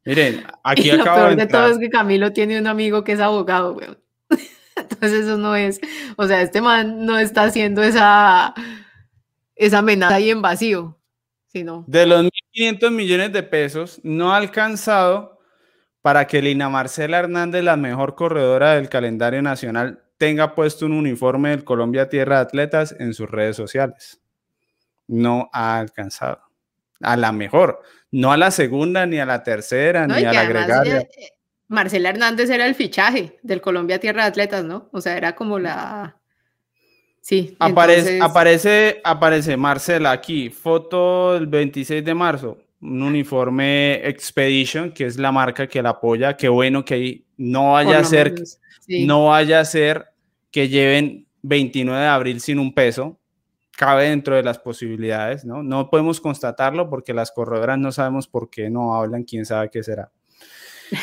Miren, 0.05 0.43
aquí 0.63 0.89
y 0.89 0.97
Lo 0.97 1.03
peor 1.03 1.35
de, 1.35 1.47
todo 1.47 1.67
es 1.67 1.77
que 1.77 1.89
Camilo 1.89 2.31
tiene 2.33 2.59
un 2.59 2.67
amigo 2.67 3.03
que 3.03 3.13
es 3.13 3.19
abogado, 3.19 3.73
güey. 3.73 3.89
Entonces 4.75 5.25
eso 5.25 5.37
no 5.37 5.55
es, 5.55 5.79
o 6.15 6.27
sea, 6.27 6.41
este 6.41 6.61
man 6.61 7.05
no 7.05 7.19
está 7.19 7.43
haciendo 7.43 7.83
esa, 7.83 8.53
esa 9.55 9.79
amenaza 9.79 10.15
ahí 10.15 10.29
en 10.29 10.41
vacío, 10.41 10.97
sino... 11.47 11.83
De 11.87 12.05
los 12.05 12.23
1.500 12.55 12.91
millones 12.91 13.33
de 13.33 13.43
pesos, 13.43 13.99
no 14.03 14.33
ha 14.33 14.37
alcanzado 14.37 15.39
para 16.01 16.27
que 16.27 16.41
Lina 16.41 16.69
Marcela 16.69 17.19
Hernández, 17.19 17.63
la 17.63 17.75
mejor 17.75 18.15
corredora 18.15 18.75
del 18.75 18.87
calendario 18.87 19.41
nacional, 19.41 20.01
tenga 20.17 20.55
puesto 20.55 20.85
un 20.85 20.93
uniforme 20.93 21.49
del 21.49 21.65
Colombia 21.65 22.07
Tierra 22.07 22.37
de 22.37 22.41
Atletas 22.43 22.95
en 22.97 23.13
sus 23.13 23.29
redes 23.29 23.57
sociales 23.57 24.21
no 25.09 25.49
ha 25.51 25.79
alcanzado. 25.79 26.39
A 27.01 27.15
la 27.15 27.31
mejor, 27.31 27.81
no 28.11 28.31
a 28.31 28.37
la 28.37 28.51
segunda, 28.51 29.05
ni 29.05 29.19
a 29.19 29.25
la 29.25 29.43
tercera, 29.43 30.05
ni 30.07 30.23
a 30.23 30.33
la 30.33 30.41
agregaria. 30.41 30.99
Eh, 30.99 31.29
Marcela 31.69 32.09
Hernández 32.09 32.49
era 32.49 32.65
el 32.65 32.75
fichaje 32.75 33.37
del 33.43 33.61
Colombia 33.61 33.99
Tierra 33.99 34.23
de 34.23 34.29
Atletas, 34.29 34.65
¿no? 34.65 34.89
O 34.91 35.01
sea, 35.01 35.15
era 35.15 35.35
como 35.35 35.59
la. 35.59 36.17
Sí. 37.21 37.55
Aparece, 37.59 38.19
aparece, 38.21 39.01
aparece 39.03 39.55
Marcela 39.55 40.11
aquí, 40.11 40.49
foto 40.49 41.35
del 41.35 41.45
26 41.45 42.03
de 42.03 42.13
marzo, 42.15 42.57
un 42.81 43.03
uniforme 43.03 44.07
Expedition, 44.07 44.91
que 44.91 45.05
es 45.05 45.17
la 45.17 45.31
marca 45.31 45.67
que 45.67 45.83
la 45.83 45.89
apoya. 45.89 46.35
Qué 46.35 46.49
bueno 46.49 46.83
que 46.83 47.25
no 47.37 47.73
vaya 47.73 47.99
a 47.99 48.03
ser, 48.03 48.33
no 48.87 49.27
vaya 49.27 49.59
a 49.59 49.65
ser 49.65 50.07
que 50.49 50.69
lleven 50.69 51.27
29 51.43 52.01
de 52.01 52.07
abril 52.07 52.41
sin 52.41 52.57
un 52.57 52.73
peso, 52.73 53.19
cabe 53.79 54.09
dentro 54.09 54.35
de 54.35 54.43
las 54.43 54.59
posibilidades, 54.59 55.45
¿no? 55.45 55.63
No 55.63 55.89
podemos 55.89 56.19
constatarlo 56.19 56.89
porque 56.89 57.13
las 57.13 57.31
corredoras 57.31 57.77
no 57.77 57.93
sabemos 57.93 58.27
por 58.27 58.49
qué 58.49 58.69
no 58.69 58.93
hablan, 58.93 59.23
quién 59.23 59.45
sabe 59.45 59.69
qué 59.71 59.81
será. 59.83 60.11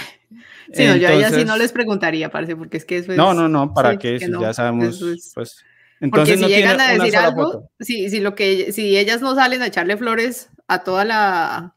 Sí, 0.73 0.85
no, 0.85 0.97
yo 0.97 1.07
a 1.07 1.13
ellas 1.13 1.33
sí 1.33 1.45
no 1.45 1.57
les 1.57 1.71
preguntaría, 1.71 2.29
parece, 2.29 2.57
porque 2.57 2.77
es 2.79 2.85
que 2.85 2.99
eso 2.99 3.13
es... 3.13 3.17
No, 3.17 3.33
no, 3.33 3.47
no, 3.47 3.73
¿para 3.73 3.97
qué? 3.97 4.19
Si 4.19 4.29
ya 4.29 4.53
sabemos, 4.53 4.99
pues... 5.33 5.65
Entonces 6.01 6.41
porque 6.41 6.53
si 6.53 6.61
llegan 6.61 6.81
a 6.81 6.93
decir 6.93 7.17
algo, 7.17 7.71
si, 7.79 8.11
si, 8.11 8.19
lo 8.19 8.35
que, 8.35 8.73
si 8.73 8.99
ellas 8.99 9.23
no 9.23 9.37
salen 9.37 9.63
a 9.63 9.69
echarle 9.69 9.97
flores 9.97 10.51
a 10.67 10.83
toda 10.83 11.05
la... 11.05 11.77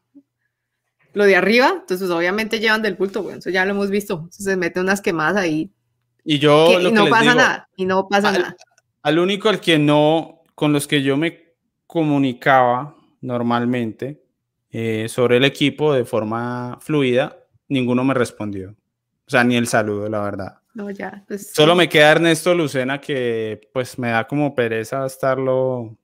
Lo 1.12 1.24
de 1.24 1.36
arriba, 1.36 1.68
entonces 1.68 2.08
pues, 2.08 2.10
obviamente 2.10 2.58
llevan 2.58 2.82
del 2.82 2.96
culto, 2.96 3.22
bueno, 3.22 3.38
eso 3.38 3.50
ya 3.50 3.64
lo 3.64 3.70
hemos 3.70 3.90
visto. 3.90 4.14
Entonces 4.14 4.44
se 4.44 4.56
mete 4.56 4.80
unas 4.80 5.00
quemadas 5.00 5.36
ahí. 5.36 5.70
Y 6.24 6.40
yo... 6.40 6.80
y 6.80 6.90
no 6.90 7.06
pasa 7.06 7.34
nada, 7.36 7.68
y 7.76 7.86
no 7.86 8.08
pasa 8.08 8.32
nada. 8.32 8.56
Al 9.04 9.20
único 9.20 9.48
al 9.48 9.60
que 9.60 9.78
no 9.78 10.39
con 10.60 10.74
los 10.74 10.86
que 10.86 11.02
yo 11.02 11.16
me 11.16 11.54
comunicaba 11.86 12.94
normalmente 13.22 14.22
eh, 14.70 15.06
sobre 15.08 15.38
el 15.38 15.44
equipo 15.46 15.94
de 15.94 16.04
forma 16.04 16.76
fluida, 16.82 17.34
ninguno 17.68 18.04
me 18.04 18.12
respondió. 18.12 18.72
O 19.26 19.30
sea, 19.30 19.42
ni 19.42 19.56
el 19.56 19.66
saludo, 19.66 20.06
la 20.10 20.20
verdad. 20.20 20.58
No, 20.74 20.90
ya. 20.90 21.24
Pues, 21.26 21.50
Solo 21.54 21.74
me 21.74 21.88
queda 21.88 22.10
Ernesto 22.10 22.54
Lucena 22.54 23.00
que 23.00 23.70
pues 23.72 23.98
me 23.98 24.10
da 24.10 24.26
como 24.26 24.54
pereza 24.54 25.06
estarlo, 25.06 25.96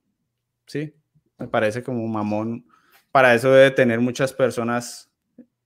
sí, 0.66 0.90
me 1.36 1.48
parece 1.48 1.82
como 1.82 2.08
mamón. 2.08 2.66
Para 3.12 3.34
eso 3.34 3.52
debe 3.52 3.72
tener 3.72 4.00
muchas 4.00 4.32
personas 4.32 5.10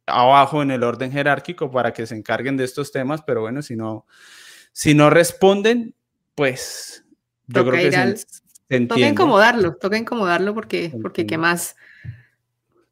abajo 0.05 0.63
en 0.63 0.73
el 0.73 0.83
orden 0.83 1.13
jerárquico 1.13 1.71
para 1.71 1.93
que 1.93 2.09
se 2.09 2.17
encarguen 2.17 2.57
de 2.57 2.65
estos 2.65 2.91
temas, 2.91 3.23
pero 3.25 3.43
bueno, 3.43 3.63
si 3.63 3.77
no, 3.77 4.05
si 4.73 4.95
no 4.95 5.11
responden, 5.11 5.95
pues 6.35 7.05
yo 7.47 7.65
creo 7.65 7.89
que 7.91 8.17
Toca 8.71 9.09
incomodarlo, 9.09 9.75
toca 9.75 9.99
incomodarlo 9.99 10.55
porque, 10.55 10.93
porque 11.03 11.27
qué 11.27 11.37
más. 11.37 11.75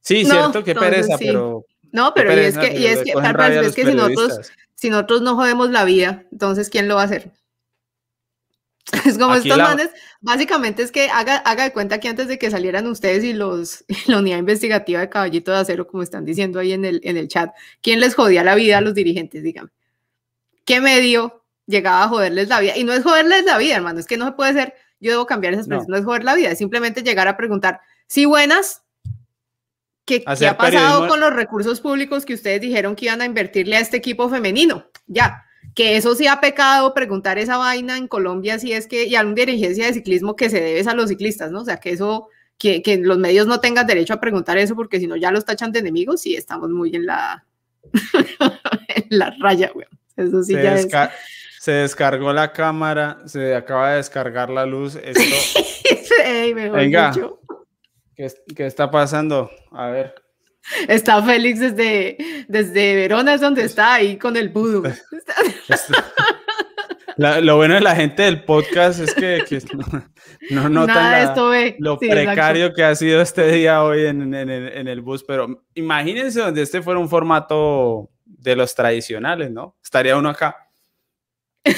Sí, 0.00 0.24
cierto, 0.24 0.64
qué 0.64 0.74
pereza, 0.74 1.16
pero. 1.18 1.64
No, 1.92 2.12
pero 2.14 2.34
y 2.34 2.40
es 2.40 2.58
que, 2.58 2.78
y 2.78 2.86
es 2.86 3.02
que, 3.02 3.12
es 3.12 3.74
que 3.74 3.86
si 3.86 3.94
nosotros, 3.94 4.52
si 4.74 4.90
nosotros 4.90 5.22
no 5.22 5.36
jodemos 5.36 5.70
la 5.70 5.84
vida, 5.84 6.24
entonces 6.32 6.68
¿quién 6.68 6.88
lo 6.88 6.96
va 6.96 7.02
a 7.02 7.04
hacer? 7.04 7.30
Es 9.06 9.18
como 9.18 9.34
estos 9.34 9.56
manes, 9.56 9.90
básicamente 10.20 10.82
es 10.82 10.90
que 10.90 11.10
haga, 11.10 11.36
haga 11.36 11.64
de 11.64 11.72
cuenta 11.72 12.00
que 12.00 12.08
antes 12.08 12.26
de 12.26 12.38
que 12.38 12.50
salieran 12.50 12.86
ustedes 12.86 13.22
y 13.22 13.34
los 13.34 13.84
la 14.06 14.18
unidad 14.18 14.38
investigativa 14.38 15.00
de 15.00 15.08
Caballito 15.08 15.52
de 15.52 15.58
Acero, 15.58 15.86
como 15.86 16.02
están 16.02 16.24
diciendo 16.24 16.58
ahí 16.58 16.72
en 16.72 16.84
el, 16.84 17.00
en 17.04 17.16
el 17.16 17.28
chat, 17.28 17.54
¿quién 17.82 18.00
les 18.00 18.14
jodía 18.14 18.42
la 18.42 18.54
vida 18.54 18.78
a 18.78 18.80
los 18.80 18.94
dirigentes? 18.94 19.42
Dígame. 19.42 19.70
¿Qué 20.64 20.80
medio 20.80 21.44
llegaba 21.66 22.04
a 22.04 22.08
joderles 22.08 22.48
la 22.48 22.60
vida? 22.60 22.76
Y 22.76 22.84
no 22.84 22.92
es 22.92 23.02
joderles 23.02 23.44
la 23.44 23.58
vida, 23.58 23.76
hermano, 23.76 24.00
es 24.00 24.06
que 24.06 24.16
no 24.16 24.26
se 24.26 24.32
puede 24.32 24.54
ser 24.54 24.74
yo 25.00 25.12
debo 25.12 25.26
cambiar 25.26 25.54
esas 25.54 25.66
expresión, 25.66 25.90
no. 25.90 25.96
es 25.96 26.04
joder 26.04 26.24
la 26.24 26.34
vida, 26.34 26.50
es 26.50 26.58
simplemente 26.58 27.02
llegar 27.02 27.28
a 27.28 27.36
preguntar, 27.36 27.80
sí, 28.06 28.24
buenas, 28.24 28.82
¿qué, 30.04 30.22
¿qué 30.22 30.46
ha 30.46 30.56
pasado 30.56 31.08
con 31.08 31.20
los 31.20 31.32
recursos 31.32 31.80
públicos 31.80 32.24
que 32.24 32.34
ustedes 32.34 32.60
dijeron 32.60 32.96
que 32.96 33.06
iban 33.06 33.20
a 33.20 33.26
invertirle 33.26 33.76
a 33.76 33.80
este 33.80 33.96
equipo 33.96 34.28
femenino? 34.28 34.86
Ya, 35.06 35.44
que 35.74 35.96
eso 35.96 36.14
sí 36.14 36.26
ha 36.26 36.40
pecado 36.40 36.92
preguntar 36.94 37.38
esa 37.38 37.56
vaina 37.56 37.96
en 37.96 38.08
Colombia, 38.08 38.58
si 38.58 38.72
es 38.72 38.86
que, 38.86 39.04
y 39.04 39.14
a 39.14 39.22
una 39.22 39.34
dirigencia 39.34 39.86
de 39.86 39.94
ciclismo 39.94 40.34
que 40.34 40.50
se 40.50 40.60
debe 40.60 40.88
a 40.88 40.94
los 40.94 41.08
ciclistas, 41.08 41.50
¿no? 41.50 41.60
O 41.60 41.64
sea, 41.64 41.78
que 41.78 41.90
eso, 41.90 42.28
que, 42.58 42.82
que, 42.82 42.98
los 42.98 43.18
medios 43.18 43.46
no 43.46 43.60
tengan 43.60 43.86
derecho 43.86 44.14
a 44.14 44.20
preguntar 44.20 44.58
eso 44.58 44.74
porque 44.74 44.98
si 44.98 45.06
no 45.06 45.16
ya 45.16 45.30
los 45.30 45.44
tachan 45.44 45.70
de 45.70 45.78
enemigos 45.78 46.26
y 46.26 46.34
estamos 46.34 46.70
muy 46.70 46.96
en 46.96 47.06
la, 47.06 47.44
en 48.88 49.06
la 49.10 49.36
raya, 49.38 49.70
güey. 49.72 49.86
Eso 50.16 50.42
sí 50.42 50.54
se 50.54 50.62
ya 50.62 50.74
es. 50.74 50.88
Se 51.68 51.74
descargó 51.74 52.32
la 52.32 52.50
cámara, 52.50 53.18
se 53.26 53.54
acaba 53.54 53.90
de 53.90 53.96
descargar 53.98 54.48
la 54.48 54.64
luz. 54.64 54.94
Esto... 54.96 55.20
Ey, 56.24 56.54
mejor 56.54 56.78
Venga, 56.78 57.10
dicho. 57.10 57.40
¿qué, 58.16 58.26
¿qué 58.56 58.64
está 58.66 58.90
pasando? 58.90 59.50
A 59.72 59.88
ver. 59.88 60.14
Está 60.88 61.22
Félix 61.22 61.60
desde, 61.60 62.16
desde 62.48 62.94
Verona, 62.96 63.34
es 63.34 63.42
donde 63.42 63.64
está, 63.64 63.92
ahí 63.96 64.16
con 64.16 64.38
el 64.38 64.48
vudú. 64.48 64.82
La, 67.18 67.42
lo 67.42 67.56
bueno 67.56 67.74
de 67.74 67.80
la 67.82 67.94
gente 67.96 68.22
del 68.22 68.44
podcast 68.44 69.00
es 69.00 69.12
que, 69.12 69.44
que 69.46 69.60
no, 69.74 70.62
no 70.62 70.68
notan 70.70 71.10
la- 71.10 71.22
esto 71.24 71.50
lo 71.80 71.98
Sí, 71.98 72.06
exacto. 72.06 72.08
precario 72.08 72.72
que 72.72 72.84
ha 72.84 72.94
sido 72.94 73.20
este 73.20 73.46
día 73.52 73.82
hoy 73.82 74.06
en, 74.06 74.32
en- 74.32 74.48
en- 74.48 74.68
en 74.68 74.88
el 74.88 75.02
bus, 75.02 75.22
pero 75.24 75.64
imagínense 75.74 76.40
donde 76.40 76.62
este 76.62 76.80
fuera 76.80 76.98
un 76.98 77.10
formato 77.10 78.08
de 78.24 78.56
los 78.56 78.74
tradicionales, 78.74 79.50
¿no? 79.50 79.76
Estaría 79.82 80.16
uno 80.16 80.30
acá. 80.30 80.67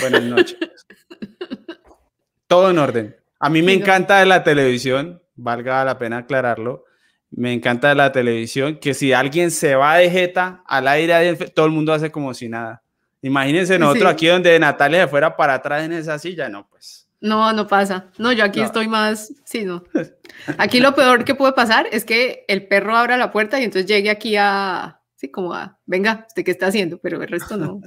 Buenas 0.00 0.22
noches. 0.22 0.56
Todo 2.46 2.70
en 2.70 2.78
orden. 2.78 3.16
A 3.38 3.48
mí 3.48 3.62
me 3.62 3.72
encanta 3.72 4.18
de 4.20 4.26
la 4.26 4.42
televisión, 4.42 5.22
valga 5.36 5.84
la 5.84 5.98
pena 5.98 6.18
aclararlo, 6.18 6.84
me 7.30 7.52
encanta 7.52 7.88
de 7.90 7.94
la 7.94 8.12
televisión 8.12 8.78
que 8.78 8.92
si 8.92 9.12
alguien 9.12 9.50
se 9.50 9.74
va 9.76 9.96
de 9.96 10.10
jeta 10.10 10.62
al 10.66 10.88
aire, 10.88 11.36
todo 11.54 11.66
el 11.66 11.72
mundo 11.72 11.92
hace 11.92 12.10
como 12.10 12.34
si 12.34 12.48
nada. 12.48 12.82
Imagínense 13.22 13.78
nosotros 13.78 14.08
Sí. 14.10 14.14
aquí 14.14 14.26
donde 14.26 14.58
Natalia 14.58 15.02
se 15.02 15.08
fuera 15.08 15.36
para 15.36 15.54
atrás 15.54 15.84
en 15.84 15.92
esa 15.92 16.18
silla, 16.18 16.48
no, 16.48 16.66
pues. 16.68 17.06
No, 17.20 17.52
no 17.52 17.66
pasa. 17.66 18.06
No, 18.18 18.32
yo 18.32 18.44
aquí 18.44 18.60
No. 18.60 18.66
estoy 18.66 18.88
más. 18.88 19.32
Sí, 19.44 19.64
no. 19.64 19.84
Aquí 20.56 20.80
lo 20.80 20.94
peor 20.94 21.24
que 21.24 21.34
puede 21.34 21.52
pasar 21.52 21.86
es 21.92 22.06
que 22.06 22.46
el 22.48 22.66
perro 22.66 22.96
abra 22.96 23.18
la 23.18 23.30
puerta 23.30 23.60
y 23.60 23.64
entonces 23.64 23.86
llegue 23.86 24.08
aquí 24.08 24.36
a. 24.38 24.99
Sí, 25.20 25.30
como 25.30 25.52
a. 25.52 25.78
Venga, 25.84 26.24
¿usted 26.28 26.42
qué 26.44 26.50
está 26.50 26.68
haciendo? 26.68 26.96
Pero 26.98 27.22
el 27.22 27.28
resto 27.28 27.58
no. 27.58 27.78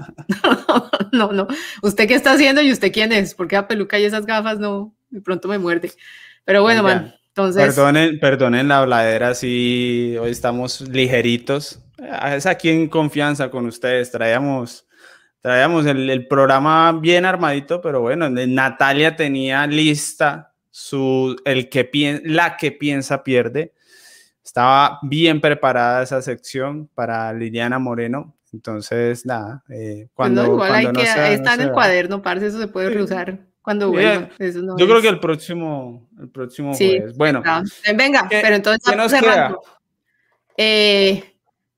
no, 1.11 1.31
no. 1.31 1.47
¿Usted 1.81 2.07
qué 2.07 2.13
está 2.13 2.33
haciendo 2.33 2.61
y 2.61 2.71
usted 2.71 2.91
quién 2.91 3.11
es? 3.11 3.33
Porque 3.33 3.55
la 3.55 3.67
peluca 3.67 3.97
y 3.97 4.03
esas 4.05 4.27
gafas 4.27 4.59
no. 4.59 4.93
De 5.09 5.19
pronto 5.19 5.47
me 5.47 5.57
muerde. 5.57 5.91
Pero 6.45 6.61
bueno, 6.61 6.83
man. 6.83 7.15
Entonces. 7.29 7.63
Perdonen, 7.63 8.19
perdonen 8.19 8.67
la 8.67 8.79
habladera 8.79 9.33
si 9.33 10.15
hoy 10.21 10.29
estamos 10.29 10.81
ligeritos. 10.81 11.79
Ah, 12.07 12.35
Es 12.35 12.45
aquí 12.45 12.69
en 12.69 12.87
confianza 12.87 13.49
con 13.49 13.65
ustedes. 13.65 14.11
Traíamos, 14.11 14.85
traíamos 15.41 15.87
el, 15.87 16.11
el 16.11 16.27
programa 16.27 16.91
bien 16.91 17.25
armadito, 17.25 17.81
pero 17.81 18.01
bueno, 18.01 18.29
de- 18.29 18.45
Natalia 18.45 19.15
tenía 19.15 19.65
lista 19.65 20.53
su, 20.69 21.35
el 21.45 21.67
que 21.69 21.89
pien- 21.91 22.21
la 22.25 22.57
que 22.57 22.71
piensa 22.71 23.23
pierde. 23.23 23.72
Estaba 24.43 24.99
bien 25.03 25.39
preparada 25.39 26.03
esa 26.03 26.21
sección 26.21 26.89
para 26.93 27.31
Liliana 27.33 27.79
Moreno. 27.79 28.35
Entonces, 28.51 29.25
nada, 29.25 29.63
eh, 29.69 30.01
pues 30.03 30.09
cuando, 30.13 30.41
no, 30.43 30.47
igual 30.53 30.69
cuando 30.69 30.75
hay 30.89 30.93
no 30.93 30.99
que, 30.99 31.05
sea- 31.07 31.27
no 31.27 31.33
está 31.33 31.53
en 31.55 31.61
el 31.61 31.71
cuaderno, 31.71 32.21
parce, 32.21 32.47
eso 32.47 32.59
se 32.59 32.67
puede 32.67 32.89
reusar 32.89 33.39
cuando 33.63 33.89
vuelva. 33.89 34.29
Eso 34.37 34.61
no 34.61 34.77
Yo 34.77 34.85
creo 34.85 35.01
que 35.01 35.07
el 35.07 35.19
próximo, 35.19 36.07
el 36.19 36.29
próximo 36.29 36.73
Sí, 36.73 36.87
jueves. 36.89 37.17
Bueno, 37.17 37.41
Venga, 37.95 38.27
¿Qué- 38.29 38.41
pero 38.43 38.55
entonces 38.55 38.83
qué 38.87 38.95
nos 38.95 39.11
cerrando. 39.11 39.61
Eh, 40.57 41.23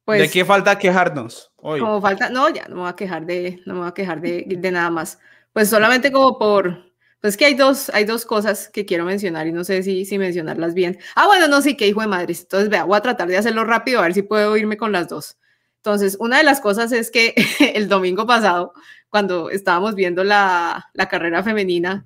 pues, 0.03 0.21
¿de 0.21 0.29
qué 0.29 0.43
falta 0.43 0.77
quejarnos 0.77 1.51
hoy? 1.57 1.79
Como 1.79 2.01
falta, 2.01 2.29
no, 2.29 2.49
ya 2.49 2.67
no 2.67 2.75
me 2.75 2.81
voy 2.81 2.89
a 2.89 2.95
quejar 2.95 3.25
de, 3.25 3.61
no 3.65 3.75
me 3.75 3.79
voy 3.81 3.89
a 3.89 3.93
quejar 3.93 4.19
de, 4.19 4.43
de 4.47 4.71
nada 4.71 4.89
más. 4.89 5.19
Pues 5.53 5.69
solamente 5.69 6.11
como 6.11 6.37
por, 6.37 6.84
pues 7.25 7.37
que 7.37 7.45
hay 7.45 7.55
dos, 7.55 7.89
hay 7.89 8.05
dos 8.05 8.23
cosas 8.23 8.69
que 8.69 8.85
quiero 8.85 9.03
mencionar 9.03 9.47
y 9.47 9.51
no 9.51 9.63
sé 9.63 9.81
si, 9.81 10.05
si 10.05 10.19
mencionarlas 10.19 10.75
bien. 10.75 10.99
Ah, 11.15 11.25
bueno, 11.25 11.47
no, 11.47 11.59
sí, 11.59 11.75
que 11.75 11.87
hijo 11.87 12.01
de 12.01 12.05
madre. 12.05 12.35
Entonces, 12.39 12.69
vea, 12.69 12.83
voy 12.83 12.95
a 12.95 13.01
tratar 13.01 13.27
de 13.27 13.35
hacerlo 13.35 13.63
rápido, 13.63 13.97
a 13.97 14.03
ver 14.03 14.13
si 14.13 14.21
puedo 14.21 14.55
irme 14.57 14.77
con 14.77 14.91
las 14.91 15.07
dos. 15.07 15.35
Entonces, 15.77 16.17
una 16.19 16.37
de 16.37 16.43
las 16.43 16.61
cosas 16.61 16.91
es 16.91 17.09
que 17.09 17.33
el 17.73 17.89
domingo 17.89 18.27
pasado, 18.27 18.73
cuando 19.09 19.49
estábamos 19.49 19.95
viendo 19.95 20.23
la, 20.23 20.91
la 20.93 21.09
carrera 21.09 21.41
femenina, 21.41 22.05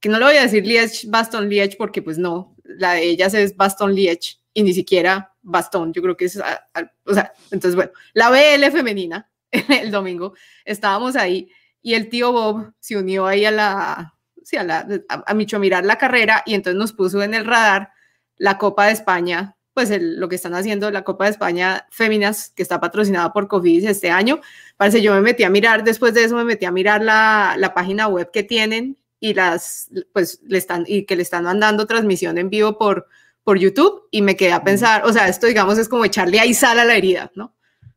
que 0.00 0.08
no 0.08 0.18
le 0.18 0.24
voy 0.24 0.36
a 0.38 0.42
decir 0.42 0.66
Liège, 0.66 1.06
Baston 1.08 1.48
Liège, 1.48 1.76
porque 1.76 2.02
pues 2.02 2.18
no, 2.18 2.56
la 2.64 2.94
de 2.94 3.04
ellas 3.04 3.34
es 3.34 3.56
Baston 3.56 3.94
Liège 3.94 4.40
y 4.52 4.64
ni 4.64 4.74
siquiera 4.74 5.34
Bastón, 5.42 5.92
yo 5.92 6.02
creo 6.02 6.16
que 6.16 6.24
es, 6.24 6.36
a- 6.40 6.66
a- 6.74 6.92
o 7.06 7.14
sea, 7.14 7.32
entonces 7.52 7.76
bueno, 7.76 7.92
la 8.12 8.28
BL 8.30 8.72
femenina, 8.72 9.30
el 9.52 9.92
domingo, 9.92 10.34
estábamos 10.64 11.14
ahí 11.14 11.48
y 11.80 11.94
el 11.94 12.08
tío 12.08 12.32
Bob 12.32 12.72
se 12.80 12.96
unió 12.96 13.24
ahí 13.28 13.44
a 13.44 13.52
la, 13.52 14.14
sí, 14.44 14.56
a, 14.56 14.64
la, 14.64 14.86
a, 15.08 15.24
a 15.26 15.34
Micho 15.34 15.58
mirar 15.58 15.84
la 15.84 15.96
carrera 15.98 16.42
y 16.46 16.54
entonces 16.54 16.78
nos 16.78 16.92
puso 16.92 17.22
en 17.22 17.34
el 17.34 17.44
radar 17.44 17.90
la 18.36 18.58
Copa 18.58 18.86
de 18.86 18.92
España, 18.92 19.56
pues 19.74 19.90
el- 19.90 20.18
lo 20.20 20.28
que 20.28 20.36
están 20.36 20.54
haciendo 20.54 20.90
la 20.90 21.02
Copa 21.04 21.24
de 21.24 21.30
España 21.30 21.86
Féminas, 21.90 22.50
que 22.54 22.62
está 22.62 22.80
patrocinada 22.80 23.32
por 23.32 23.48
Cofidis 23.48 23.84
este 23.84 24.10
año. 24.10 24.40
Parece, 24.76 25.00
yo 25.02 25.14
me 25.14 25.20
metí 25.20 25.44
a 25.44 25.50
mirar, 25.50 25.84
después 25.84 26.12
de 26.14 26.24
eso 26.24 26.36
me 26.36 26.44
metí 26.44 26.64
a 26.66 26.72
mirar 26.72 27.02
la, 27.02 27.54
la 27.58 27.72
página 27.74 28.08
web 28.08 28.30
que 28.32 28.42
tienen 28.42 28.98
y 29.20 29.34
las, 29.34 29.88
pues, 30.12 30.40
le 30.46 30.58
están, 30.58 30.84
y 30.86 31.04
que 31.04 31.14
le 31.16 31.22
están 31.22 31.44
mandando 31.44 31.86
transmisión 31.86 32.36
en 32.38 32.50
vivo 32.50 32.76
por, 32.76 33.06
por 33.44 33.58
YouTube 33.58 34.08
y 34.10 34.20
me 34.22 34.36
quedé 34.36 34.52
a 34.52 34.64
pensar, 34.64 35.04
o 35.06 35.12
sea, 35.12 35.28
esto 35.28 35.46
digamos 35.46 35.78
es 35.78 35.88
como 35.88 36.04
echarle 36.04 36.40
ahí 36.40 36.54
sal 36.54 36.78
a 36.80 36.84
la 36.84 36.94
herida, 36.96 37.30
¿no? 37.34 37.54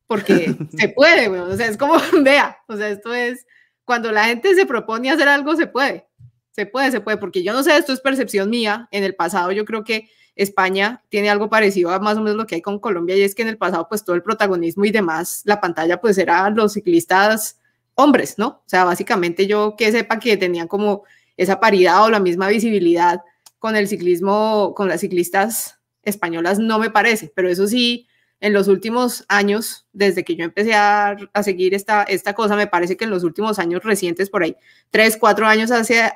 Porque 0.08 0.56
se 0.78 0.90
puede, 0.90 1.28
güey, 1.28 1.42
o 1.42 1.58
sea, 1.58 1.68
es 1.68 1.78
como, 1.78 1.96
vea, 2.22 2.58
o 2.68 2.78
sea, 2.78 2.90
esto 2.90 3.14
es, 3.14 3.46
cuando 3.84 4.12
la 4.12 4.26
gente 4.26 4.54
se 4.56 4.66
propone 4.66 5.10
hacer 5.12 5.28
algo, 5.28 5.56
se 5.56 5.68
puede, 5.68 6.08
se 6.56 6.66
puede, 6.66 6.90
se 6.90 7.02
puede, 7.02 7.18
porque 7.18 7.44
yo 7.44 7.52
no 7.52 7.64
sé, 7.64 7.76
esto 7.76 7.92
es 7.92 8.00
percepción 8.00 8.50
mía, 8.50 8.88
en 8.92 9.04
el 9.04 9.14
pasado 9.14 9.52
yo 9.52 9.66
creo 9.66 9.84
que 9.84 10.10
España 10.38 11.04
tiene 11.10 11.30
algo 11.30 11.50
parecido 11.50 11.90
a 11.92 12.00
más 12.00 12.18
o 12.18 12.22
menos 12.22 12.38
lo 12.38 12.48
que 12.48 12.56
hay 12.56 12.62
con 12.62 12.80
Colombia 12.80 13.18
y 13.18 13.24
es 13.24 13.36
que 13.36 13.42
en 13.42 13.50
el 13.50 13.58
pasado 13.58 13.90
pues 13.90 14.06
todo 14.06 14.16
el 14.16 14.24
protagonismo 14.24 14.86
y 14.86 14.92
demás, 14.92 15.42
la 15.44 15.60
pantalla 15.60 16.00
pues 16.00 16.18
era 16.18 16.50
los 16.50 16.72
ciclistas 16.72 17.60
hombres, 17.96 18.36
¿no? 18.38 18.48
O 18.48 18.64
sea, 18.68 18.86
básicamente 18.86 19.48
yo 19.48 19.76
que 19.78 19.92
sepa 19.92 20.18
que 20.18 20.38
tenían 20.38 20.70
como 20.70 21.04
esa 21.36 21.60
paridad 21.60 22.02
o 22.06 22.10
la 22.10 22.22
misma 22.22 22.48
visibilidad 22.48 23.22
con 23.60 23.76
el 23.76 23.90
ciclismo, 23.90 24.74
con 24.78 24.88
las 24.88 25.02
ciclistas 25.02 25.82
españolas 26.04 26.58
no 26.58 26.80
me 26.80 26.90
parece, 26.90 27.34
pero 27.36 27.50
eso 27.50 27.68
sí, 27.68 28.08
en 28.40 28.54
los 28.54 28.70
últimos 28.70 29.26
años, 29.28 29.88
desde 29.92 30.24
que 30.24 30.38
yo 30.38 30.46
empecé 30.46 30.74
a, 30.74 31.18
a 31.34 31.44
seguir 31.44 31.74
esta, 31.74 32.04
esta 32.04 32.34
cosa, 32.34 32.56
me 32.56 32.68
parece 32.68 32.96
que 32.96 33.04
en 33.04 33.10
los 33.10 33.26
últimos 33.26 33.60
años 33.60 33.84
recientes, 33.84 34.30
por 34.30 34.44
ahí, 34.44 34.56
tres, 34.90 35.18
cuatro 35.18 35.48
años 35.48 35.72
hacia, 35.72 36.14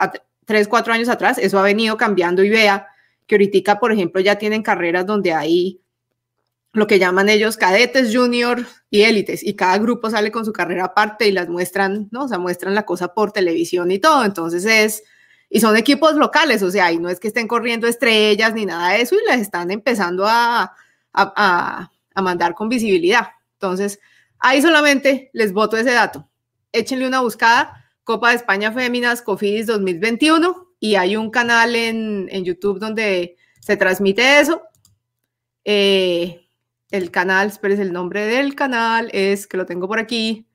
tres, 0.49 0.67
cuatro 0.67 0.91
años 0.91 1.09
atrás, 1.09 1.37
eso 1.37 1.59
ha 1.59 1.61
venido 1.61 1.95
cambiando 1.95 2.43
y 2.43 2.49
vea 2.49 2.87
que 3.27 3.35
ahorita, 3.35 3.79
por 3.79 3.91
ejemplo, 3.91 4.19
ya 4.19 4.39
tienen 4.39 4.63
carreras 4.63 5.05
donde 5.05 5.31
hay 5.31 5.79
lo 6.73 6.87
que 6.87 6.97
llaman 6.97 7.29
ellos 7.29 7.55
cadetes, 7.55 8.15
junior 8.15 8.65
y 8.89 9.03
élites, 9.03 9.43
y 9.43 9.53
cada 9.53 9.77
grupo 9.77 10.09
sale 10.09 10.31
con 10.31 10.45
su 10.45 10.51
carrera 10.51 10.85
aparte 10.85 11.27
y 11.27 11.31
las 11.31 11.49
muestran, 11.49 12.07
¿no? 12.09 12.23
O 12.23 12.27
sea, 12.27 12.39
muestran 12.39 12.73
la 12.73 12.83
cosa 12.83 13.13
por 13.13 13.31
televisión 13.31 13.91
y 13.91 13.99
todo, 13.99 14.25
entonces 14.25 14.65
es, 14.65 15.03
y 15.51 15.59
son 15.59 15.77
equipos 15.77 16.15
locales, 16.15 16.63
o 16.63 16.71
sea, 16.71 16.91
y 16.91 16.97
no 16.97 17.09
es 17.09 17.19
que 17.19 17.27
estén 17.27 17.47
corriendo 17.47 17.85
estrellas 17.85 18.55
ni 18.55 18.65
nada 18.65 18.93
de 18.93 19.01
eso, 19.01 19.13
y 19.13 19.29
las 19.29 19.39
están 19.39 19.69
empezando 19.69 20.25
a, 20.25 20.63
a, 20.63 20.71
a, 21.13 21.91
a 22.15 22.21
mandar 22.23 22.55
con 22.55 22.69
visibilidad. 22.69 23.27
Entonces, 23.53 23.99
ahí 24.39 24.63
solamente 24.63 25.29
les 25.33 25.53
voto 25.53 25.77
ese 25.77 25.91
dato. 25.91 26.27
Échenle 26.71 27.05
una 27.05 27.21
buscada, 27.21 27.78
Copa 28.09 28.31
de 28.31 28.37
España 28.37 28.71
Féminas, 28.71 29.21
Cofidis 29.21 29.67
2021, 29.67 30.73
y 30.79 30.95
hay 30.95 31.15
un 31.15 31.29
canal 31.29 31.75
en, 31.75 32.27
YouTube 32.43 32.79
donde 32.79 33.37
se 33.59 33.77
transmite 33.77 34.39
eso. 34.39 34.63
Eh, 35.63 36.49
el 36.89 37.11
canal, 37.11 37.49
espérense, 37.49 37.83
el 37.83 37.93
nombre 37.93 38.25
del 38.25 38.55
canal 38.55 39.11
es, 39.13 39.45
que 39.45 39.57
lo 39.57 39.67
tengo 39.67 39.87
por 39.87 39.99
aquí, 39.99 40.47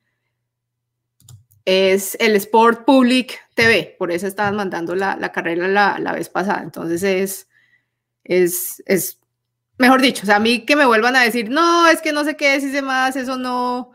es 1.63 2.17
el 2.19 2.35
Sport 2.35 2.83
Public 2.83 3.39
TV, 3.53 3.95
por 3.97 4.11
eso 4.11 4.27
estaban 4.27 4.57
mandando 4.57 4.93
la, 4.93 5.31
carrera 5.31 5.69
la, 5.69 5.97
la, 5.97 6.11
vez 6.11 6.27
pasada. 6.27 6.61
Entonces 6.61 7.03
es, 7.03 7.47
es, 8.25 8.83
es, 8.85 9.21
mejor 9.77 10.01
dicho, 10.01 10.23
o 10.23 10.25
sea, 10.25 10.35
a 10.35 10.41
mí 10.41 10.65
que 10.65 10.75
me 10.75 10.85
vuelvan 10.85 11.15
a 11.15 11.23
decir, 11.23 11.49
no, 11.49 11.87
es 11.87 12.01
que 12.01 12.11
no 12.11 12.25
sé 12.25 12.35
qué, 12.35 12.59
si 12.59 12.69
se 12.69 12.81
más, 12.81 13.15
eso 13.15 13.37
no, 13.37 13.93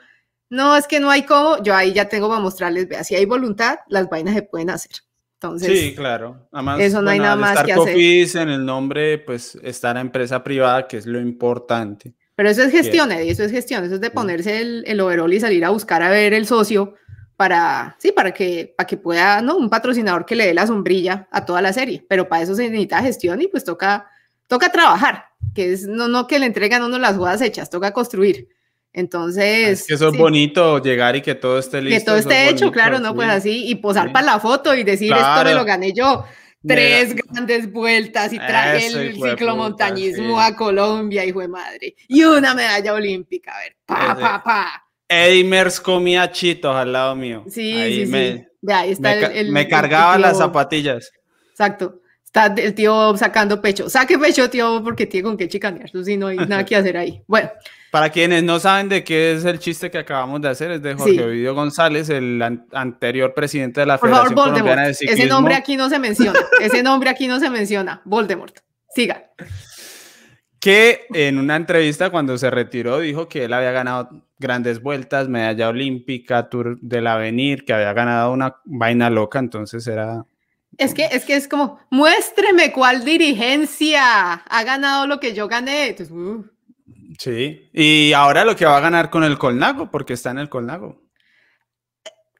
no, 0.51 0.77
es 0.77 0.87
que 0.87 1.01
no 1.01 1.11
hay 1.11 1.23
cómo, 1.23 1.63
yo 1.63 1.75
ahí 1.75 1.93
ya 1.93 2.09
tengo 2.09 2.29
para 2.29 2.41
mostrarles, 2.41 2.89
vea, 2.89 3.03
si 3.05 3.15
hay 3.15 3.25
voluntad, 3.25 3.79
las 3.89 4.09
vainas 4.09 4.35
se 4.35 4.43
pueden 4.43 4.71
hacer. 4.71 4.93
Entonces, 5.35 5.79
sí, 5.79 5.95
claro. 5.95 6.49
Además, 6.53 6.81
eso 6.81 6.97
no 6.97 7.05
bueno, 7.05 7.11
hay 7.13 7.19
nada 7.21 7.37
más 7.37 7.63
que 7.63 7.75
Cofidis 7.75 8.35
en 8.35 8.51
el 8.51 8.67
nombre, 8.67 9.19
pues 9.19 9.57
está 9.63 9.95
la 9.95 10.01
empresa 10.01 10.45
privada, 10.45 10.87
que 10.87 10.99
es 10.99 11.07
lo 11.07 11.19
importante. 11.19 12.13
Pero 12.35 12.51
eso 12.51 12.63
es 12.63 12.73
gestión, 12.73 13.11
Eddie, 13.13 13.31
eso 13.31 13.45
es 13.45 13.51
gestión, 13.51 13.85
eso 13.85 13.95
es 13.95 14.01
de 14.01 14.11
ponerse 14.11 14.61
el, 14.61 14.85
el 14.87 15.01
overall 15.01 15.33
y 15.33 15.41
salir 15.41 15.65
a 15.65 15.71
buscar 15.71 16.03
a 16.03 16.11
ver 16.11 16.35
el 16.35 16.47
socio 16.47 16.95
para, 17.41 17.97
sí, 17.99 18.13
para 18.13 18.35
que, 18.35 18.75
para 18.77 18.87
que 18.87 18.99
pueda, 18.99 19.41
¿no? 19.41 19.57
Un 19.57 19.71
patrocinador 19.71 20.27
que 20.27 20.37
le 20.37 20.47
dé 20.47 20.53
la 20.53 20.67
sombrilla 20.67 21.27
a 21.31 21.47
toda 21.47 21.63
la 21.63 21.73
serie, 21.73 22.05
pero 22.07 22.29
para 22.29 22.43
eso 22.43 22.55
se 22.55 22.65
necesita 22.69 23.01
gestión 23.01 23.41
y 23.41 23.49
pues 23.49 23.65
toca, 23.65 24.11
toca 24.47 24.71
trabajar, 24.71 25.25
que 25.55 25.73
es 25.73 25.87
no, 25.87 26.07
no 26.07 26.27
que 26.27 26.39
le 26.39 26.45
entregan 26.45 26.83
a 26.83 26.87
uno 26.87 26.99
las 26.99 27.17
jugadas 27.17 27.41
hechas, 27.41 27.71
toca 27.71 27.93
construir. 27.93 28.49
Entonces. 28.93 29.81
Es 29.81 29.87
que 29.87 29.95
eso 29.95 30.09
es 30.09 30.13
sí. 30.13 30.19
bonito, 30.19 30.83
llegar 30.83 31.17
y 31.17 31.23
que 31.23 31.35
todo 31.35 31.59
esté 31.59 31.81
listo. 31.81 31.99
Que 31.99 32.05
todo 32.05 32.17
esté 32.17 32.49
hecho, 32.49 32.67
bonito, 32.67 32.73
claro, 32.73 32.99
¿no? 32.99 33.11
Sí. 33.11 33.15
Pues 33.15 33.29
así, 33.29 33.69
y 33.69 33.75
posar 33.77 34.09
sí. 34.09 34.13
para 34.13 34.27
la 34.27 34.41
foto 34.41 34.75
y 34.75 34.85
decir 34.85 35.09
claro. 35.09 35.41
esto 35.41 35.45
me 35.45 35.55
lo 35.55 35.65
gané 35.65 35.93
yo. 35.93 36.25
tres 36.67 37.15
grandes 37.15 37.73
vueltas 37.73 38.33
y 38.33 38.39
traje 38.39 38.87
el 38.87 39.15
ciclomontañismo 39.15 40.41
a 40.41 40.55
Colombia, 40.55 41.25
hijo 41.25 41.41
de 41.41 41.49
madre. 41.49 41.95
Y 42.09 42.23
una 42.25 42.55
medalla 42.55 42.93
olímpica, 42.95 43.57
a 43.57 43.61
ver, 43.61 43.77
pa, 43.87 44.19
pa, 44.19 44.43
pa. 44.43 44.87
Eimers 45.09 45.81
comía 45.81 46.31
chitos 46.31 46.75
al 46.75 46.93
lado 46.93 47.17
mío. 47.17 47.45
Sí, 47.49 47.73
sí, 47.73 48.07
sí. 48.07 48.45
ahí 48.69 48.93
está 48.93 49.13
el, 49.13 49.51
me 49.51 49.67
cargaba 49.69 50.19
las 50.19 50.39
zapatillas. 50.39 51.11
Exacto. 51.51 52.01
Está 52.33 52.47
el 52.63 52.75
tío 52.77 53.17
sacando 53.17 53.61
pecho. 53.61 53.91
Saque 53.91 54.17
pecho, 54.17 54.49
tío, 54.49 54.81
porque 54.85 55.07
tiene 55.07 55.25
con 55.25 55.37
qué 55.37 55.49
chicanear. 55.49 55.91
Sí, 56.05 56.17
no 56.17 56.29
hay 56.29 56.37
nada 56.37 56.65
que 56.65 56.77
hacer 56.77 56.97
ahí. 56.97 57.21
Bueno. 57.27 57.51
Para 57.91 58.09
quienes 58.11 58.45
no 58.45 58.61
saben 58.61 58.89
de 58.89 59.03
qué 59.03 59.33
es 59.33 59.45
el 59.45 59.59
chiste 59.59 59.91
que 59.91 59.99
acabamos 59.99 60.41
de 60.41 60.49
hacer, 60.49 60.71
es 60.71 60.81
de 60.81 60.95
Jorge 60.95 61.25
Ovidio 61.25 61.57
González, 61.57 62.09
el 62.09 62.41
anterior 62.71 63.35
presidente 63.35 63.81
de 63.81 63.87
la 63.87 63.99
Federación 63.99 64.35
Colombiana 64.35 64.87
de 64.87 64.95
Ciclismo. 64.95 65.25
Ese 65.25 65.29
nombre 65.29 65.55
aquí 65.57 65.77
no 65.77 65.91
se 65.91 65.99
menciona. 65.99 66.39
Ese 66.61 66.85
nombre 66.85 67.11
aquí 67.11 67.27
no 67.27 67.41
se 67.41 67.51
menciona. 67.51 68.01
Voldemort. 68.05 68.57
Siga. 68.95 69.25
Que 70.61 71.07
en 71.13 71.37
una 71.37 71.57
entrevista 71.57 72.11
cuando 72.11 72.39
se 72.39 72.49
retiró 72.49 73.01
dijo 73.01 73.27
que 73.27 73.47
él 73.47 73.53
había 73.53 73.73
ganado 73.73 74.23
grandes 74.39 74.81
vueltas, 74.81 75.29
medalla 75.29 75.69
olímpica, 75.69 76.49
Tour 76.49 76.79
del 76.81 77.09
Avenir, 77.09 77.65
que 77.65 77.73
había 77.73 77.93
ganado 77.93 78.31
una 78.31 78.55
vaina 78.67 79.11
loca, 79.11 79.41
entonces 79.41 79.85
era 79.89 80.25
es 80.81 80.95
que, 80.95 81.05
es 81.13 81.27
que 81.27 81.37
es 81.37 81.47
como, 81.47 81.79
muéstreme 81.91 82.73
cuál 82.73 83.05
dirigencia 83.05 84.33
ha 84.33 84.65
ganado 84.65 85.07
lo 85.07 85.21
que 85.21 85.35
yo 85.35 85.47
gané. 85.47 85.95
Uh. 86.11 86.43
Sí, 87.19 87.69
y 87.75 88.15
ahora 88.15 88.47
lo 88.47 88.57
que 88.57 88.65
va 88.65 88.79
a 88.79 88.81
ganar 88.81 89.11
con 89.11 89.23
el 89.23 89.37
Colnago, 89.37 89.91
porque 89.91 90.15
está 90.15 90.31
en 90.31 90.39
el 90.39 90.49
Colnago. 90.49 91.03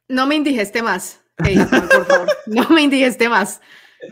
No 0.07 0.25
me 0.25 0.35
indigeste 0.35 0.81
más, 0.81 1.21
por 1.37 2.05
favor, 2.07 2.27
no 2.47 2.67
me 2.69 2.81
indigeste 2.81 3.29
más. 3.29 3.61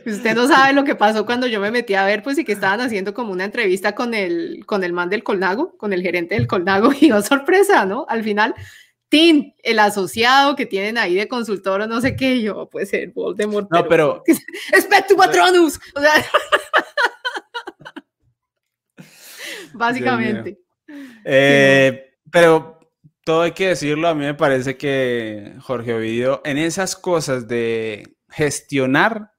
Usted 0.06 0.36
no 0.36 0.48
sabe 0.48 0.74
lo 0.74 0.84
que 0.84 0.94
pasó 0.94 1.26
cuando 1.26 1.48
yo 1.48 1.60
me 1.60 1.72
metí 1.72 1.96
a 1.96 2.06
ver, 2.06 2.22
pues, 2.22 2.38
y 2.38 2.46
que 2.46 2.52
estaban 2.52 2.82
haciendo 2.82 3.16
como 3.16 3.32
una 3.34 3.46
entrevista 3.46 3.96
con 3.96 4.14
el, 4.14 4.64
con 4.68 4.84
el 4.84 4.94
man 4.94 5.10
del 5.10 5.24
Colnago, 5.24 5.76
con 5.76 5.92
el 5.92 6.04
gerente 6.04 6.36
del 6.36 6.46
Colnago, 6.46 6.92
y 7.02 7.12
oh 7.12 7.24
sorpresa, 7.24 7.88
¿no? 7.88 8.06
Al 8.08 8.24
final 8.24 8.54
Tim, 9.10 9.54
el 9.64 9.80
asociado 9.80 10.56
que 10.56 10.68
tienen 10.68 10.98
ahí 10.98 11.16
de 11.16 11.28
consultor 11.28 11.82
o 11.82 11.88
no 11.88 12.00
sé 12.00 12.16
qué, 12.16 12.42
yo, 12.42 12.70
puede 12.70 12.86
ser 12.86 13.10
Voldemort. 13.10 13.70
No, 13.72 13.88
pero. 13.88 14.24
¡Espectu 14.72 15.16
Patronus! 15.16 15.80
O 15.96 16.00
sea, 16.00 16.14
básicamente. 19.74 20.60
Eh, 21.26 22.14
pero 22.32 22.80
todo 23.26 23.42
hay 23.42 23.52
que 23.52 23.70
decirlo, 23.70 24.08
a 24.08 24.16
mí 24.16 24.26
me 24.26 24.36
parece 24.36 24.78
que 24.78 25.56
Jorge 25.62 25.94
Ovidio, 25.94 26.42
en 26.46 26.58
esas 26.58 26.96
cosas 26.96 27.48
de 27.48 28.16
gestionar 28.30 29.32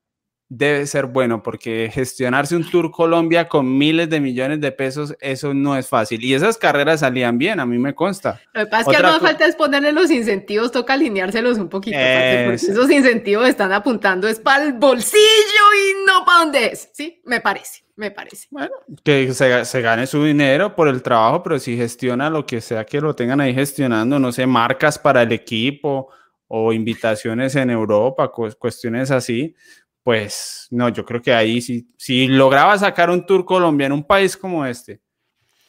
debe 0.50 0.84
ser 0.86 1.06
bueno, 1.06 1.44
porque 1.44 1.90
gestionarse 1.94 2.56
un 2.56 2.68
Tour 2.68 2.90
Colombia 2.90 3.48
con 3.48 3.78
miles 3.78 4.10
de 4.10 4.18
millones 4.18 4.60
de 4.60 4.72
pesos, 4.72 5.16
eso 5.20 5.54
no 5.54 5.76
es 5.76 5.86
fácil. 5.86 6.22
Y 6.24 6.34
esas 6.34 6.58
carreras 6.58 7.00
salían 7.00 7.38
bien, 7.38 7.60
a 7.60 7.66
mí 7.66 7.78
me 7.78 7.94
consta. 7.94 8.40
Lo 8.52 8.64
que 8.64 8.66
pasa 8.66 8.90
es 8.90 8.96
que 8.96 9.02
no 9.02 9.20
falta 9.20 9.46
es 9.46 9.54
ponerle 9.54 9.92
los 9.92 10.10
incentivos, 10.10 10.72
toca 10.72 10.94
alineárselos 10.94 11.56
un 11.58 11.68
poquito, 11.68 11.96
esos 11.96 12.90
incentivos 12.90 13.48
están 13.48 13.72
apuntando 13.72 14.26
es 14.26 14.40
para 14.40 14.64
el 14.64 14.72
bolsillo 14.72 15.20
y 15.20 16.04
no 16.04 16.24
para 16.24 16.38
dónde 16.40 16.66
es. 16.66 16.90
Sí, 16.92 17.22
me 17.24 17.40
parece, 17.40 17.84
me 17.94 18.10
parece. 18.10 18.48
Bueno, 18.50 18.72
que 19.04 19.32
se, 19.32 19.64
se, 19.64 19.80
gane 19.80 20.08
su 20.08 20.24
dinero 20.24 20.74
por 20.74 20.88
el 20.88 21.00
trabajo, 21.00 21.44
pero 21.44 21.60
si 21.60 21.76
gestiona 21.76 22.28
lo 22.28 22.44
que 22.44 22.60
sea 22.60 22.84
que 22.84 23.00
lo 23.00 23.14
tengan 23.14 23.40
ahí 23.40 23.54
gestionando, 23.54 24.18
no 24.18 24.32
sé, 24.32 24.48
marcas 24.48 24.98
para 24.98 25.22
el 25.22 25.30
equipo 25.30 26.08
o 26.52 26.72
invitaciones 26.72 27.54
en 27.54 27.70
Europa, 27.70 28.32
cuestiones 28.32 29.12
así, 29.12 29.54
pues 30.02 30.66
no, 30.70 30.88
yo 30.88 31.04
creo 31.04 31.20
que 31.20 31.32
ahí 31.32 31.60
sí, 31.60 31.88
si 31.96 32.26
lograba 32.26 32.76
sacar 32.78 33.10
un 33.10 33.26
tour 33.26 33.44
Colombia 33.44 33.86
en 33.86 33.92
un 33.92 34.04
país 34.04 34.36
como 34.36 34.64
este, 34.64 35.00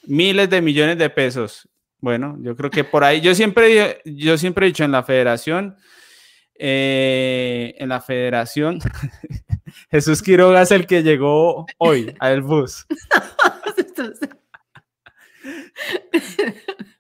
miles 0.04 0.50
de 0.50 0.62
millones 0.62 0.98
de 0.98 1.10
pesos, 1.10 1.70
bueno, 2.00 2.38
yo 2.42 2.56
creo 2.56 2.70
que 2.70 2.84
por 2.84 3.04
ahí, 3.04 3.22
yo 3.22 3.36
siempre, 3.36 4.02
yo 4.06 4.38
siempre 4.38 4.66
he 4.66 4.70
dicho 4.70 4.84
en 4.84 4.92
la 4.92 5.04
federación, 5.04 5.76
eh, 6.56 7.76
en 7.78 7.90
la 7.90 8.02
federación, 8.02 8.80
Jesús 9.92 10.22
Quiroga 10.22 10.62
es 10.62 10.72
el 10.72 10.88
que 10.88 11.04
llegó 11.04 11.66
hoy 11.78 12.16
al 12.20 12.42
bus. 12.42 12.86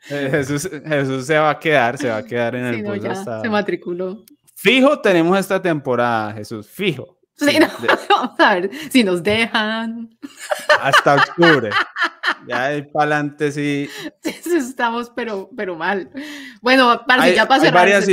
Jesús, 0.01 0.69
Jesús, 0.85 1.25
se 1.25 1.37
va 1.37 1.51
a 1.51 1.59
quedar, 1.59 1.97
se 1.97 2.09
va 2.09 2.17
a 2.17 2.25
quedar 2.25 2.55
en 2.55 2.65
el 2.65 2.83
bus. 2.83 2.99
Se 3.41 3.49
matriculó. 3.49 4.25
Fijo 4.55 4.99
tenemos 4.99 5.39
esta 5.39 5.61
temporada, 5.61 6.33
Jesús, 6.33 6.67
fijo. 6.67 7.20
vamos 8.09 8.39
a 8.39 8.55
ver 8.55 8.71
si 8.89 9.03
nos 9.03 9.23
dejan. 9.23 10.17
Hasta 10.81 11.15
octubre. 11.15 11.69
Ya 12.47 12.65
hay 12.65 12.81
para 12.83 13.15
adelante 13.15 13.51
sí. 13.51 13.89
Estamos, 14.23 15.11
pero, 15.15 15.49
pero 15.55 15.75
mal. 15.75 16.09
Bueno, 16.61 17.03
hay, 17.07 17.35
ya 17.35 17.47
pasó. 17.47 17.65
Hay 17.65 17.71
varias, 17.71 18.07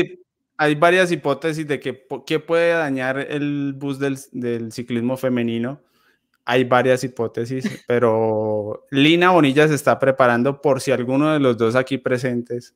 hay 0.56 0.74
varias 0.74 1.12
hipótesis 1.12 1.66
de 1.66 1.80
que 1.80 2.06
qué 2.26 2.40
puede 2.40 2.72
dañar 2.72 3.18
el 3.18 3.74
bus 3.76 3.98
del, 3.98 4.18
del, 4.32 4.72
ciclismo 4.72 5.16
femenino. 5.16 5.80
Hay 6.44 6.64
varias 6.64 7.04
hipótesis, 7.04 7.64
pero 7.86 8.86
Lina 8.90 9.30
Bonilla 9.30 9.68
se 9.68 9.74
está 9.74 9.98
preparando 9.98 10.60
por 10.60 10.80
si 10.80 10.90
alguno 10.90 11.32
de 11.32 11.40
los 11.40 11.56
dos 11.56 11.74
aquí 11.74 11.98
presentes 11.98 12.74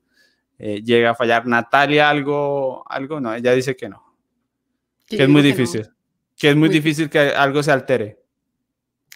eh, 0.59 0.83
llega 0.83 1.11
a 1.11 1.15
fallar. 1.15 1.47
Natalia, 1.47 2.09
algo, 2.09 2.85
algo, 2.89 3.21
no, 3.21 3.35
ella 3.35 3.53
dice 3.53 3.75
que 3.75 3.89
no. 3.89 4.15
Que 5.07 5.25
es 5.25 5.29
muy 5.29 5.43
difícil. 5.43 5.92
Que 6.43 6.51
es 6.51 6.57
muy, 6.57 6.69
difícil 6.69 7.09
que 7.09 7.21
algo 7.21 7.63
se 7.63 7.71
altere. 7.71 8.19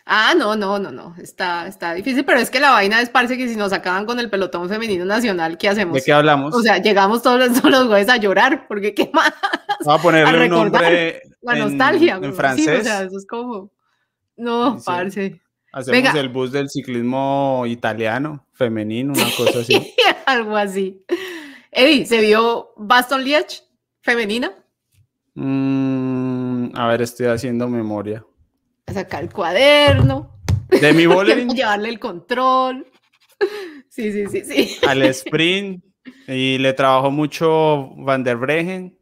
Ah, 0.04 0.32
no, 0.38 0.54
no, 0.54 0.78
no, 0.78 0.92
no, 0.92 1.16
está, 1.20 1.66
está 1.66 1.92
difícil, 1.92 2.24
pero 2.24 2.38
es 2.38 2.52
que 2.52 2.60
la 2.60 2.70
vaina 2.70 3.00
es 3.00 3.10
parece 3.10 3.36
que 3.36 3.48
si 3.48 3.56
nos 3.56 3.72
acaban 3.72 4.06
con 4.06 4.20
el 4.20 4.30
pelotón 4.30 4.68
femenino 4.68 5.04
nacional, 5.04 5.58
¿qué 5.58 5.68
hacemos? 5.68 5.96
¿De 5.96 6.02
qué 6.02 6.12
hablamos? 6.12 6.54
O 6.54 6.62
sea, 6.62 6.78
llegamos 6.78 7.24
todos 7.24 7.40
los, 7.40 7.60
todos 7.60 7.88
los 7.88 8.08
a 8.08 8.16
llorar, 8.16 8.68
porque 8.68 8.94
¿qué 8.94 9.10
más? 9.12 9.32
Vamos 9.84 9.98
a 9.98 10.02
ponerle 10.04 10.44
un 10.44 10.50
nombre 10.50 11.22
La 11.42 11.56
nostalgia. 11.56 12.20
En, 12.22 12.32
francés. 12.32 12.82
o 12.82 12.84
sea, 12.84 13.02
eso 13.02 13.18
es 13.18 13.26
como... 13.26 13.72
No, 14.36 14.78
parce. 14.84 15.40
Hacemos 15.72 16.14
el 16.14 16.28
bus 16.28 16.52
del 16.52 16.70
ciclismo 16.70 17.64
italiano, 17.66 18.46
femenino, 18.52 19.14
una 19.14 19.30
cosa 19.36 19.58
así. 19.58 19.94
Algo 20.26 20.56
así. 20.56 21.04
Eddie, 21.72 22.06
¿se 22.06 22.20
vio 22.20 22.72
Baston 22.76 23.24
Liège 23.24 23.64
femenina? 24.00 24.52
Mm, 25.34 25.95
a 26.76 26.88
ver, 26.88 27.02
estoy 27.02 27.26
haciendo 27.26 27.68
memoria. 27.68 28.24
A 28.86 28.92
sacar 28.92 29.22
el 29.22 29.32
cuaderno. 29.32 30.38
De 30.68 30.92
mi 30.92 31.06
Bollering. 31.06 31.48
Llevarle 31.50 31.88
el 31.88 31.98
control. 31.98 32.86
Sí, 33.88 34.12
sí, 34.12 34.26
sí, 34.26 34.42
sí. 34.44 34.76
Al 34.86 35.02
sprint. 35.14 35.82
Y 36.28 36.58
le 36.58 36.72
trabajó 36.72 37.10
mucho 37.10 37.90
Van 37.96 38.22
der 38.22 38.36
Bregen. 38.36 38.96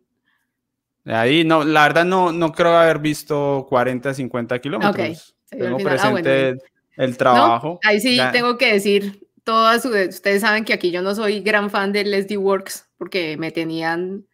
Ahí, 1.05 1.45
no, 1.45 1.65
la 1.65 1.83
verdad 1.83 2.05
no, 2.05 2.33
no 2.33 2.53
creo 2.53 2.77
haber 2.77 2.99
visto 2.99 3.67
40, 3.69 4.15
50 4.15 4.59
kilómetros. 4.61 5.37
Tengo 5.51 5.77
ah, 5.77 5.83
presente 5.83 6.57
el, 6.97 7.17
trabajo. 7.17 7.79
ahí 7.85 8.01
sí 8.01 8.19
tengo 8.33 8.57
que 8.57 8.73
decir, 8.73 9.29
todas 9.45 9.85
ustedes 9.85 10.41
saben 10.41 10.65
que 10.65 10.73
aquí 10.73 10.91
yo 10.91 11.03
no 11.03 11.15
soy 11.15 11.41
gran 11.41 11.71
fan 11.71 11.93
de 11.93 12.05
Leslie 12.05 12.39
Works 12.39 12.89
porque 12.97 13.37
me 13.37 13.51
tenían 13.51 14.27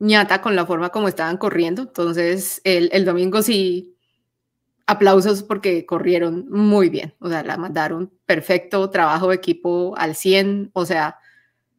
ñata 0.00 0.40
con 0.40 0.56
la 0.56 0.66
forma 0.66 0.90
como 0.90 1.08
estaban 1.08 1.36
corriendo. 1.36 1.82
Entonces, 1.82 2.60
el, 2.64 3.04
domingo 3.04 3.42
sí, 3.42 3.96
aplausos 4.86 5.42
porque 5.44 5.86
corrieron 5.86 6.46
muy 6.50 6.88
bien. 6.88 7.14
O 7.20 7.28
sea, 7.28 7.44
la 7.44 7.56
mandaron 7.56 8.12
perfecto, 8.26 8.90
trabajo 8.90 9.28
de 9.28 9.36
equipo 9.36 9.94
al 9.96 10.16
100. 10.16 10.70
O 10.72 10.86
sea, 10.86 11.18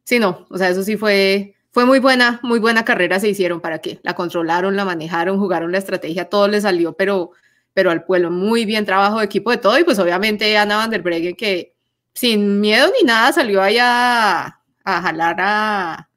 sí, 0.04 0.18
no, 0.18 0.46
o 0.50 0.58
sea, 0.58 0.70
eso 0.70 0.82
sí 0.84 0.96
fue, 0.96 1.56
fue 1.70 1.84
muy 1.84 1.98
buena, 1.98 2.40
muy 2.42 2.58
buena 2.60 2.84
carrera 2.84 3.20
se 3.20 3.28
hicieron 3.28 3.60
para 3.60 3.80
que 3.80 4.00
la 4.02 4.14
controlaron, 4.14 4.76
la 4.76 4.84
manejaron, 4.84 5.38
jugaron 5.38 5.72
la 5.72 5.78
estrategia, 5.78 6.28
todo 6.28 6.48
le 6.48 6.60
salió, 6.60 6.94
pero, 6.94 7.32
pero 7.74 7.90
al 7.90 8.04
pueblo 8.04 8.30
muy 8.30 8.64
bien 8.64 8.86
trabajo 8.86 9.18
de 9.18 9.26
equipo 9.26 9.50
de 9.50 9.58
todo. 9.58 9.78
Y 9.78 9.84
pues 9.84 9.98
obviamente 9.98 10.56
Ana 10.56 10.76
van 10.78 10.90
der 10.90 11.02
Breggen 11.02 11.36
que 11.36 11.74
sin 12.14 12.60
miedo 12.60 12.90
ni 13.00 13.06
nada 13.06 13.32
salió 13.32 13.62
allá 13.62 14.60
a 14.84 15.02
jalar 15.02 15.36
a, 15.40 16.08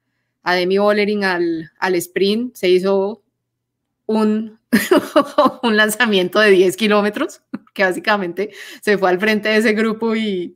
a 0.45 0.53
Demi 0.53 0.77
Bollering 0.77 1.25
al, 1.25 1.71
al 1.79 1.95
sprint, 1.95 2.55
se 2.55 2.69
hizo 2.69 3.23
un, 4.05 4.59
un 5.63 5.75
lanzamiento 5.75 6.39
de 6.39 6.51
10 6.51 6.77
kilómetros, 6.77 7.41
que 7.73 7.83
básicamente 7.83 8.51
se 8.81 8.97
fue 8.99 9.09
al 9.09 9.19
frente 9.19 9.49
de 9.49 9.57
ese 9.57 9.73
grupo 9.73 10.15
y 10.15 10.55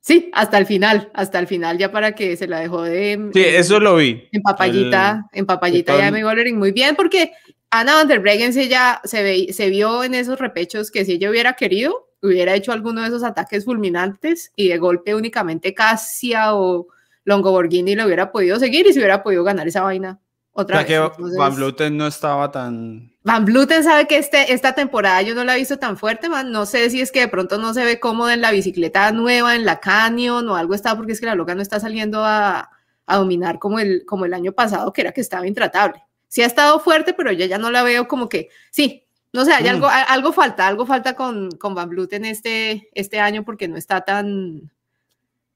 sí, 0.00 0.30
hasta 0.32 0.58
el 0.58 0.66
final, 0.66 1.10
hasta 1.12 1.40
el 1.40 1.48
final 1.48 1.76
ya 1.76 1.90
para 1.90 2.12
que 2.12 2.36
se 2.36 2.46
la 2.46 2.60
dejó 2.60 2.82
de... 2.82 3.30
Sí, 3.34 3.42
eso 3.44 3.80
lo 3.80 3.96
vi. 3.96 4.28
En 4.30 4.42
papayita, 4.42 5.26
en 5.32 5.44
papayita 5.44 5.98
ya 5.98 6.04
Demi 6.04 6.22
Bollering 6.22 6.56
muy 6.56 6.70
bien, 6.70 6.94
porque 6.94 7.32
Ana 7.70 7.96
van 7.96 8.06
der 8.06 8.20
Breggen 8.20 8.52
se, 8.52 8.68
ya, 8.68 9.00
se, 9.02 9.24
ve, 9.24 9.52
se 9.52 9.70
vio 9.70 10.04
en 10.04 10.14
esos 10.14 10.38
repechos 10.38 10.92
que 10.92 11.04
si 11.04 11.14
ella 11.14 11.30
hubiera 11.30 11.54
querido, 11.54 12.10
hubiera 12.22 12.54
hecho 12.54 12.70
alguno 12.70 13.02
de 13.02 13.08
esos 13.08 13.24
ataques 13.24 13.64
fulminantes 13.64 14.52
y 14.54 14.68
de 14.68 14.78
golpe 14.78 15.16
únicamente 15.16 15.74
Cassia 15.74 16.54
o 16.54 16.86
Longo 17.26 17.50
Borghini 17.50 17.94
lo 17.94 18.06
hubiera 18.06 18.32
podido 18.32 18.58
seguir 18.58 18.86
y 18.86 18.92
se 18.92 19.00
hubiera 19.00 19.22
podido 19.22 19.44
ganar 19.44 19.66
esa 19.66 19.82
vaina 19.82 20.20
Otra 20.52 20.78
vez. 20.78 20.86
que 20.86 20.98
Van 21.36 21.54
Bluten 21.54 21.96
no 21.96 22.06
estaba 22.06 22.50
tan... 22.50 23.12
Van 23.24 23.44
Bluten 23.44 23.82
sabe 23.82 24.06
que 24.06 24.16
este, 24.16 24.54
esta 24.54 24.76
temporada 24.76 25.20
yo 25.22 25.34
no 25.34 25.42
la 25.42 25.56
he 25.56 25.58
visto 25.58 25.76
tan 25.76 25.96
fuerte, 25.96 26.28
man. 26.28 26.52
No 26.52 26.64
sé 26.64 26.88
si 26.88 27.00
es 27.00 27.10
que 27.10 27.20
de 27.20 27.28
pronto 27.28 27.58
no 27.58 27.74
se 27.74 27.84
ve 27.84 27.98
cómoda 27.98 28.32
en 28.32 28.40
la 28.40 28.52
bicicleta 28.52 29.10
nueva, 29.10 29.56
en 29.56 29.64
la 29.64 29.80
Canyon 29.80 30.48
o 30.48 30.54
algo 30.54 30.74
está, 30.74 30.96
porque 30.96 31.12
es 31.12 31.20
que 31.20 31.26
la 31.26 31.34
loca 31.34 31.56
no 31.56 31.62
está 31.62 31.80
saliendo 31.80 32.24
a, 32.24 32.70
a 33.06 33.16
dominar 33.16 33.58
como 33.58 33.80
el, 33.80 34.04
como 34.06 34.24
el 34.24 34.32
año 34.32 34.52
pasado, 34.52 34.92
que 34.92 35.00
era 35.00 35.10
que 35.10 35.20
estaba 35.20 35.48
intratable. 35.48 36.04
Sí 36.28 36.42
ha 36.42 36.46
estado 36.46 36.78
fuerte, 36.78 37.12
pero 37.12 37.32
yo 37.32 37.44
ya 37.46 37.58
no 37.58 37.72
la 37.72 37.82
veo 37.82 38.06
como 38.06 38.28
que, 38.28 38.50
sí, 38.70 39.04
no 39.32 39.44
sé, 39.44 39.52
hay 39.52 39.64
mm. 39.64 39.68
algo, 39.68 39.88
algo 39.88 40.32
falta, 40.32 40.68
algo 40.68 40.86
falta 40.86 41.14
con, 41.14 41.50
con 41.50 41.74
Van 41.74 41.88
Bluten 41.88 42.24
este, 42.24 42.88
este 42.94 43.18
año 43.18 43.44
porque 43.44 43.66
no 43.66 43.76
está 43.76 44.02
tan, 44.02 44.70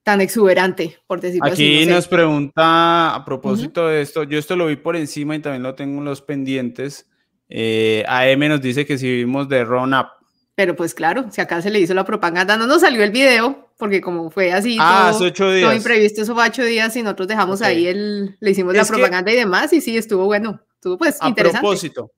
tan 0.03 0.21
exuberante, 0.21 0.99
por 1.07 1.21
decirlo 1.21 1.47
así. 1.47 1.81
Aquí 1.81 1.87
nos 1.87 2.09
pregunta 2.09 3.15
a 3.15 3.25
propósito 3.25 3.89
de 3.89 4.03
esto, 4.03 4.25
yo 4.25 4.39
esto 4.39 4.57
lo 4.57 4.67
vi 4.67 4.77
por 4.77 4.97
encima 4.97 5.37
y 5.37 5.41
también 5.41 5.63
lo 5.63 5.75
tengo 5.75 5.99
en 5.99 6.05
los 6.05 6.23
pendientes. 6.23 7.09
Eh, 7.49 8.05
AM 8.07 8.49
nos 8.49 8.63
dice 8.63 8.87
que 8.87 8.97
si 8.97 9.11
vimos 9.11 9.49
de 9.49 9.65
Run 9.65 9.95
Up. 9.95 10.07
Pero 10.55 10.77
pues 10.77 10.95
claro, 10.95 11.27
si 11.31 11.41
acá 11.41 11.63
se 11.63 11.71
le 11.71 11.81
hizo 11.81 11.95
la 11.95 12.05
propaganda, 12.05 12.57
no 12.57 12.67
nos 12.67 12.83
salió 12.83 13.03
el 13.03 13.11
video, 13.11 13.71
porque 13.79 14.01
como 14.01 14.31
fue 14.31 14.53
así, 14.53 14.77
ah, 14.79 15.11
todo, 15.13 15.27
ocho 15.27 15.51
días. 15.51 15.75
imprevisto, 15.75 16.23
eso 16.23 16.35
fue 16.35 16.47
ocho 16.47 16.65
días 16.65 16.95
y 16.97 17.03
nosotros 17.03 17.29
dejamos 17.29 17.63
ahí 17.63 17.87
el, 17.87 18.37
le 18.41 18.51
hicimos 18.51 18.75
la 18.75 18.85
propaganda 18.85 19.33
y 19.33 19.37
demás, 19.37 19.73
y 19.73 19.81
sí, 19.81 19.97
estuvo 19.97 20.27
bueno, 20.27 20.61
estuvo 20.75 20.99
pues 20.99 21.17
a 21.21 21.35
Propósito, 21.35 22.13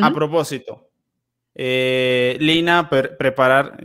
A 0.00 0.12
propósito, 0.12 0.88
eh, 1.54 2.36
Lina, 2.40 2.88
preparar, 2.88 3.78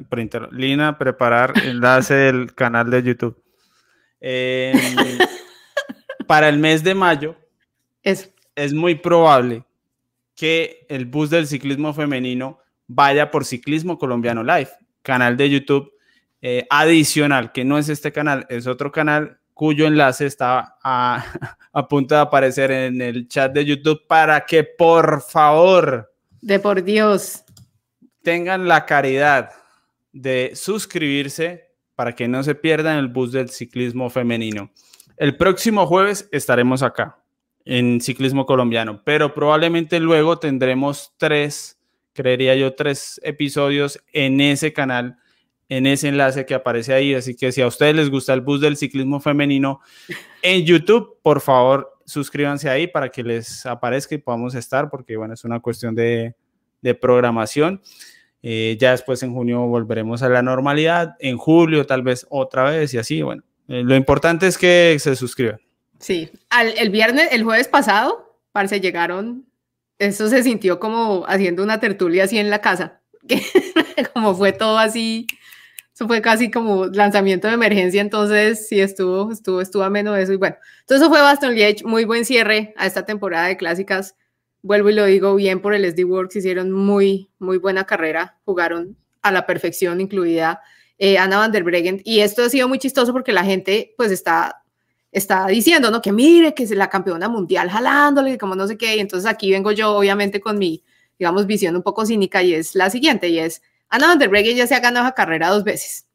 Lina, 0.52 0.98
preparar 0.98 1.54
enlace 1.64 2.14
del 2.14 2.54
canal 2.56 2.90
de 2.90 3.04
YouTube. 3.04 3.42
Em, 4.22 4.78
para 6.28 6.50
el 6.50 6.58
mes 6.58 6.84
de 6.84 6.96
mayo, 6.96 7.36
es. 8.04 8.34
es 8.56 8.74
muy 8.74 8.96
probable 8.96 9.64
que 10.36 10.86
el 10.90 11.06
bus 11.06 11.30
del 11.30 11.48
ciclismo 11.48 11.94
femenino 11.94 12.60
vaya 12.88 13.30
por 13.30 13.46
Ciclismo 13.46 13.98
Colombiano 13.98 14.44
Live, 14.44 14.70
canal 15.04 15.38
de 15.38 15.50
YouTube 15.50 15.92
eh, 16.42 16.66
adicional, 16.70 17.52
que 17.52 17.66
no 17.66 17.78
es 17.78 17.90
este 17.90 18.12
canal, 18.12 18.46
es 18.50 18.66
otro 18.66 18.92
canal 18.92 19.40
cuyo 19.54 19.86
enlace 19.86 20.26
está 20.26 20.78
a, 20.82 21.24
a 21.74 21.88
punto 21.88 22.16
de 22.16 22.22
aparecer 22.22 22.72
en 22.72 23.02
el 23.02 23.28
chat 23.28 23.52
de 23.52 23.66
YouTube 23.66 24.08
para 24.08 24.46
que 24.46 24.64
por 24.64 25.22
favor... 25.22 26.14
De 26.42 26.58
por 26.60 26.82
Dios 26.82 27.44
tengan 28.30 28.68
la 28.68 28.86
caridad 28.86 29.50
de 30.14 30.52
suscribirse 30.54 31.72
para 31.96 32.14
que 32.14 32.28
no 32.28 32.44
se 32.44 32.54
pierdan 32.54 33.00
el 33.00 33.08
bus 33.08 33.32
del 33.32 33.50
ciclismo 33.50 34.12
femenino. 34.12 34.70
El 35.18 35.36
próximo 35.36 35.88
jueves 35.88 36.30
estaremos 36.32 36.84
acá 36.84 37.18
en 37.66 38.00
ciclismo 38.00 38.46
colombiano, 38.46 39.02
pero 39.04 39.34
probablemente 39.34 40.00
luego 40.00 40.38
tendremos 40.38 41.12
tres, 41.18 41.80
creería 42.14 42.54
yo, 42.54 42.76
tres 42.76 43.20
episodios 43.24 44.00
en 44.14 44.40
ese 44.42 44.74
canal, 44.74 45.18
en 45.68 45.88
ese 45.88 46.10
enlace 46.10 46.46
que 46.46 46.54
aparece 46.54 46.94
ahí. 46.94 47.16
Así 47.16 47.36
que 47.36 47.52
si 47.52 47.64
a 47.64 47.68
ustedes 47.68 47.96
les 47.96 48.12
gusta 48.12 48.36
el 48.36 48.42
bus 48.42 48.62
del 48.62 48.78
ciclismo 48.78 49.20
femenino 49.20 49.80
en 50.44 50.64
YouTube, 50.68 51.18
por 51.24 51.42
favor, 51.42 51.98
suscríbanse 52.06 52.70
ahí 52.70 52.86
para 52.86 53.10
que 53.10 53.24
les 53.24 53.66
aparezca 53.66 54.14
y 54.14 54.20
podamos 54.20 54.54
estar, 54.54 54.88
porque 54.92 55.18
bueno, 55.18 55.34
es 55.34 55.44
una 55.46 55.60
cuestión 55.60 55.96
de, 55.96 56.36
de 56.80 56.94
programación. 56.94 57.82
Eh, 58.42 58.78
ya 58.80 58.92
después 58.92 59.22
en 59.24 59.34
junio 59.34 59.68
volveremos 59.68 60.24
a 60.24 60.30
la 60.30 60.42
normalidad, 60.42 61.16
en 61.20 61.38
julio 61.38 61.86
tal 61.86 62.04
vez 62.04 62.26
otra 62.30 62.64
vez 62.64 62.94
y 62.94 62.98
así, 62.98 63.22
bueno, 63.22 63.44
eh, 63.68 63.84
lo 63.84 63.96
importante 63.96 64.48
es 64.48 64.58
que 64.58 64.98
se 65.00 65.16
suscriban. 65.16 65.60
Sí, 66.00 66.32
el 66.78 66.90
viernes, 66.90 67.28
el 67.32 67.44
jueves 67.44 67.68
pasado, 67.68 68.40
parece 68.54 68.80
llegaron, 68.80 69.46
eso 69.98 70.30
se 70.30 70.44
sintió 70.44 70.80
como 70.80 71.26
haciendo 71.28 71.62
una 71.62 71.82
tertulia 71.82 72.24
así 72.24 72.38
en 72.38 72.50
la 72.50 72.62
casa, 72.62 73.02
como 74.14 74.34
fue 74.34 74.54
todo 74.54 74.78
así, 74.78 75.28
eso 75.94 76.08
fue 76.08 76.22
casi 76.22 76.50
como 76.50 76.86
lanzamiento 76.86 77.50
de 77.50 77.56
emergencia, 77.56 78.00
entonces 78.00 78.70
sí 78.70 78.80
estuvo, 78.80 79.34
estuvo, 79.34 79.60
estuvo 79.60 79.84
ameno 79.84 80.16
eso 80.16 80.32
y 80.32 80.38
bueno, 80.38 80.56
entonces 80.80 81.02
eso 81.02 81.10
fue 81.10 81.22
Baston 81.22 81.54
Liege, 81.54 81.84
muy 81.84 82.06
buen 82.06 82.24
cierre 82.24 82.74
a 82.78 82.86
esta 82.86 83.06
temporada 83.06 83.48
de 83.48 83.58
clásicas 83.58 84.16
vuelvo 84.62 84.90
y 84.90 84.94
lo 84.94 85.06
digo 85.06 85.36
bien 85.36 85.62
por 85.62 85.74
el 85.74 85.86
SD 85.86 86.04
Works, 86.04 86.38
hicieron 86.38 86.72
muy, 86.72 87.30
muy 87.40 87.58
buena 87.58 87.86
carrera, 87.86 88.38
jugaron 88.46 88.98
a 89.22 89.32
la 89.32 89.46
perfección, 89.46 90.02
incluida 90.02 90.62
eh, 90.98 91.18
Ana 91.18 91.38
van 91.38 91.52
der 91.52 91.64
Breggen. 91.64 92.02
Y 92.04 92.20
esto 92.20 92.44
ha 92.44 92.50
sido 92.50 92.68
muy 92.68 92.78
chistoso 92.78 93.14
porque 93.14 93.32
la 93.32 93.44
gente 93.44 93.94
pues 93.98 94.12
está, 94.12 94.64
está 95.12 95.48
diciendo, 95.48 95.90
¿no? 95.92 96.02
Que 96.02 96.12
mire, 96.12 96.54
que 96.54 96.64
es 96.64 96.72
la 96.72 96.90
campeona 96.90 97.30
mundial 97.30 97.70
jalándole, 97.70 98.38
como 98.38 98.56
no 98.56 98.68
sé 98.68 98.78
qué. 98.78 98.98
Y 98.98 99.00
entonces 99.00 99.30
aquí 99.30 99.52
vengo 99.52 99.72
yo, 99.72 99.96
obviamente, 99.96 100.40
con 100.42 100.58
mi, 100.58 100.84
digamos, 101.18 101.46
visión 101.48 101.76
un 101.76 101.84
poco 101.84 102.06
cínica 102.06 102.44
y 102.44 102.54
es 102.54 102.76
la 102.76 102.90
siguiente, 102.90 103.30
y 103.30 103.40
es, 103.40 103.62
Ana 103.90 104.08
van 104.08 104.20
der 104.20 104.30
Breggen 104.30 104.58
ya 104.58 104.68
se 104.68 104.76
ha 104.76 104.80
ganado 104.80 105.06
esa 105.08 105.16
carrera 105.16 105.50
dos 105.50 105.64
veces. 105.64 106.06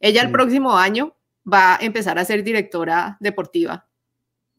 Ella 0.00 0.22
el 0.22 0.30
próximo 0.32 0.76
año 0.76 1.16
va 1.50 1.76
a 1.76 1.78
empezar 1.80 2.18
a 2.18 2.24
ser 2.24 2.42
directora 2.42 3.16
deportiva 3.20 3.86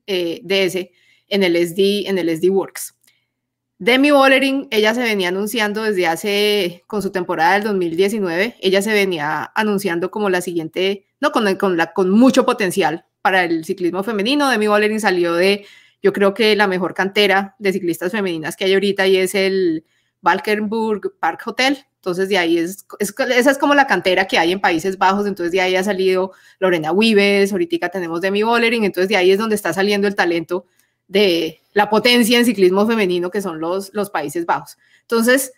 eh, 0.07 0.39
de 0.43 0.63
ese 0.65 0.91
en 1.27 1.43
el 1.43 1.55
SD, 1.55 2.07
en 2.07 2.17
el 2.17 2.29
SD 2.29 2.49
Works. 2.49 2.95
Demi 3.83 4.11
Bollering, 4.11 4.69
ella 4.71 4.93
se 4.93 5.01
venía 5.01 5.27
anunciando 5.27 5.83
desde 5.83 6.07
hace, 6.07 6.83
con 6.87 7.01
su 7.01 7.11
temporada 7.11 7.55
del 7.55 7.63
2019, 7.63 8.55
ella 8.61 8.81
se 8.81 8.93
venía 8.93 9.51
anunciando 9.55 10.09
como 10.09 10.29
la 10.29 10.39
siguiente, 10.39 11.05
no, 11.19 11.33
con, 11.33 11.53
con, 11.57 11.75
la, 11.75 11.91
con 11.91 12.09
mucho 12.09 12.45
potencial 12.45 13.05
para 13.21 13.43
el 13.43 13.65
ciclismo 13.65 14.01
femenino. 14.01 14.49
Demi 14.49 14.67
Bollering 14.67 15.01
salió 15.01 15.33
de, 15.33 15.65
yo 16.01 16.13
creo 16.13 16.33
que 16.33 16.55
la 16.55 16.65
mejor 16.67 16.93
cantera 16.93 17.57
de 17.59 17.73
ciclistas 17.73 18.13
femeninas 18.13 18.55
que 18.55 18.63
hay 18.63 18.73
ahorita 18.73 19.05
y 19.05 19.17
es 19.17 19.35
el 19.35 19.83
Valkenburg 20.21 21.19
Park 21.19 21.41
Hotel. 21.45 21.79
Entonces 21.95 22.29
de 22.29 22.37
ahí 22.37 22.59
es, 22.59 22.85
esa 22.99 23.51
es 23.51 23.57
como 23.57 23.75
la 23.75 23.85
cantera 23.85 24.27
que 24.27 24.39
hay 24.39 24.53
en 24.53 24.61
Países 24.61 24.97
Bajos, 24.97 25.27
entonces 25.27 25.51
de 25.51 25.59
ahí 25.59 25.75
ha 25.75 25.83
salido 25.83 26.31
Lorena 26.57 26.93
Vives, 26.93 27.51
ahorita 27.51 27.89
tenemos 27.89 28.21
Demi 28.21 28.43
Bollering, 28.43 28.85
entonces 28.85 29.09
de 29.09 29.17
ahí 29.17 29.31
es 29.31 29.37
donde 29.37 29.55
está 29.55 29.73
saliendo 29.73 30.07
el 30.07 30.15
talento 30.15 30.67
de 31.09 31.62
la 31.73 31.89
potencia 31.89 32.37
en 32.37 32.45
ciclismo 32.45 32.87
femenino 32.87 33.29
que 33.29 33.41
son 33.41 33.59
los, 33.59 33.91
los 33.93 34.09
Países 34.09 34.45
Bajos. 34.45 34.77
Entonces, 35.01 35.53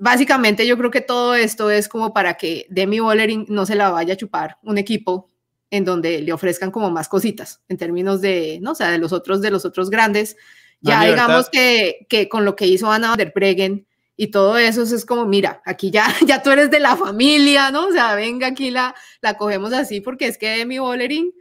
básicamente 0.00 0.66
yo 0.66 0.76
creo 0.78 0.90
que 0.90 1.02
todo 1.02 1.34
esto 1.34 1.70
es 1.70 1.88
como 1.88 2.12
para 2.12 2.34
que 2.34 2.66
Demi 2.70 3.00
Bollering 3.00 3.46
no 3.48 3.66
se 3.66 3.74
la 3.74 3.90
vaya 3.90 4.14
a 4.14 4.16
chupar 4.16 4.58
un 4.62 4.78
equipo 4.78 5.28
en 5.70 5.84
donde 5.84 6.20
le 6.20 6.32
ofrezcan 6.32 6.70
como 6.70 6.90
más 6.90 7.08
cositas 7.08 7.60
en 7.68 7.76
términos 7.76 8.20
de, 8.20 8.58
no 8.60 8.72
o 8.72 8.74
sea, 8.74 8.90
de 8.90 8.98
los 8.98 9.12
otros, 9.12 9.40
de 9.40 9.50
los 9.50 9.64
otros 9.64 9.90
grandes. 9.90 10.36
Ya 10.80 11.04
digamos 11.04 11.50
que, 11.50 12.06
que, 12.08 12.28
con 12.28 12.46
lo 12.46 12.56
que 12.56 12.66
hizo 12.66 12.90
Ana 12.90 13.14
der 13.16 13.32
Breggen 13.34 13.86
y 14.16 14.28
todo 14.28 14.56
eso, 14.56 14.82
es 14.82 15.04
como, 15.04 15.26
mira, 15.26 15.60
aquí 15.66 15.90
ya, 15.90 16.06
ya 16.26 16.42
tú 16.42 16.50
eres 16.50 16.70
de 16.70 16.80
la 16.80 16.96
familia, 16.96 17.70
¿no? 17.70 17.88
O 17.88 17.92
sea, 17.92 18.14
venga, 18.14 18.46
aquí 18.46 18.70
la, 18.70 18.94
la 19.20 19.34
cogemos 19.34 19.72
así 19.74 20.00
porque 20.00 20.26
es 20.26 20.38
que 20.38 20.48
Demi 20.48 20.78
Bollering, 20.78 21.32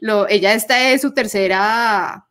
lo, 0.00 0.28
ella 0.28 0.52
esta 0.54 0.90
es 0.90 1.02
su 1.02 1.12
tercera 1.12 2.27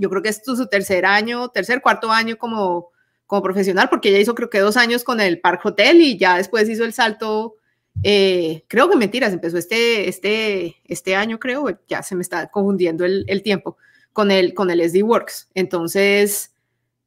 yo 0.00 0.08
creo 0.08 0.22
que 0.22 0.30
es 0.30 0.42
su 0.44 0.66
tercer 0.66 1.04
año, 1.04 1.50
tercer, 1.50 1.82
cuarto 1.82 2.10
año 2.10 2.38
como, 2.38 2.88
como 3.26 3.42
profesional, 3.42 3.88
porque 3.90 4.08
ella 4.08 4.18
hizo 4.18 4.34
creo 4.34 4.48
que 4.48 4.58
dos 4.58 4.76
años 4.76 5.04
con 5.04 5.20
el 5.20 5.40
Park 5.40 5.60
Hotel 5.64 6.00
y 6.00 6.16
ya 6.16 6.38
después 6.38 6.68
hizo 6.68 6.84
el 6.84 6.94
salto, 6.94 7.56
eh, 8.02 8.64
creo 8.66 8.88
que 8.88 8.96
mentiras, 8.96 9.32
empezó 9.32 9.58
este, 9.58 10.08
este, 10.08 10.76
este 10.84 11.14
año, 11.14 11.38
creo, 11.38 11.66
ya 11.86 12.02
se 12.02 12.14
me 12.14 12.22
está 12.22 12.50
confundiendo 12.50 13.04
el, 13.04 13.24
el 13.28 13.42
tiempo, 13.42 13.76
con 14.14 14.30
el, 14.30 14.54
con 14.54 14.70
el 14.70 14.80
SD 14.80 15.02
Works. 15.02 15.50
Entonces, 15.54 16.54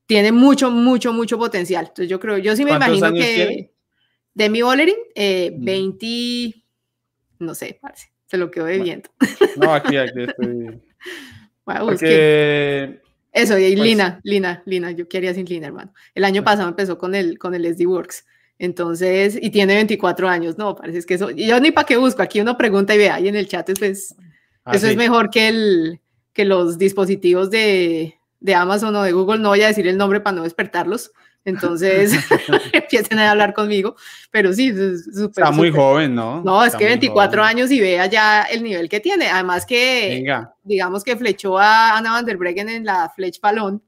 tiene 0.06 0.32
mucho, 0.32 0.70
mucho, 0.70 1.14
mucho 1.14 1.40
potencial. 1.40 1.86
Entonces, 1.86 2.10
yo 2.10 2.20
creo, 2.20 2.38
yo 2.38 2.56
sí 2.56 2.64
me 2.64 2.74
imagino 2.74 3.12
que 3.12 3.74
Demi 4.36 4.62
Bollering, 4.62 4.98
eh, 5.16 5.52
20, 5.58 6.06
mm. 7.40 7.46
no 7.46 7.56
sé, 7.56 7.80
parece, 7.82 8.12
se 8.28 8.38
lo 8.38 8.52
quedó 8.52 8.66
debiendo. 8.66 9.10
No, 9.58 9.74
aquí, 9.74 9.98
aquí 9.98 10.22
estoy. 10.22 10.80
Eso, 13.32 13.58
y 13.58 13.76
pues 13.76 13.86
Lina, 13.86 14.20
Lina, 14.24 14.62
Lina, 14.66 14.92
yo 14.92 15.08
quería 15.08 15.34
sin 15.34 15.46
Lina, 15.46 15.68
hermano. 15.68 15.92
El 16.14 16.24
año 16.24 16.44
pasado 16.44 16.70
empezó 16.70 16.98
con 16.98 17.16
el, 17.16 17.40
con 17.40 17.56
el 17.56 17.66
SD 17.66 17.88
Works. 17.88 18.26
Entonces, 18.60 19.38
y 19.42 19.50
tiene 19.50 19.74
24 19.76 20.30
años, 20.30 20.58
no, 20.58 20.76
parece 20.76 21.06
que 21.06 21.16
eso, 21.16 21.32
yo 21.32 21.60
ni 21.60 21.72
para 21.72 21.88
qué 21.88 21.98
busco, 21.98 22.22
aquí 22.22 22.40
uno 22.40 22.56
pregunta 22.56 22.94
y 22.94 23.00
ve 23.00 23.10
ahí 23.10 23.28
en 23.28 23.36
el 23.36 23.48
chat, 23.48 23.68
pues, 23.78 24.16
eso 24.72 24.88
es 24.88 24.96
mejor 24.96 25.32
que, 25.32 25.48
el, 25.50 26.00
que 26.32 26.46
los 26.46 26.78
dispositivos 26.78 27.50
de, 27.50 28.16
de 28.40 28.56
Amazon 28.56 28.96
o 28.96 29.04
de 29.04 29.12
Google, 29.12 29.40
no 29.40 29.50
voy 29.50 29.64
a 29.64 29.68
decir 29.68 29.88
el 29.88 29.98
nombre 29.98 30.22
para 30.22 30.36
no 30.36 30.44
despertarlos, 30.44 31.12
entonces 31.46 32.14
empiecen 32.74 33.20
a 33.20 33.32
hablar 33.32 33.54
conmigo, 33.54 33.96
pero 34.32 34.54
sí, 34.54 34.74
Está 35.30 35.52
muy 35.52 35.72
joven, 35.72 36.16
¿no? 36.16 36.42
No, 36.42 36.64
es 36.64 36.76
que 36.76 36.86
24 36.86 37.44
años 37.44 37.72
y 37.72 37.80
vea 37.80 38.06
ya 38.06 38.44
el 38.44 38.64
nivel 38.64 38.88
que 38.90 39.00
tiene. 39.00 39.28
Además 39.28 39.66
que, 39.66 40.26
digamos 40.64 41.04
que 41.04 41.16
flechó 41.16 41.58
a 41.58 41.98
Ana 41.98 42.14
van 42.14 42.26
der 42.26 42.38
Breggen 42.38 42.70
en 42.70 42.86
la 42.86 43.12
Flech 43.14 43.40
Balón, 43.42 43.84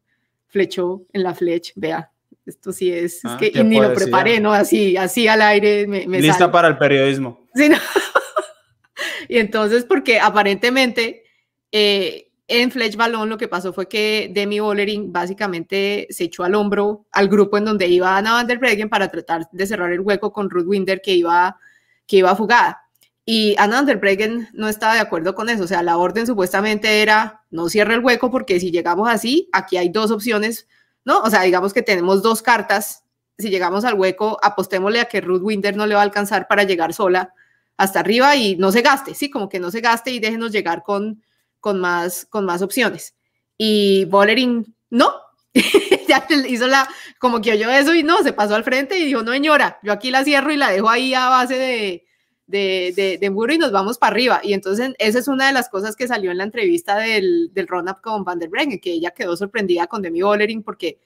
flechó 0.47 1.03
en 1.13 1.23
la 1.23 1.33
Flech, 1.33 1.71
vea. 1.75 2.11
Esto 2.45 2.71
sí 2.71 2.91
es, 2.91 3.15
es 3.15 3.25
ah, 3.25 3.37
que 3.39 3.63
ni 3.63 3.79
lo 3.79 3.91
preparé, 3.93 4.39
¿no? 4.39 4.53
Así, 4.53 4.95
así 4.97 5.27
al 5.27 5.41
aire 5.41 5.87
me, 5.87 6.05
Lista 6.05 6.51
para 6.51 6.67
el 6.67 6.77
periodismo. 6.77 7.47
Sí, 7.55 7.69
¿no? 7.69 7.77
y 9.27 9.39
entonces, 9.39 9.83
porque 9.83 10.19
aparentemente 10.19 11.23
eh, 11.71 12.29
en 12.47 12.71
Fletch 12.71 12.95
Balón 12.95 13.29
lo 13.29 13.37
que 13.37 13.47
pasó 13.47 13.73
fue 13.73 13.87
que 13.87 14.29
Demi 14.33 14.59
Bollering 14.59 15.11
básicamente 15.11 16.07
se 16.11 16.25
echó 16.25 16.43
al 16.43 16.55
hombro 16.55 17.05
al 17.11 17.27
grupo 17.27 17.57
en 17.57 17.65
donde 17.65 17.87
iba 17.87 18.15
Ana 18.15 18.33
van 18.33 18.47
der 18.47 18.59
Breggen 18.59 18.89
para 18.89 19.09
tratar 19.09 19.49
de 19.51 19.65
cerrar 19.65 19.91
el 19.91 20.01
hueco 20.01 20.31
con 20.31 20.49
Ruth 20.49 20.67
Winder 20.67 21.01
que 21.01 21.15
iba, 21.15 21.57
que 22.05 22.17
iba 22.17 22.35
fugada. 22.35 22.81
Y 23.25 23.55
Anna 23.57 23.77
van 23.77 23.85
der 23.87 23.97
Breggen 23.97 24.49
no 24.53 24.67
estaba 24.69 24.93
de 24.93 24.99
acuerdo 24.99 25.33
con 25.33 25.49
eso. 25.49 25.63
O 25.63 25.67
sea, 25.67 25.81
la 25.81 25.97
orden 25.97 26.27
supuestamente 26.27 27.01
era 27.01 27.43
no 27.49 27.69
cierre 27.69 27.95
el 27.95 28.01
hueco 28.01 28.29
porque 28.29 28.59
si 28.59 28.69
llegamos 28.71 29.09
así, 29.09 29.49
aquí 29.51 29.77
hay 29.77 29.89
dos 29.89 30.11
opciones, 30.11 30.67
¿no? 31.03 31.21
O 31.21 31.29
sea, 31.31 31.41
digamos 31.41 31.73
que 31.73 31.81
tenemos 31.81 32.21
dos 32.21 32.43
cartas. 32.43 33.03
Si 33.39 33.49
llegamos 33.49 33.83
al 33.85 33.95
hueco, 33.95 34.37
apostémosle 34.43 34.99
a 34.99 35.05
que 35.05 35.21
Ruth 35.21 35.41
Winder 35.41 35.75
no 35.75 35.87
le 35.87 35.95
va 35.95 36.01
a 36.01 36.03
alcanzar 36.03 36.47
para 36.47 36.63
llegar 36.63 36.93
sola 36.93 37.33
hasta 37.77 37.99
arriba 37.99 38.35
y 38.35 38.55
no 38.57 38.71
se 38.71 38.81
gaste, 38.81 39.15
¿sí? 39.15 39.29
Como 39.31 39.49
que 39.49 39.59
no 39.59 39.71
se 39.71 39.81
gaste 39.81 40.11
y 40.11 40.19
déjenos 40.19 40.51
llegar 40.51 40.83
con 40.83 41.23
con 41.65 41.79
más, 41.79 42.27
con 42.29 42.45
más 42.45 42.61
opciones. 42.61 43.15
Y 43.57 44.05
Bollering, 44.05 44.75
no, 44.91 45.15
ya 46.07 46.27
hizo 46.47 46.67
la, 46.67 46.87
como 47.17 47.41
que 47.41 47.53
oyó 47.53 47.71
eso 47.71 47.95
y 47.95 48.03
no, 48.03 48.21
se 48.21 48.33
pasó 48.33 48.53
al 48.53 48.63
frente 48.63 48.99
y 48.99 49.05
dijo, 49.05 49.23
no 49.23 49.31
señora, 49.31 49.79
yo 49.81 49.91
aquí 49.91 50.11
la 50.11 50.23
cierro 50.23 50.53
y 50.53 50.57
la 50.57 50.69
dejo 50.69 50.91
ahí 50.91 51.15
a 51.15 51.27
base 51.27 51.55
de, 51.57 52.05
de, 52.45 53.17
de, 53.19 53.29
muro 53.31 53.51
y 53.51 53.57
nos 53.57 53.71
vamos 53.71 53.97
para 53.97 54.11
arriba. 54.11 54.41
Y 54.43 54.53
entonces 54.53 54.93
esa 54.99 55.17
es 55.17 55.27
una 55.27 55.47
de 55.47 55.53
las 55.53 55.67
cosas 55.67 55.95
que 55.95 56.07
salió 56.07 56.29
en 56.29 56.37
la 56.37 56.43
entrevista 56.43 56.97
del, 56.97 57.49
del 57.51 57.67
run-up 57.67 57.99
con 57.99 58.23
Van 58.23 58.37
der 58.37 58.49
Breggen, 58.49 58.79
que 58.79 58.91
ella 58.91 59.09
quedó 59.09 59.35
sorprendida 59.35 59.87
con 59.87 60.03
Demi 60.03 60.21
Bollering 60.21 60.61
porque 60.61 60.99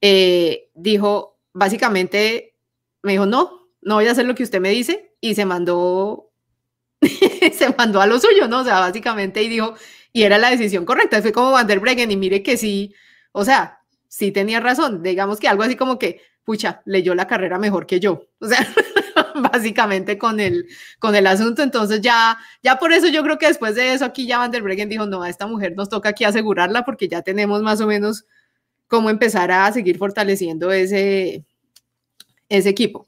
eh, 0.00 0.70
dijo, 0.72 1.36
básicamente, 1.52 2.54
me 3.02 3.12
dijo, 3.12 3.26
no, 3.26 3.68
no 3.82 3.96
voy 3.96 4.06
a 4.06 4.12
hacer 4.12 4.24
lo 4.24 4.34
que 4.34 4.44
usted 4.44 4.62
me 4.62 4.70
dice 4.70 5.12
y 5.20 5.34
se 5.34 5.44
mandó 5.44 6.31
se 7.52 7.74
mandó 7.76 8.00
a 8.00 8.06
lo 8.06 8.18
suyo, 8.20 8.48
¿no? 8.48 8.60
O 8.60 8.64
sea, 8.64 8.80
básicamente 8.80 9.42
y 9.42 9.48
dijo, 9.48 9.74
y 10.12 10.22
era 10.22 10.38
la 10.38 10.50
decisión 10.50 10.84
correcta, 10.84 11.20
fue 11.22 11.32
como 11.32 11.52
Van 11.52 11.66
der 11.66 11.80
Breggen 11.80 12.10
y 12.10 12.16
mire 12.16 12.42
que 12.42 12.56
sí, 12.56 12.94
o 13.32 13.44
sea, 13.44 13.80
sí 14.08 14.30
tenía 14.30 14.60
razón, 14.60 15.02
digamos 15.02 15.40
que 15.40 15.48
algo 15.48 15.62
así 15.62 15.76
como 15.76 15.98
que, 15.98 16.20
pucha, 16.44 16.82
leyó 16.84 17.14
la 17.14 17.26
carrera 17.26 17.58
mejor 17.58 17.86
que 17.86 17.98
yo, 18.00 18.26
o 18.40 18.46
sea, 18.46 18.66
básicamente 19.52 20.18
con 20.18 20.38
el, 20.38 20.66
con 20.98 21.14
el 21.14 21.26
asunto, 21.26 21.62
entonces 21.62 22.00
ya, 22.00 22.38
ya 22.62 22.76
por 22.76 22.92
eso 22.92 23.08
yo 23.08 23.22
creo 23.22 23.38
que 23.38 23.48
después 23.48 23.74
de 23.74 23.94
eso 23.94 24.04
aquí 24.04 24.26
ya 24.26 24.38
Van 24.38 24.50
der 24.50 24.62
Breggen 24.62 24.88
dijo, 24.88 25.06
no, 25.06 25.22
a 25.22 25.30
esta 25.30 25.46
mujer 25.46 25.74
nos 25.76 25.88
toca 25.88 26.10
aquí 26.10 26.24
asegurarla 26.24 26.84
porque 26.84 27.08
ya 27.08 27.22
tenemos 27.22 27.62
más 27.62 27.80
o 27.80 27.86
menos 27.86 28.26
cómo 28.86 29.10
empezar 29.10 29.50
a 29.50 29.72
seguir 29.72 29.98
fortaleciendo 29.98 30.70
ese, 30.70 31.44
ese 32.48 32.68
equipo. 32.68 33.06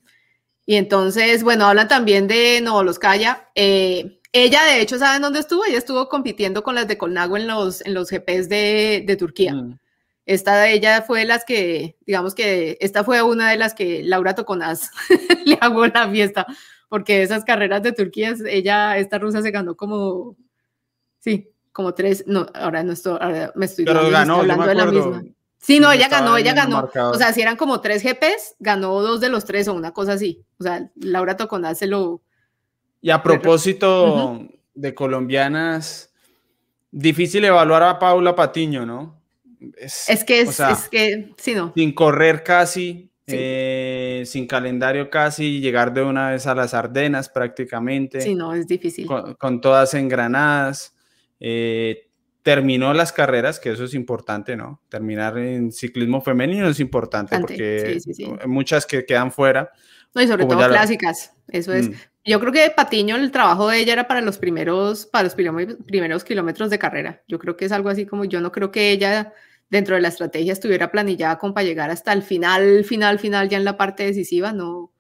Y 0.67 0.77
entonces, 0.77 1.43
bueno, 1.43 1.67
hablan 1.67 1.89
también 1.89 2.27
de 2.27 2.61
No 2.63 2.83
los 2.83 2.99
Calla. 2.99 3.51
Eh, 3.55 4.21
ella, 4.33 4.65
de 4.65 4.81
hecho, 4.81 4.99
¿saben 4.99 5.23
dónde 5.23 5.41
estuvo? 5.41 5.65
Ella 5.65 5.79
estuvo 5.79 6.09
compitiendo 6.09 6.63
con 6.63 6.75
las 6.75 6.89
de 6.89 6.99
Colnago 6.99 7.37
en 7.37 7.47
los, 7.47 7.85
en 7.85 7.95
los 7.95 8.11
GPs 8.11 8.49
de, 8.49 9.05
de 9.07 9.17
Turquía. 9.17 9.55
Mm. 9.55 9.79
Esta 10.27 10.57
de 10.57 10.73
ella 10.73 11.03
fue 11.03 11.25
las 11.27 11.45
que, 11.45 11.99
digamos 12.07 12.35
que 12.35 12.79
esta 12.81 13.05
fue 13.05 13.23
una 13.23 13.51
de 13.51 13.59
las 13.59 13.75
que 13.75 14.03
Laura 14.03 14.35
Toconaz 14.35 14.91
le 15.45 15.59
hago 15.61 15.87
la 15.87 16.09
fiesta, 16.09 16.47
porque 16.89 17.23
esas 17.23 17.45
carreras 17.45 17.83
de 17.83 17.93
Turquía, 17.93 18.35
ella, 18.49 18.97
esta 18.97 19.19
rusa 19.19 19.43
se 19.43 19.51
ganó 19.51 19.77
como, 19.77 20.37
sí, 21.19 21.51
como 21.73 21.93
tres, 21.93 22.25
no, 22.27 22.47
ahora 22.55 22.83
no 22.83 22.93
estoy, 22.93 23.19
ahora 23.21 23.53
me 23.55 23.67
estoy 23.67 23.85
hablando 23.87 24.43
de 24.43 24.75
la 24.75 24.87
misma. 24.87 25.25
Sí, 25.65 25.81
no, 25.81 25.91
ella 25.91 26.09
ganó, 26.09 26.37
ella 26.37 26.53
ganó. 26.53 26.91
O 26.95 27.15
sea, 27.15 27.33
si 27.33 27.41
eran 27.41 27.57
como 27.57 27.81
tres 27.81 28.03
GPs, 28.03 28.57
ganó 28.59 29.01
dos 29.01 29.21
de 29.21 29.31
los 29.31 29.47
tres 29.47 29.67
o 29.67 29.73
una 29.73 29.93
cosa 29.93 30.13
así. 30.13 30.45
O 30.59 30.63
sea, 30.63 30.91
Laura 30.97 31.39
Toconaz 31.39 31.79
se 31.79 31.87
lo... 31.87 32.21
Y 33.01 33.11
a 33.11 33.23
propósito 33.23 34.47
de 34.75 34.95
colombianas, 34.95 36.13
difícil 36.91 37.47
evaluar 37.47 37.83
a 37.83 37.99
Paula 37.99 38.37
Patiño, 38.37 38.85
¿no? 38.85 39.23
Es, 39.79 40.25
que 40.27 40.43
es, 40.43 40.59
que, 40.91 41.33
sí, 41.39 41.55
no. 41.55 41.73
Sin 41.75 41.95
correr 41.95 42.43
casi, 42.43 43.11
eh, 43.27 44.23
sin 44.27 44.47
calendario 44.47 45.09
casi, 45.09 45.61
llegar 45.61 45.95
de 45.95 46.03
una 46.03 46.31
vez 46.31 46.47
a 46.47 46.55
las 46.55 46.75
Ardenas 46.75 47.31
prácticamente. 47.31 48.21
Sí, 48.21 48.35
no, 48.35 48.53
es 48.53 48.67
difícil. 48.67 49.07
Con, 49.07 49.61
todas 49.63 49.95
engranadas. 49.95 50.95
Eh, 51.41 52.04
terminó 52.45 52.93
las 52.93 53.11
carreras, 53.11 53.59
que 53.59 53.73
eso 53.73 53.85
es 53.85 53.95
importante, 53.95 54.55
¿no? 54.55 54.79
Terminar 54.91 55.39
en 55.39 55.73
ciclismo 55.73 56.21
femenino 56.21 56.69
es 56.69 56.79
importante 56.79 57.41
porque 57.41 57.99
hay 58.41 58.47
muchas 58.47 58.85
que 58.85 59.07
quedan 59.07 59.33
fuera. 59.33 59.73
No, 60.15 60.21
y 60.21 60.29
sobre 60.29 60.45
todo 60.45 60.69
clásicas, 60.69 61.33
eso 61.49 61.73
es. 61.73 61.89
Mm. 61.89 61.95
Yo 62.27 62.41
creo 62.41 62.53
que 62.53 62.71
Patiño, 62.71 63.17
el 63.17 63.31
trabajo 63.31 63.69
de 63.69 63.79
ella 63.79 63.95
era 63.95 64.07
para 64.07 64.21
los 64.21 64.37
primeros, 64.37 65.07
para 65.07 65.25
los 65.25 65.35
primeros 65.35 66.23
kilómetros 66.23 66.69
de 66.69 66.79
carrera. 66.79 67.23
Yo 67.27 67.39
creo 67.39 67.57
que 67.57 67.65
es 67.65 67.73
algo 67.73 67.89
así 67.89 68.05
como, 68.05 68.27
yo 68.27 68.43
no 68.43 68.53
creo 68.53 68.71
que 68.71 68.91
ella 68.91 69.33
dentro 69.71 69.95
de 69.95 70.03
la 70.03 70.09
estrategia 70.09 70.53
estuviera 70.53 70.93
planillada 70.93 71.39
como 71.39 71.55
para 71.55 71.65
llegar 71.65 71.91
hasta 71.91 72.13
el 72.13 72.23
final, 72.23 72.85
final, 72.85 73.19
final, 73.19 73.49
ya 73.49 73.57
en 73.57 73.65
la 73.65 73.79
parte 73.79 74.05
decisiva, 74.05 74.53
no, 74.53 74.93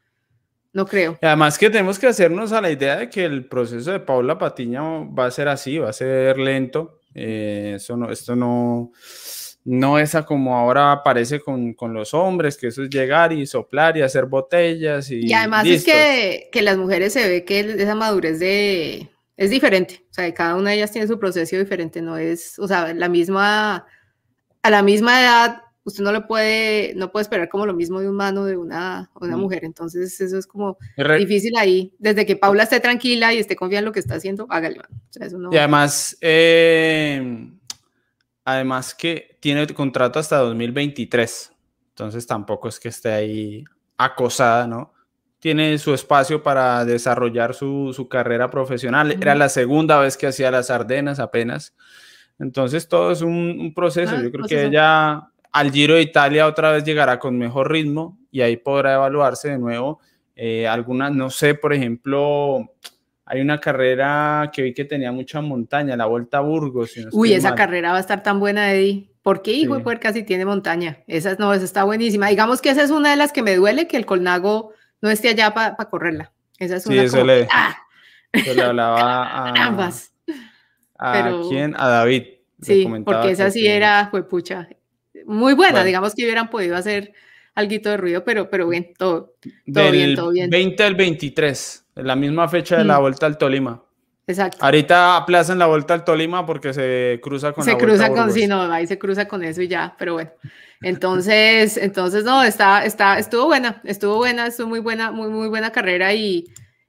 no 0.72 0.86
creo. 0.86 1.18
Además 1.20 1.58
que 1.58 1.68
tenemos 1.68 1.98
que 1.98 2.06
hacernos 2.06 2.52
a 2.52 2.62
la 2.62 2.70
idea 2.70 2.96
de 2.96 3.10
que 3.10 3.26
el 3.26 3.46
proceso 3.46 3.92
de 3.92 4.00
Paula 4.00 4.38
Patiño 4.38 5.14
va 5.14 5.26
a 5.26 5.30
ser 5.30 5.48
así, 5.48 5.78
va 5.78 5.90
a 5.90 5.92
ser 5.92 6.38
lento, 6.38 7.00
eh, 7.14 7.74
eso 7.76 7.96
no, 7.96 8.10
esto 8.10 8.34
no, 8.34 8.92
no 9.64 9.98
es 9.98 10.14
como 10.26 10.56
ahora 10.56 10.92
aparece 10.92 11.40
con, 11.40 11.74
con, 11.74 11.94
los 11.94 12.12
hombres, 12.12 12.56
que 12.56 12.68
eso 12.68 12.82
es 12.82 12.90
llegar 12.90 13.32
y 13.32 13.46
soplar 13.46 13.96
y 13.96 14.02
hacer 14.02 14.26
botellas. 14.26 15.10
Y, 15.10 15.26
y 15.28 15.32
además 15.32 15.66
es 15.66 15.84
que, 15.84 16.48
que, 16.52 16.62
las 16.62 16.76
mujeres 16.76 17.12
se 17.12 17.28
ve 17.28 17.44
que 17.44 17.60
esa 17.60 17.94
madurez 17.94 18.38
de, 18.40 19.08
es 19.36 19.50
diferente, 19.50 20.04
o 20.10 20.14
sea, 20.14 20.32
cada 20.34 20.56
una 20.56 20.70
de 20.70 20.76
ellas 20.76 20.92
tiene 20.92 21.08
su 21.08 21.18
proceso 21.18 21.56
diferente, 21.56 22.02
no 22.02 22.16
es, 22.16 22.58
o 22.58 22.68
sea, 22.68 22.92
la 22.94 23.08
misma, 23.08 23.86
a 24.62 24.70
la 24.70 24.82
misma 24.82 25.20
edad 25.20 25.63
usted 25.84 26.02
no 26.02 26.12
le 26.12 26.22
puede, 26.22 26.94
no 26.96 27.12
puede 27.12 27.22
esperar 27.22 27.48
como 27.48 27.66
lo 27.66 27.74
mismo 27.74 28.00
de 28.00 28.08
un 28.08 28.16
mano 28.16 28.44
de 28.44 28.56
una, 28.56 29.10
una 29.20 29.36
mujer. 29.36 29.64
Entonces, 29.64 30.18
eso 30.20 30.38
es 30.38 30.46
como 30.46 30.78
difícil 31.18 31.52
ahí. 31.56 31.94
Desde 31.98 32.24
que 32.24 32.36
Paula 32.36 32.62
esté 32.64 32.80
tranquila 32.80 33.32
y 33.32 33.38
esté 33.38 33.54
confiada 33.54 33.80
en 33.80 33.84
lo 33.84 33.92
que 33.92 34.00
está 34.00 34.14
haciendo, 34.14 34.46
hágale, 34.50 34.80
Y 35.52 35.56
además, 35.56 36.16
eh, 36.20 37.50
además 38.44 38.94
que 38.94 39.36
tiene 39.40 39.66
contrato 39.68 40.18
hasta 40.18 40.38
2023. 40.38 41.52
Entonces, 41.90 42.26
tampoco 42.26 42.68
es 42.68 42.80
que 42.80 42.88
esté 42.88 43.12
ahí 43.12 43.64
acosada, 43.98 44.66
¿no? 44.66 44.92
Tiene 45.38 45.76
su 45.76 45.92
espacio 45.92 46.42
para 46.42 46.86
desarrollar 46.86 47.54
su, 47.54 47.92
su 47.94 48.08
carrera 48.08 48.48
profesional. 48.50 49.12
Era 49.12 49.34
la 49.34 49.50
segunda 49.50 49.98
vez 49.98 50.16
que 50.16 50.26
hacía 50.26 50.50
las 50.50 50.70
Ardenas 50.70 51.20
apenas. 51.20 51.74
Entonces, 52.38 52.88
todo 52.88 53.12
es 53.12 53.20
un, 53.20 53.74
proceso. 53.76 54.14
Ah, 54.16 54.22
Yo 54.22 54.32
creo 54.32 54.46
que 54.46 54.64
ella 54.64 55.28
al 55.54 55.70
Giro 55.70 55.94
de 55.94 56.02
Italia 56.02 56.46
otra 56.46 56.72
vez 56.72 56.84
llegará 56.84 57.18
con 57.18 57.38
mejor 57.38 57.70
ritmo 57.70 58.18
y 58.30 58.42
ahí 58.42 58.56
podrá 58.56 58.94
evaluarse 58.94 59.50
de 59.50 59.58
nuevo 59.58 60.00
eh, 60.36 60.66
algunas, 60.66 61.12
no 61.12 61.30
sé, 61.30 61.54
por 61.54 61.72
ejemplo, 61.72 62.74
hay 63.24 63.40
una 63.40 63.60
carrera 63.60 64.50
que 64.52 64.62
vi 64.62 64.74
que 64.74 64.84
tenía 64.84 65.12
mucha 65.12 65.40
montaña, 65.40 65.96
la 65.96 66.06
Vuelta 66.06 66.38
a 66.38 66.40
Burgos. 66.40 66.92
Uy, 67.12 67.32
esa 67.32 67.54
carrera 67.54 67.92
va 67.92 67.98
a 67.98 68.00
estar 68.00 68.22
tan 68.22 68.40
buena, 68.40 68.72
Eddie. 68.72 69.10
¿Por 69.22 69.42
qué, 69.42 69.52
hijo 69.52 69.78
de 69.78 69.98
casi 70.00 70.22
tiene 70.24 70.44
montaña? 70.44 70.98
Esa 71.06 71.36
no, 71.38 71.54
esa 71.54 71.64
está 71.64 71.84
buenísima. 71.84 72.28
Digamos 72.28 72.60
que 72.60 72.70
esa 72.70 72.82
es 72.82 72.90
una 72.90 73.10
de 73.10 73.16
las 73.16 73.32
que 73.32 73.42
me 73.42 73.54
duele, 73.54 73.86
que 73.86 73.96
el 73.96 74.06
Colnago 74.06 74.72
no 75.00 75.08
esté 75.08 75.28
allá 75.28 75.54
para 75.54 75.76
correrla. 75.76 76.32
Esa 76.58 76.76
es 76.76 76.86
una 76.86 76.96
sí, 76.96 77.06
eso 77.06 77.24
le, 77.24 77.48
¡ah! 77.50 77.76
le 78.32 78.62
hablaba 78.62 79.22
a... 79.22 79.48
Ambas. 79.66 80.12
¿A 80.98 81.40
quién? 81.48 81.74
A 81.78 81.88
David. 81.88 82.24
Sí, 82.60 82.86
porque 83.04 83.30
esa 83.30 83.50
sí 83.50 83.66
era, 83.66 84.08
fue 84.10 84.28
pucha, 84.28 84.68
muy 85.26 85.54
buena, 85.54 85.84
digamos 85.84 86.14
que 86.14 86.24
hubieran 86.24 86.50
podido 86.50 86.76
hacer 86.76 87.12
algo 87.54 87.90
de 87.90 87.96
ruido, 87.96 88.24
pero, 88.24 88.50
pero 88.50 88.68
bien, 88.68 88.92
todo, 88.98 89.34
todo 89.72 89.90
bien, 89.90 90.14
todo 90.14 90.30
bien. 90.30 90.50
20 90.50 90.82
al 90.82 90.94
23, 90.94 91.86
en 91.96 92.06
la 92.06 92.16
misma 92.16 92.48
fecha 92.48 92.78
de 92.78 92.84
la 92.84 92.98
mm. 92.98 93.00
vuelta 93.00 93.26
al 93.26 93.38
Tolima. 93.38 93.82
Exacto. 94.26 94.58
Ahorita 94.60 95.16
aplazan 95.16 95.58
la 95.58 95.66
vuelta 95.66 95.94
al 95.94 96.04
Tolima 96.04 96.46
porque 96.46 96.72
se 96.72 97.20
cruza 97.22 97.52
con 97.52 97.64
se 97.64 97.72
la 97.72 97.78
cruza 97.78 98.08
con 98.10 98.32
sí, 98.32 98.46
no, 98.46 98.62
ahí 98.72 98.86
se 98.86 98.98
cruza 98.98 99.28
con 99.28 99.44
eso 99.44 99.60
y 99.62 99.68
ya, 99.68 99.94
pero 99.98 100.14
bueno. 100.14 100.30
Entonces, 100.82 101.76
entonces 101.80 102.24
no, 102.24 102.42
está, 102.42 102.84
está, 102.84 103.18
estuvo 103.18 103.46
buena, 103.46 103.80
estuvo 103.84 104.16
buena, 104.16 104.46
estuvo 104.46 104.68
muy 104.68 104.80
buena, 104.80 105.10
muy, 105.10 105.28
muy 105.28 105.48
buena 105.48 105.70
carrera 105.70 106.14
y, 106.14 106.46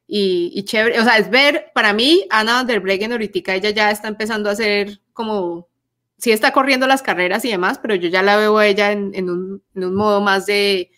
y, 0.07 0.51
y 0.53 0.63
chévere. 0.63 0.99
O 0.99 1.03
sea, 1.03 1.17
es 1.17 1.29
ver, 1.29 1.71
para 1.73 1.93
mí, 1.93 2.25
Ana 2.29 2.63
der 2.63 2.79
Breggen 2.79 3.11
ahorita 3.11 3.53
ella 3.53 3.69
ya 3.69 3.91
está 3.91 4.07
empezando 4.07 4.49
a 4.49 4.53
hacer 4.53 4.99
como 5.13 5.67
sí 6.18 6.32
está 6.32 6.51
corriendo 6.51 6.88
las 6.88 7.01
carreras 7.01 7.45
y 7.45 7.51
demás, 7.51 7.80
pero 7.80 7.95
yo 7.95 8.09
ya 8.09 8.24
la 8.24 8.38
veo 8.38 8.57
a 8.57 8.68
ella 8.68 8.91
en, 8.91 9.30
un, 9.30 9.61
modo 9.74 10.22
más 10.22 10.45
de 10.45 10.91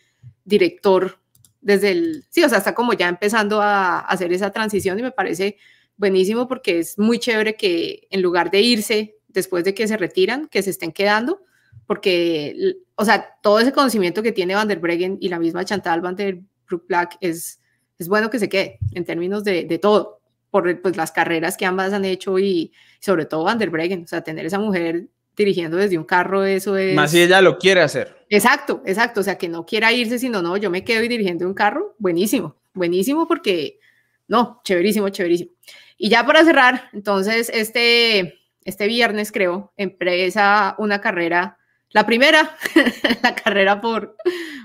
director 0.45 1.19
desde 1.61 1.91
el, 1.91 2.25
sí, 2.29 2.43
o 2.43 2.49
sea, 2.49 2.59
está 2.59 2.73
como 2.73 2.93
ya 2.93 3.09
empezando 3.09 3.61
a, 3.61 3.99
hacer 3.99 4.31
esa 4.31 4.51
transición 4.51 4.99
y 4.99 5.01
me 5.01 5.11
parece 5.11 5.57
buenísimo 5.97 6.47
porque 6.47 6.79
es 6.79 6.97
muy 6.97 7.19
chévere 7.19 7.55
que 7.55 8.07
en 8.09 8.21
lugar 8.21 8.51
de 8.51 8.61
irse 8.61 9.15
después 9.27 9.63
de 9.63 9.73
que 9.73 9.87
se 9.87 9.97
retiran, 9.97 10.47
que 10.47 10.63
se 10.63 10.69
estén 10.69 10.91
quedando, 10.91 11.41
porque, 11.85 12.77
o 12.95 13.05
sea, 13.05 13.37
todo 13.41 13.59
ese 13.59 13.71
conocimiento 13.71 14.21
que 14.21 14.31
tiene 14.31 14.55
Van 14.55 14.67
der 14.67 14.79
Breggen 14.79 15.17
y 15.19 15.29
la 15.29 15.39
misma 15.39 15.65
Chantal 15.65 16.01
Van 16.01 16.15
der 16.15 16.39
Broek 16.67 16.87
Black 16.87 17.17
es, 17.21 17.59
es 17.97 18.07
bueno 18.07 18.29
que 18.29 18.39
se 18.39 18.49
quede 18.49 18.79
en 18.93 19.05
términos 19.05 19.43
de, 19.43 19.63
de 19.63 19.79
todo. 19.79 20.16
Por 20.49 20.81
pues, 20.81 20.97
las 20.97 21.11
carreras 21.11 21.57
que 21.57 21.65
ambas 21.65 21.93
han 21.93 22.05
hecho 22.05 22.39
y 22.39 22.71
sobre 22.99 23.25
todo 23.25 23.43
Van 23.43 23.57
der 23.57 23.69
Breggen, 23.69 24.03
o 24.03 24.07
sea, 24.07 24.21
tener 24.21 24.45
esa 24.45 24.59
mujer 24.59 25.07
dirigiendo 25.35 25.77
desde 25.77 25.97
un 25.97 26.03
carro, 26.03 26.43
eso 26.43 26.75
es... 26.77 26.95
Más 26.95 27.11
si 27.11 27.21
ella 27.21 27.41
lo 27.41 27.59
quiere 27.59 27.81
hacer. 27.81 28.25
Exacto, 28.29 28.81
exacto, 28.85 29.19
o 29.21 29.23
sea, 29.23 29.37
que 29.37 29.47
no 29.47 29.65
quiera 29.65 29.93
irse, 29.93 30.17
sino 30.17 30.41
no, 30.41 30.57
yo 30.57 30.71
me 30.71 30.83
quedo 30.83 31.03
y 31.03 31.07
dirigiendo 31.07 31.45
un 31.45 31.53
carro, 31.53 31.95
buenísimo, 31.99 32.55
buenísimo 32.73 33.27
porque, 33.27 33.79
no, 34.27 34.61
chéverísimo, 34.63 35.09
chéverísimo. 35.09 35.51
Y 35.97 36.09
ya 36.09 36.25
para 36.25 36.43
cerrar, 36.43 36.89
entonces, 36.91 37.51
este, 37.53 38.39
este 38.65 38.87
viernes 38.87 39.31
creo, 39.31 39.71
empresa 39.77 40.75
una 40.79 41.01
carrera, 41.01 41.56
la 41.91 42.05
primera, 42.05 42.55
la 43.23 43.35
carrera 43.35 43.79
por, 43.79 44.17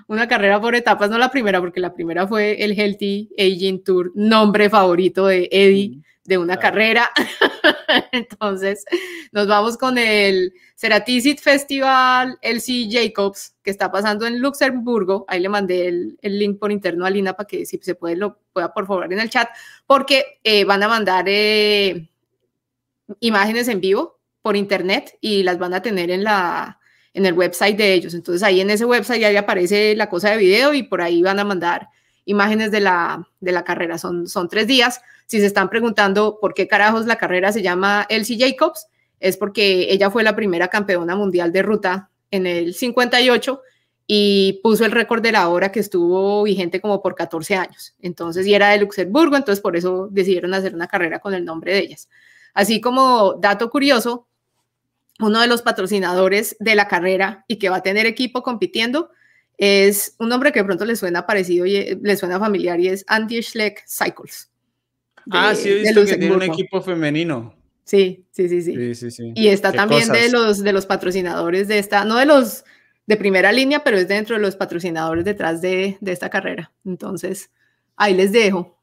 una 0.06 0.28
carrera 0.28 0.60
por 0.60 0.74
etapas, 0.74 1.10
no 1.10 1.18
la 1.18 1.30
primera, 1.30 1.60
porque 1.60 1.80
la 1.80 1.94
primera 1.94 2.26
fue 2.26 2.62
el 2.62 2.72
Healthy 2.72 3.30
Aging 3.38 3.84
Tour, 3.84 4.12
nombre 4.14 4.68
favorito 4.68 5.26
de 5.26 5.48
Eddie 5.50 6.02
de 6.24 6.38
una 6.38 6.56
carrera. 6.56 7.10
Entonces, 8.12 8.84
nos 9.32 9.46
vamos 9.46 9.76
con 9.76 9.98
el 9.98 10.52
Ceratisit 10.76 11.40
Festival 11.40 12.38
LC 12.42 12.88
Jacobs, 12.90 13.54
que 13.62 13.70
está 13.70 13.90
pasando 13.90 14.26
en 14.26 14.40
Luxemburgo. 14.40 15.24
Ahí 15.28 15.40
le 15.40 15.48
mandé 15.48 15.88
el, 15.88 16.18
link 16.22 16.58
por 16.58 16.72
interno 16.72 17.06
a 17.06 17.10
Lina 17.10 17.34
para 17.34 17.46
que 17.46 17.66
si 17.66 17.78
se 17.78 17.94
puede 17.94 18.16
lo 18.16 18.38
pueda 18.52 18.72
por 18.72 18.86
favor 18.86 19.12
en 19.12 19.20
el 19.20 19.30
chat, 19.30 19.48
porque 19.86 20.40
eh, 20.44 20.64
van 20.64 20.82
a 20.82 20.88
mandar 20.88 21.24
eh, 21.28 22.08
imágenes 23.20 23.68
en 23.68 23.80
vivo 23.80 24.20
por 24.42 24.56
internet 24.56 25.16
y 25.20 25.42
las 25.42 25.58
van 25.58 25.74
a 25.74 25.82
tener 25.82 26.10
en 26.10 26.24
la 26.24 26.78
en 27.14 27.26
el 27.26 27.34
website 27.34 27.76
de 27.76 27.94
ellos. 27.94 28.14
Entonces 28.14 28.42
ahí 28.42 28.60
en 28.60 28.70
ese 28.70 28.84
website 28.84 29.20
ya 29.20 29.38
aparece 29.38 29.94
la 29.96 30.08
cosa 30.08 30.30
de 30.30 30.38
video 30.38 30.74
y 30.74 30.82
por 30.82 31.02
ahí 31.02 31.22
van 31.22 31.38
a 31.38 31.44
mandar 31.44 31.88
imágenes 32.24 32.70
de 32.70 32.80
la, 32.80 33.28
de 33.40 33.52
la 33.52 33.64
carrera. 33.64 33.98
Son, 33.98 34.26
son 34.28 34.48
tres 34.48 34.66
días. 34.66 35.00
Si 35.26 35.40
se 35.40 35.46
están 35.46 35.68
preguntando 35.68 36.38
por 36.40 36.54
qué 36.54 36.68
carajos 36.68 37.06
la 37.06 37.16
carrera 37.16 37.52
se 37.52 37.62
llama 37.62 38.06
Elsie 38.08 38.38
Jacobs, 38.38 38.86
es 39.20 39.36
porque 39.36 39.92
ella 39.92 40.10
fue 40.10 40.22
la 40.22 40.34
primera 40.34 40.68
campeona 40.68 41.14
mundial 41.16 41.52
de 41.52 41.62
ruta 41.62 42.10
en 42.30 42.46
el 42.46 42.74
58 42.74 43.60
y 44.06 44.60
puso 44.62 44.84
el 44.84 44.90
récord 44.90 45.22
de 45.22 45.32
la 45.32 45.48
hora 45.48 45.70
que 45.70 45.80
estuvo 45.80 46.42
vigente 46.42 46.80
como 46.80 47.00
por 47.00 47.14
14 47.14 47.54
años. 47.56 47.94
Entonces, 48.00 48.46
y 48.46 48.54
era 48.54 48.70
de 48.70 48.78
Luxemburgo, 48.78 49.36
entonces 49.36 49.62
por 49.62 49.76
eso 49.76 50.08
decidieron 50.10 50.54
hacer 50.54 50.74
una 50.74 50.88
carrera 50.88 51.20
con 51.20 51.34
el 51.34 51.44
nombre 51.44 51.72
de 51.72 51.78
ellas. 51.78 52.08
Así 52.52 52.80
como 52.80 53.34
dato 53.34 53.70
curioso, 53.70 54.26
uno 55.26 55.40
de 55.40 55.46
los 55.46 55.62
patrocinadores 55.62 56.56
de 56.58 56.74
la 56.74 56.88
carrera 56.88 57.44
y 57.48 57.56
que 57.56 57.68
va 57.68 57.76
a 57.76 57.82
tener 57.82 58.06
equipo 58.06 58.42
compitiendo 58.42 59.10
es 59.58 60.16
un 60.18 60.28
nombre 60.28 60.52
que 60.52 60.60
de 60.60 60.64
pronto 60.64 60.84
le 60.84 60.96
suena 60.96 61.26
parecido 61.26 61.66
y 61.66 61.98
le 62.00 62.16
suena 62.16 62.38
familiar 62.38 62.80
y 62.80 62.88
es 62.88 63.04
Andy 63.06 63.42
Schleck 63.42 63.84
Cycles 63.86 64.52
ah, 65.30 65.54
sí, 65.54 65.68
he 65.68 65.74
visto 65.80 66.04
que 66.04 66.16
tiene 66.16 66.34
un 66.34 66.42
equipo 66.42 66.80
femenino. 66.80 67.54
Sí, 67.84 68.24
sí, 68.30 68.48
sí, 68.48 68.62
sí. 68.62 68.94
sí, 68.94 69.10
sí, 69.10 69.32
Y 69.34 69.48
está 69.48 69.72
también 69.72 70.08
de 70.08 70.30
los, 70.30 70.62
de 70.62 70.72
los 70.72 70.86
patrocinadores 70.86 71.68
de 71.68 71.78
esta, 71.78 72.04
no 72.04 72.16
de 72.16 72.26
los 72.26 72.64
de 73.06 73.16
primera 73.16 73.50
línea, 73.50 73.82
pero 73.82 73.98
es 73.98 74.06
dentro 74.06 74.36
de 74.36 74.42
los 74.42 74.56
patrocinadores 74.56 75.24
detrás 75.24 75.60
de, 75.60 75.98
de 76.00 76.12
esta 76.12 76.30
carrera. 76.30 76.72
Entonces, 76.84 77.50
ahí 77.96 78.14
les 78.14 78.32
dejo. 78.32 78.78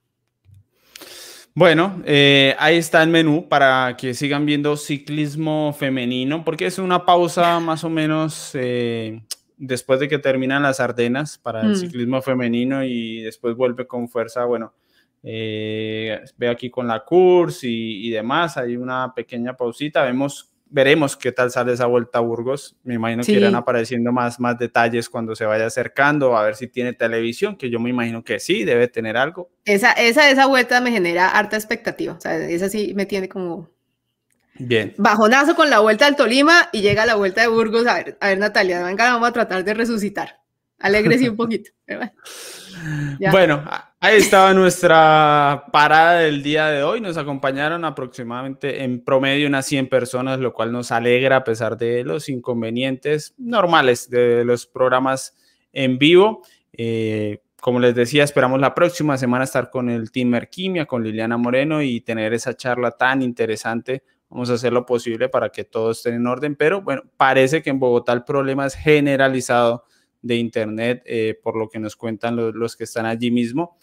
Bueno, 1.55 2.01
eh, 2.05 2.55
ahí 2.59 2.77
está 2.77 3.03
el 3.03 3.09
menú 3.09 3.49
para 3.49 3.95
que 3.97 4.13
sigan 4.13 4.45
viendo 4.45 4.77
ciclismo 4.77 5.73
femenino, 5.77 6.45
porque 6.45 6.67
es 6.67 6.79
una 6.79 7.05
pausa 7.05 7.59
más 7.59 7.83
o 7.83 7.89
menos 7.89 8.51
eh, 8.53 9.21
después 9.57 9.99
de 9.99 10.07
que 10.07 10.19
terminan 10.19 10.63
las 10.63 10.79
Ardenas 10.79 11.37
para 11.37 11.61
el 11.61 11.71
mm. 11.71 11.75
ciclismo 11.75 12.21
femenino 12.21 12.83
y 12.83 13.21
después 13.21 13.55
vuelve 13.55 13.87
con 13.87 14.07
fuerza, 14.07 14.45
bueno, 14.45 14.73
eh, 15.21 16.21
veo 16.37 16.51
aquí 16.51 16.69
con 16.69 16.87
la 16.87 17.03
Curse 17.03 17.67
y, 17.67 18.09
demás, 18.09 18.55
hay 18.57 18.77
una 18.77 19.13
pequeña 19.13 19.55
pausita, 19.55 20.03
vemos, 20.03 20.51
veremos 20.69 21.17
qué 21.17 21.31
tal 21.31 21.51
sale 21.51 21.73
esa 21.73 21.87
vuelta 21.87 22.19
a 22.19 22.21
Burgos, 22.21 22.75
me 22.83 22.95
imagino 22.95 23.23
que 23.23 23.33
irán 23.33 23.55
apareciendo 23.55 24.11
más, 24.11 24.39
más 24.39 24.57
detalles 24.57 25.09
cuando 25.09 25.35
se 25.35 25.45
vaya 25.45 25.65
acercando, 25.65 26.37
a 26.37 26.43
ver 26.43 26.55
si 26.55 26.67
tiene 26.67 26.93
televisión, 26.93 27.57
que 27.57 27.69
yo 27.69 27.79
me 27.79 27.89
imagino 27.89 28.23
que 28.23 28.39
sí, 28.39 28.63
debe 28.63 28.87
tener 28.87 29.17
algo. 29.17 29.49
Esa, 29.65 29.91
esa, 29.93 30.29
esa 30.29 30.45
vuelta 30.45 30.79
me 30.81 30.91
genera 30.91 31.29
harta 31.29 31.55
expectativa, 31.55 32.13
o 32.13 32.21
sea, 32.21 32.37
esa 32.37 32.69
sí 32.69 32.93
me 32.95 33.05
tiene 33.05 33.27
como... 33.27 33.69
Bien. 34.61 34.93
Bajonazo 34.97 35.55
con 35.55 35.69
la 35.69 35.79
vuelta 35.79 36.05
al 36.05 36.17
Tolima 36.17 36.67
y 36.73 36.81
llega 36.81 37.05
la 37.05 37.15
vuelta 37.15 37.39
de 37.39 37.47
Burgos. 37.47 37.87
A 37.87 37.93
ver, 37.93 38.17
a 38.19 38.27
ver 38.27 38.39
Natalia, 38.39 38.83
venga, 38.83 39.13
vamos 39.13 39.29
a 39.29 39.31
tratar 39.31 39.63
de 39.63 39.73
resucitar. 39.73 40.41
Alégrese 40.79 41.29
un 41.29 41.35
poquito. 41.37 41.71
Bueno, 41.87 42.11
ahí 43.99 44.17
estaba 44.17 44.53
nuestra 44.53 45.65
parada 45.71 46.19
del 46.19 46.41
día 46.43 46.67
de 46.67 46.83
hoy. 46.83 47.01
Nos 47.01 47.17
acompañaron 47.17 47.85
aproximadamente 47.85 48.83
en 48.83 49.03
promedio 49.03 49.47
unas 49.47 49.65
100 49.65 49.89
personas, 49.89 50.39
lo 50.39 50.53
cual 50.53 50.71
nos 50.71 50.91
alegra 50.91 51.37
a 51.37 51.43
pesar 51.43 51.77
de 51.77 52.03
los 52.03 52.29
inconvenientes 52.29 53.33
normales 53.37 54.09
de 54.09 54.45
los 54.45 54.65
programas 54.65 55.35
en 55.73 55.97
vivo. 55.97 56.41
Eh, 56.73 57.41
como 57.61 57.79
les 57.79 57.93
decía, 57.93 58.23
esperamos 58.23 58.59
la 58.59 58.73
próxima 58.73 59.17
semana 59.17 59.43
estar 59.43 59.69
con 59.69 59.89
el 59.89 60.11
Team 60.11 60.29
Merquimia, 60.29 60.85
con 60.85 61.03
Liliana 61.03 61.37
Moreno 61.37 61.81
y 61.81 62.01
tener 62.01 62.33
esa 62.33 62.55
charla 62.55 62.91
tan 62.91 63.21
interesante. 63.21 64.03
Vamos 64.29 64.49
a 64.49 64.53
hacer 64.53 64.71
lo 64.71 64.85
posible 64.85 65.27
para 65.27 65.49
que 65.49 65.63
todo 65.63 65.91
esté 65.91 66.09
en 66.09 66.25
orden, 66.27 66.55
pero 66.55 66.81
bueno, 66.81 67.01
parece 67.17 67.61
que 67.61 67.69
en 67.69 67.79
Bogotá 67.79 68.13
el 68.13 68.23
problema 68.23 68.65
es 68.65 68.75
generalizado 68.75 69.83
de 70.21 70.35
Internet, 70.35 71.03
eh, 71.05 71.39
por 71.41 71.57
lo 71.57 71.69
que 71.69 71.79
nos 71.79 71.95
cuentan 71.95 72.35
los, 72.35 72.75
que 72.75 72.83
están 72.83 73.05
allí 73.05 73.31
mismo. 73.31 73.77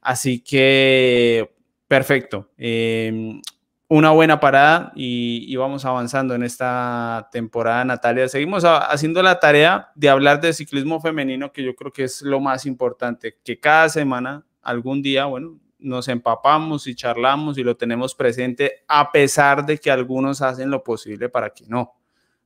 Así 0.00 0.40
que, 0.40 1.54
perfecto. 1.86 2.50
Em, 2.56 3.40
una 3.88 4.10
buena 4.10 4.40
parada 4.40 4.92
y, 4.94 5.54
vamos 5.56 5.84
avanzando 5.84 6.34
en 6.34 6.42
esta 6.42 7.28
temporada, 7.30 7.84
Natalia. 7.84 8.26
Seguimos 8.26 8.64
haciendo 8.64 9.22
la 9.22 9.38
tarea 9.38 9.90
de 9.94 10.08
hablar 10.08 10.40
de 10.40 10.54
ciclismo 10.54 10.98
femenino, 11.00 11.52
que 11.52 11.62
yo 11.62 11.74
creo 11.74 11.92
que 11.92 12.04
es 12.04 12.22
lo 12.22 12.40
más 12.40 12.64
importante, 12.64 13.36
que 13.44 13.60
cada 13.60 13.90
semana, 13.90 14.46
algún 14.62 15.02
día, 15.02 15.26
bueno, 15.26 15.58
nos 15.78 16.08
empapamos 16.08 16.86
y 16.86 16.94
charlamos 16.94 17.58
y 17.58 17.64
lo 17.64 17.76
tenemos 17.76 18.14
presente, 18.14 18.84
a 18.88 19.12
pesar 19.12 19.66
de 19.66 19.76
que 19.76 19.90
algunos 19.90 20.40
hacen 20.40 20.70
lo 20.70 20.82
posible 20.82 21.28
para 21.28 21.50
que 21.50 21.64
no, 21.66 21.92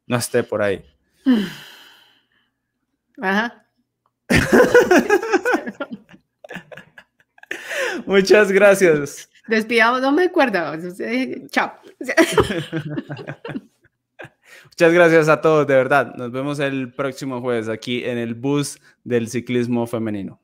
no 0.07 0.17
esté 0.17 0.43
por 0.43 0.63
ahí. 0.63 0.83
Ajá. 3.21 3.67
Muchas 8.07 8.53
gracias. 8.53 9.29
Despidamos, 9.49 10.01
no 10.01 10.13
me 10.13 10.25
acuerdo. 10.25 10.59
Chao. 11.51 11.73
Muchas 14.65 14.93
gracias 14.93 15.29
a 15.29 15.41
todos, 15.41 15.67
de 15.67 15.75
verdad. 15.75 16.15
Nos 16.17 16.33
vemos 16.33 16.59
el 16.59 16.93
próximo 16.93 17.41
jueves 17.41 17.69
aquí 17.69 18.05
en 18.05 18.19
el 18.19 18.35
bus 18.35 18.79
del 19.05 19.29
ciclismo 19.29 19.87
femenino. 19.87 20.41